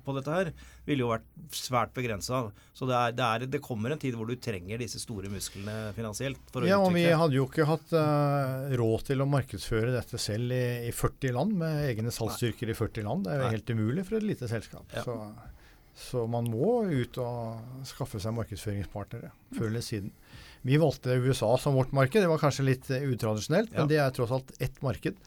på 0.05 0.15
dette 0.17 0.35
her 0.35 0.51
ville 0.85 1.05
jo 1.05 1.09
vært 1.09 1.55
svært 1.55 1.93
begrensa. 1.95 2.43
Så 2.75 2.87
det, 2.89 2.95
er, 2.95 3.15
det, 3.17 3.25
er, 3.25 3.47
det 3.55 3.61
kommer 3.65 3.93
en 3.93 4.01
tid 4.01 4.17
hvor 4.17 4.29
du 4.29 4.35
trenger 4.41 4.81
disse 4.81 5.01
store 5.01 5.31
musklene 5.33 5.91
finansielt 5.97 6.39
ja, 6.65 6.77
og 6.79 6.93
vi 6.95 7.05
hadde 7.09 7.37
jo 7.37 7.47
ikke 7.47 7.67
hatt 7.67 7.91
uh, 7.97 8.71
råd 8.77 9.07
til 9.09 9.23
å 9.23 9.29
markedsføre 9.29 9.93
dette 9.95 10.19
selv 10.21 10.53
i, 10.55 10.89
i 10.89 10.93
40 10.95 11.35
land, 11.35 11.57
med 11.59 11.89
egne 11.89 12.13
salgsstyrker 12.13 12.71
i 12.71 12.77
40 12.77 13.05
land. 13.07 13.25
Det 13.27 13.35
er 13.35 13.43
jo 13.43 13.51
helt 13.57 13.75
umulig 13.75 14.05
for 14.07 14.19
et 14.19 14.27
lite 14.27 14.49
selskap. 14.51 14.85
Ja. 14.95 15.03
Så, 15.05 15.17
så 15.95 16.25
man 16.29 16.49
må 16.51 16.81
ut 16.89 17.19
og 17.23 17.85
skaffe 17.87 18.21
seg 18.21 18.35
markedsføringspartnere 18.37 19.31
før 19.55 19.69
eller 19.69 19.85
siden. 19.85 20.13
Vi 20.65 20.79
valgte 20.81 21.13
USA 21.21 21.51
som 21.61 21.75
vårt 21.77 21.91
marked. 21.93 22.21
Det 22.21 22.29
var 22.29 22.41
kanskje 22.41 22.65
litt 22.65 22.89
eh, 22.89 23.03
utradisjonelt, 23.05 23.69
Ja. 23.71 23.83
men 23.83 23.91
det 23.91 23.99
er 24.01 24.13
tross 24.15 24.33
alt 24.33 24.49
ett 24.57 24.81
marked. 24.81 25.19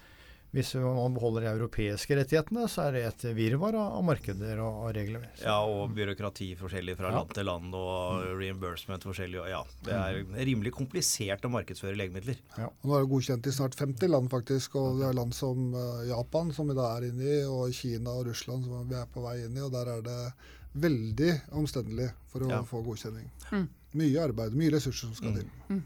Hvis 0.52 0.74
man 0.80 1.12
beholder 1.12 1.42
de 1.44 1.50
europeiske 1.52 2.16
rettighetene, 2.16 2.62
så 2.72 2.86
er 2.88 2.92
det 2.96 3.02
et 3.08 3.24
virvar 3.36 3.74
av 3.76 4.02
markeder 4.02 4.58
og, 4.64 4.78
og 4.86 4.94
regler. 4.96 5.26
Så. 5.36 5.44
Ja, 5.44 5.58
og 5.68 5.92
byråkrati 5.94 6.54
forskjellig 6.56 6.96
fra 6.96 7.10
Ja. 7.10 7.18
land 7.18 7.34
til 7.36 7.44
land, 7.44 7.74
og 7.76 8.22
reimbursement 8.40 9.04
forskjellig. 9.04 9.40
og 9.42 9.48
Ja, 9.52 9.62
det 9.84 9.92
er 9.92 10.46
rimelig 10.48 10.72
komplisert 10.72 11.44
å 11.44 11.50
markedsføre 11.52 11.96
legemidler. 12.00 12.36
Og 12.56 12.72
nå 12.88 12.96
er 12.96 13.04
det 13.04 13.10
godkjent 13.12 13.46
i 13.46 13.50
snart 13.52 13.76
50 13.76 14.08
land, 14.08 14.30
faktisk. 14.30 14.74
Og 14.80 14.98
det 15.00 15.08
er 15.10 15.12
land 15.20 15.34
som 15.36 15.74
eh, 15.74 16.08
Japan, 16.08 16.52
som 16.56 16.68
vi 16.68 16.74
da 16.80 16.96
er 16.96 17.10
inne 17.10 17.22
i, 17.28 17.42
og 17.44 17.70
Kina 17.76 18.10
og 18.16 18.26
Russland, 18.32 18.64
som 18.64 18.88
vi 18.88 18.94
er 18.96 19.06
på 19.12 19.20
vei 19.28 19.44
inn 19.44 19.56
i. 19.56 19.60
Og 19.60 19.70
der 19.76 19.86
er 19.98 20.00
det 20.02 20.32
veldig 20.80 21.32
omstendelig 21.52 22.10
for 22.32 22.40
å 22.40 22.48
Ja. 22.50 22.62
få 22.62 22.82
godkjenning. 22.84 23.28
Mm. 23.52 23.68
Mye 23.94 24.24
arbeid, 24.24 24.52
mye 24.56 24.70
ressurser 24.72 25.08
som 25.08 25.14
skal 25.14 25.32
Mm. 25.32 25.36
til. 25.68 25.82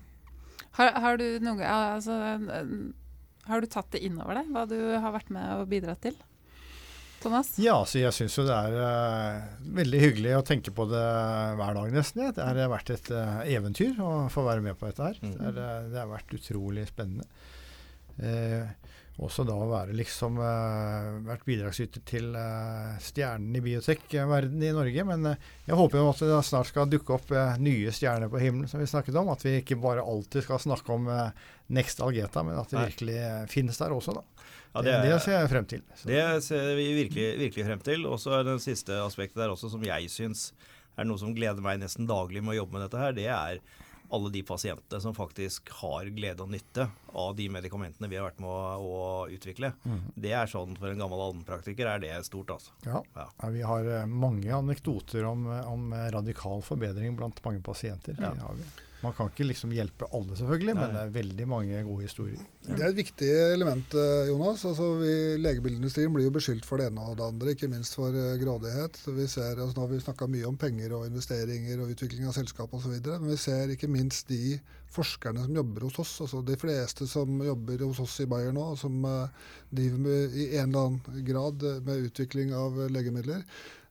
Har, 0.73 0.93
har 0.93 1.17
du 1.19 1.39
noe 1.41 1.61
altså, 1.61 2.15
Har 3.49 3.63
du 3.63 3.71
tatt 3.71 3.91
det 3.95 4.03
innover 4.07 4.39
deg, 4.39 4.53
hva 4.55 4.67
du 4.71 4.79
har 4.79 5.15
vært 5.15 5.33
med 5.35 5.57
og 5.59 5.67
bidratt 5.71 6.05
til? 6.05 6.19
Thomas? 7.23 7.53
Ja, 7.63 7.77
så 7.87 8.01
jeg 8.01 8.15
syns 8.17 8.35
jo 8.39 8.45
det 8.49 8.55
er 8.55 8.77
uh, 8.83 9.59
veldig 9.79 10.01
hyggelig 10.03 10.33
å 10.39 10.45
tenke 10.47 10.73
på 10.75 10.89
det 10.91 11.03
hver 11.59 11.77
dag, 11.79 11.93
nesten. 11.95 12.25
ja. 12.27 12.33
Det 12.35 12.47
har 12.47 12.73
vært 12.73 12.91
et 12.95 13.11
uh, 13.15 13.43
eventyr 13.47 14.01
å 14.03 14.13
få 14.33 14.43
være 14.47 14.65
med 14.65 14.79
på 14.79 14.89
dette 14.91 15.07
her. 15.07 15.21
Mm. 15.23 15.35
Det, 15.37 15.51
er, 15.53 15.61
eh, 15.63 15.91
det 15.93 16.01
har 16.03 16.11
vært 16.11 16.35
utrolig 16.39 16.87
spennende. 16.91 17.29
Eh, 18.19 18.73
også 19.21 19.45
da 19.45 19.55
å 19.55 19.69
være 19.69 19.95
liksom 19.97 20.39
uh, 20.41 21.19
vært 21.27 21.45
bidragsyter 21.47 22.03
til 22.09 22.31
uh, 22.33 22.95
stjernen 23.03 23.59
i 23.59 23.63
biotek-verdenen 23.65 24.65
i 24.65 24.73
Norge. 24.75 25.05
Men 25.09 25.29
uh, 25.35 25.51
jeg 25.69 25.79
håper 25.79 26.01
jo 26.01 26.09
at 26.11 26.23
det 26.25 26.41
snart 26.49 26.71
skal 26.71 26.89
dukke 26.91 27.19
opp 27.19 27.35
nye 27.61 27.93
stjerner 27.93 28.33
på 28.33 28.41
himmelen, 28.41 28.71
som 28.71 28.81
vi 28.81 28.89
snakket 28.89 29.19
om. 29.21 29.31
At 29.35 29.45
vi 29.45 29.59
ikke 29.61 29.79
bare 29.83 30.05
alltid 30.05 30.47
skal 30.47 30.63
snakke 30.65 30.97
om 30.97 31.11
Next 31.73 32.01
Algeta, 32.05 32.45
men 32.47 32.59
at 32.59 32.73
det 32.73 32.81
Nei. 32.81 32.89
virkelig 32.91 33.21
finnes 33.53 33.81
der 33.81 33.95
også, 33.95 34.17
da. 34.17 34.49
Ja, 34.73 34.83
det, 34.87 34.93
det 35.05 35.17
ser 35.21 35.37
jeg 35.37 35.53
frem 35.53 35.67
til. 35.69 35.83
Så. 35.93 36.09
Det 36.09 36.25
ser 36.47 36.71
vi 36.79 36.87
virkelig, 36.97 37.27
virkelig 37.43 37.67
frem 37.69 37.83
til. 37.85 38.07
Og 38.09 38.17
så 38.21 38.39
er 38.39 38.47
det 38.49 38.57
siste 38.65 38.97
aspektet 39.05 39.43
der 39.45 39.53
også, 39.53 39.69
som 39.75 39.85
jeg 39.85 40.09
syns 40.13 40.51
er 40.97 41.09
noe 41.09 41.21
som 41.21 41.33
gleder 41.37 41.65
meg 41.65 41.81
nesten 41.81 42.09
daglig 42.09 42.43
med 42.45 42.55
å 42.55 42.63
jobbe 42.63 42.77
med 42.77 42.87
dette 42.87 43.01
her, 43.01 43.15
det 43.17 43.29
er 43.33 43.61
alle 44.13 44.31
de 44.31 44.43
pasientene 44.45 45.01
som 45.01 45.15
faktisk 45.17 45.71
har 45.81 46.11
glede 46.13 46.45
og 46.45 46.51
nytte 46.53 46.87
av 47.17 47.33
de 47.37 47.47
medikamentene 47.53 48.11
vi 48.13 48.19
har 48.19 48.27
vært 48.29 48.43
med 48.45 48.51
å, 48.51 48.59
å 48.85 49.05
utvikle. 49.33 49.73
Mm. 49.89 50.03
Det 50.15 50.35
er 50.37 50.51
sånn 50.53 50.77
for 50.77 50.93
en 50.93 51.01
gammel 51.01 51.23
allmennpraktiker 51.27 51.89
er 51.89 52.03
det 52.03 52.13
stort, 52.29 52.53
altså. 52.53 52.75
Ja. 52.85 53.01
Ja. 53.17 53.29
Vi 53.55 53.65
har 53.65 53.89
eh, 53.89 54.07
mange 54.07 54.53
anekdoter 54.53 55.25
om, 55.29 55.47
eh, 55.49 55.69
om 55.73 55.93
eh, 55.97 56.11
radikal 56.13 56.61
forbedring 56.67 57.17
blant 57.17 57.41
mange 57.45 57.65
pasienter. 57.65 58.19
Ja. 58.21 58.35
Det 58.37 58.45
har 58.45 58.59
vi. 58.61 58.69
Man 59.03 59.15
kan 59.17 59.31
ikke 59.33 59.49
liksom 59.49 59.73
hjelpe 59.75 60.07
alle, 60.15 60.37
selvfølgelig, 60.39 60.75
men 60.79 60.93
det 60.95 61.01
er 61.01 61.15
veldig 61.17 61.47
mange 61.51 61.81
gode 61.89 62.05
historier. 62.07 62.43
Det 62.63 62.77
er 62.79 62.93
et 62.93 62.99
viktig 63.01 63.31
element, 63.49 63.97
eh, 63.99 64.29
Jonas. 64.29 64.63
Altså, 64.69 64.93
vi, 65.01 65.15
legemiddelindustrien 65.43 66.13
blir 66.15 66.29
jo 66.29 66.35
beskyldt 66.37 66.69
for 66.69 66.79
det 66.79 66.87
ene 66.93 67.09
og 67.11 67.17
det 67.19 67.27
andre, 67.27 67.57
ikke 67.57 67.71
minst 67.73 67.99
for 67.99 68.15
uh, 68.15 68.37
grådighet. 68.39 69.01
Vi 69.17 69.27
ser, 69.27 69.57
altså, 69.57 69.75
nå 69.75 69.89
har 69.89 69.91
vi 69.91 69.99
snakka 70.05 70.31
mye 70.31 70.47
om 70.47 70.61
penger 70.61 70.95
og 70.95 71.09
investeringer 71.11 71.83
og 71.83 71.91
utvikling 71.97 72.31
av 72.31 72.39
selskap 72.39 72.79
osv., 72.79 72.95
men 73.11 73.27
vi 73.33 73.41
ser 73.43 73.75
ikke 73.75 73.91
minst 73.91 74.31
de 74.31 74.61
forskerne 74.93 75.49
som 75.49 75.59
jobber 75.59 75.89
hos 75.89 75.99
oss, 76.05 76.15
altså 76.23 76.45
de 76.47 76.55
fleste 76.61 77.09
som 77.11 77.43
jobber 77.43 77.83
hos 77.83 77.99
oss 78.05 78.19
i 78.23 78.31
Bayer 78.31 78.55
nå, 78.55 78.71
som 78.79 79.03
uh, 79.03 79.53
driver 79.75 80.07
med, 80.07 80.39
i 80.39 80.53
en 80.61 80.71
eller 80.71 80.87
annen 80.87 81.27
grad 81.27 81.67
med 81.83 82.11
utvikling 82.13 82.55
av 82.55 82.79
legemidler, 82.93 83.43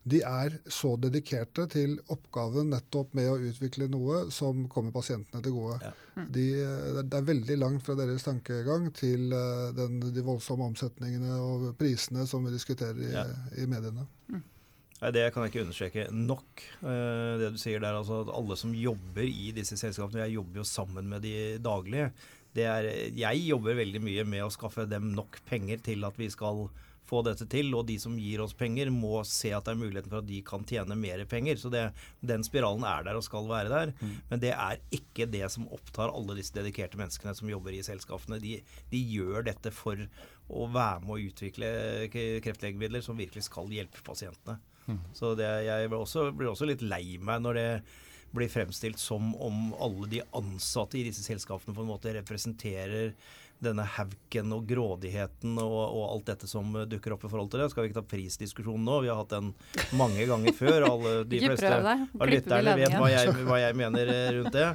de 0.04 0.18
er 0.26 0.56
så 0.66 0.96
dedikerte 0.98 1.68
til 1.70 1.92
oppgaven 2.10 2.72
nettopp 2.72 3.12
med 3.14 3.28
å 3.30 3.36
utvikle 3.38 3.86
noe 3.92 4.24
som 4.34 4.64
kommer 4.72 4.90
pasientene 4.94 5.42
til 5.44 5.54
gode. 5.54 5.76
Ja. 5.84 6.24
De, 6.34 6.46
eh, 6.58 7.02
det 7.06 7.14
er 7.20 7.28
veldig 7.28 7.56
langt 7.60 7.84
fra 7.86 7.94
deres 7.94 8.24
tankegang 8.26 8.88
til 8.98 9.30
eh, 9.32 9.68
den, 9.78 10.00
de 10.12 10.24
voldsomme 10.26 10.66
omsetningene 10.72 11.36
og 11.38 11.68
prisene 11.78 12.26
som 12.26 12.42
vi 12.48 12.50
diskuterer 12.56 12.98
i, 12.98 13.12
Ja. 13.14 13.24
i 13.62 13.66
mediene. 13.70 14.08
Nei, 14.32 15.10
Det 15.10 15.32
kan 15.34 15.42
jeg 15.46 15.52
ikke 15.52 15.64
understreke 15.68 16.08
nok. 16.14 16.62
eh, 16.82 17.38
det 17.38 17.52
du 17.54 17.58
sier 17.58 17.78
der, 17.82 17.94
altså 17.98 18.20
at 18.26 18.34
Alle 18.34 18.56
som 18.58 18.74
jobber 18.74 19.22
i 19.26 19.52
disse 19.54 19.76
selskapene, 19.78 20.26
jeg 20.26 20.34
jobber 20.40 20.62
jo 20.62 20.64
sammen 20.66 21.08
med 21.08 21.22
de 21.22 21.58
daglige. 21.62 22.12
Det 22.54 22.66
er, 22.68 22.82
jeg 23.16 23.46
jobber 23.48 23.74
veldig 23.78 24.02
mye 24.02 24.24
med 24.28 24.42
å 24.44 24.50
skaffe 24.52 24.84
dem 24.90 25.12
nok 25.14 25.38
penger 25.48 25.78
til 25.82 26.04
at 26.04 26.18
vi 26.18 26.28
skal 26.28 26.66
få 27.08 27.22
dette 27.26 27.46
til. 27.50 27.70
Og 27.76 27.86
de 27.88 27.98
som 28.02 28.16
gir 28.18 28.42
oss 28.44 28.54
penger, 28.56 28.90
må 28.94 29.22
se 29.28 29.52
at 29.54 29.66
det 29.66 29.74
er 29.74 29.80
muligheten 29.80 30.12
for 30.12 30.22
at 30.22 30.28
de 30.28 30.40
kan 30.46 30.66
tjene 30.68 30.98
mer 30.98 31.24
penger. 31.30 31.60
Så 31.60 31.72
det, 31.72 31.84
den 32.20 32.44
spiralen 32.46 32.86
er 32.88 33.06
der 33.06 33.18
og 33.18 33.26
skal 33.26 33.48
være 33.50 33.72
der. 33.72 33.94
Men 34.30 34.42
det 34.42 34.52
er 34.54 34.82
ikke 34.94 35.28
det 35.30 35.44
som 35.54 35.68
opptar 35.72 36.12
alle 36.12 36.38
disse 36.38 36.54
dedikerte 36.56 37.00
menneskene 37.00 37.34
som 37.38 37.50
jobber 37.50 37.76
i 37.76 37.82
selskapene. 37.86 38.40
De, 38.42 38.58
de 38.92 39.02
gjør 39.16 39.48
dette 39.50 39.74
for 39.74 40.00
å 40.52 40.68
være 40.68 41.04
med 41.06 41.14
å 41.14 41.22
utvikle 41.30 41.72
kreftlegemidler 42.44 43.04
som 43.04 43.18
virkelig 43.18 43.46
skal 43.48 43.70
hjelpe 43.72 44.04
pasientene. 44.04 44.58
Så 45.14 45.36
det, 45.38 45.48
jeg 45.66 45.90
blir 45.90 46.00
også, 46.02 46.30
blir 46.34 46.50
også 46.50 46.66
litt 46.68 46.82
lei 46.82 47.18
meg 47.22 47.44
når 47.44 47.58
det 47.58 47.68
blir 48.32 48.48
fremstilt 48.48 49.00
som 49.00 49.34
om 49.36 49.72
alle 49.76 50.08
de 50.08 50.22
ansatte 50.36 50.98
i 50.98 51.04
disse 51.06 51.24
selskapene 51.24 51.74
på 51.76 51.84
en 51.84 51.90
måte 51.92 52.14
representerer 52.16 53.12
denne 53.62 53.84
hauken 53.96 54.52
og 54.56 54.66
grådigheten 54.68 55.56
og, 55.62 55.78
og 55.80 56.02
alt 56.08 56.26
dette 56.32 56.48
som 56.50 56.74
dukker 56.90 57.14
opp 57.16 57.24
i 57.26 57.30
forhold 57.32 57.50
til 57.52 57.62
det. 57.62 57.70
Skal 57.72 57.84
vi 57.86 57.90
ikke 57.92 58.00
ta 58.00 58.04
prisdiskusjonen 58.10 58.84
nå? 58.88 58.98
Vi 59.04 59.10
har 59.12 59.20
hatt 59.22 59.32
den 59.34 59.52
mange 59.98 60.26
ganger 60.28 60.56
før. 60.58 60.86
Alle 60.90 61.14
de 61.24 61.40
fleste 61.46 61.72
av 62.18 62.28
lytterne 62.30 62.76
vet 62.82 62.96
hva 62.98 63.10
jeg, 63.12 63.34
hva 63.48 63.58
jeg 63.62 63.78
mener 63.82 64.12
eh, 64.16 64.28
rundt 64.38 64.56
det. 64.58 64.68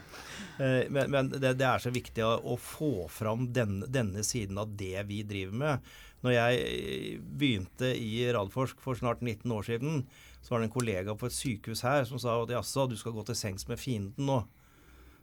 Eh, 0.57 0.81
Men, 0.89 1.11
men 1.13 1.29
det, 1.35 1.53
det 1.59 1.67
er 1.69 1.83
så 1.83 1.91
viktig 1.93 2.23
å, 2.25 2.33
å 2.53 2.57
få 2.57 2.91
fram 3.13 3.49
den, 3.53 3.81
denne 3.93 4.23
siden 4.25 4.57
av 4.61 4.71
det 4.79 5.03
vi 5.09 5.21
driver 5.27 5.59
med. 5.63 5.91
Når 6.25 6.33
jeg 6.33 6.61
eh, 6.65 7.19
begynte 7.21 7.91
i 7.93 8.25
Radforsk 8.33 8.79
for 8.81 8.97
snart 8.97 9.21
19 9.21 9.51
år 9.53 9.67
siden, 9.67 10.05
så 10.41 10.55
var 10.55 10.61
det 10.63 10.69
en 10.69 10.73
kollega 10.79 11.13
på 11.19 11.27
et 11.27 11.35
sykehus 11.35 11.83
her 11.85 12.05
som 12.07 12.17
sa 12.21 12.37
at 12.41 12.53
jaså, 12.55 12.87
du 12.89 12.95
skal 12.97 13.13
gå 13.13 13.25
til 13.27 13.35
sengs 13.37 13.67
med 13.69 13.77
fienden 13.81 14.25
nå. 14.29 14.39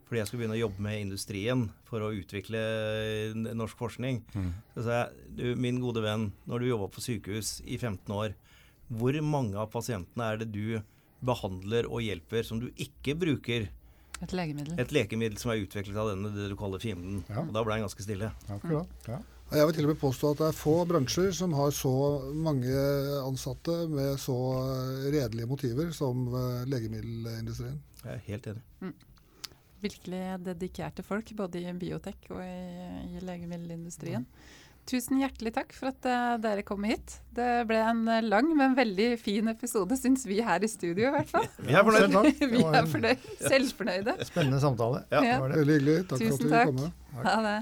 Fordi 0.05 0.21
jeg 0.21 0.29
skulle 0.29 0.43
begynne 0.45 0.57
å 0.59 0.63
jobbe 0.63 0.83
med 0.85 1.01
industrien 1.01 1.63
for 1.89 2.05
å 2.05 2.11
utvikle 2.13 2.61
eh, 2.61 3.37
norsk 3.57 3.79
forskning. 3.81 4.19
Så 4.75 4.85
sa 4.85 4.99
jeg, 4.99 5.29
du 5.39 5.45
min 5.61 5.79
gode 5.81 6.03
venn, 6.05 6.27
når 6.51 6.61
du 6.61 6.69
jobba 6.69 6.91
på 6.93 7.05
sykehus 7.05 7.57
i 7.65 7.79
15 7.81 8.13
år, 8.13 8.35
hvor 8.93 9.17
mange 9.25 9.57
av 9.57 9.71
pasientene 9.73 10.27
er 10.35 10.43
det 10.43 10.51
du 10.53 10.81
behandler 11.25 11.87
og 11.89 12.03
hjelper 12.05 12.45
som 12.45 12.61
du 12.61 12.67
ikke 12.77 13.15
bruker 13.17 13.71
Et 14.23 14.33
legemiddel. 14.37 14.77
et 14.79 14.93
lekemiddel 14.93 15.39
som 15.41 15.51
er 15.55 15.63
utviklet 15.65 15.97
av 15.97 16.11
denne 16.13 16.31
det 16.37 16.51
du 16.53 16.57
kaller 16.61 16.83
fienden? 16.83 17.23
Ja. 17.33 17.41
Og 17.47 17.55
da 17.57 17.63
ble 17.65 17.79
han 17.79 17.87
ganske 17.87 18.05
stille. 18.05 18.29
Akkurat. 18.53 18.93
Ja. 19.09 19.23
Og 19.49 19.57
Jeg 19.57 19.67
vil 19.69 19.75
til 19.77 19.87
og 19.89 19.91
med 19.95 20.01
påstå 20.01 20.31
at 20.35 20.39
det 20.41 20.47
er 20.51 20.57
få 20.57 20.75
bransjer 20.89 21.33
som 21.37 21.53
har 21.57 21.73
så 21.77 21.91
mange 22.45 22.77
ansatte 23.25 23.75
med 23.93 24.21
så 24.21 24.37
eh, 24.61 25.09
redelige 25.17 25.49
motiver 25.49 25.91
som 25.97 26.29
eh, 26.29 26.63
legemiddelindustrien. 26.73 27.81
Jeg 28.05 28.13
er 28.19 28.23
helt 28.29 28.49
enig. 28.53 28.65
Virkelig 29.85 30.25
dedikerte 30.47 31.05
folk, 31.07 31.31
både 31.37 31.61
i 31.63 31.73
biotek 31.79 32.31
og 32.33 32.41
i, 32.43 33.17
i 33.19 33.25
legemiddelindustrien. 33.25 34.25
Tusen 34.85 35.17
hjertelig 35.17 35.55
takk 35.57 35.71
for 35.73 35.89
at 35.95 36.07
uh, 36.09 36.35
dere 36.45 36.65
kom 36.67 36.85
hit. 36.85 37.15
Det 37.33 37.47
ble 37.69 37.79
en 37.81 38.03
eh, 38.13 38.25
lang, 38.25 38.51
men 38.57 38.75
veldig 38.77 39.15
fin 39.17 39.49
episode, 39.49 39.97
syns 39.97 40.27
vi 40.29 40.43
her 40.45 40.61
i 40.61 40.69
studio 40.69 41.09
i 41.09 41.13
hvert 41.15 41.31
fall. 41.31 41.47
Vi 41.69 41.73
er 41.73 41.87
fornøyd. 41.87 42.13
Selv 42.13 42.51
vi 42.53 42.61
er 42.69 42.91
fornøyd. 42.93 43.25
Selvfornøyde. 43.41 44.17
Spennende 44.29 44.61
samtale. 44.61 45.01
Ja. 45.09 45.23
Ja. 45.25 45.39
Det 45.39 45.41
var 45.41 45.55
det. 45.55 45.63
Veldig 45.63 45.79
hyggelig. 45.79 45.97
Takk 46.11 46.19
for 46.19 46.27
Tusen 46.27 46.35
at 46.35 46.45
du 46.45 46.53
takk. 46.53 46.75
ville 46.75 46.91
komme. 46.91 47.25
Ha 47.31 47.39
det. 47.49 47.57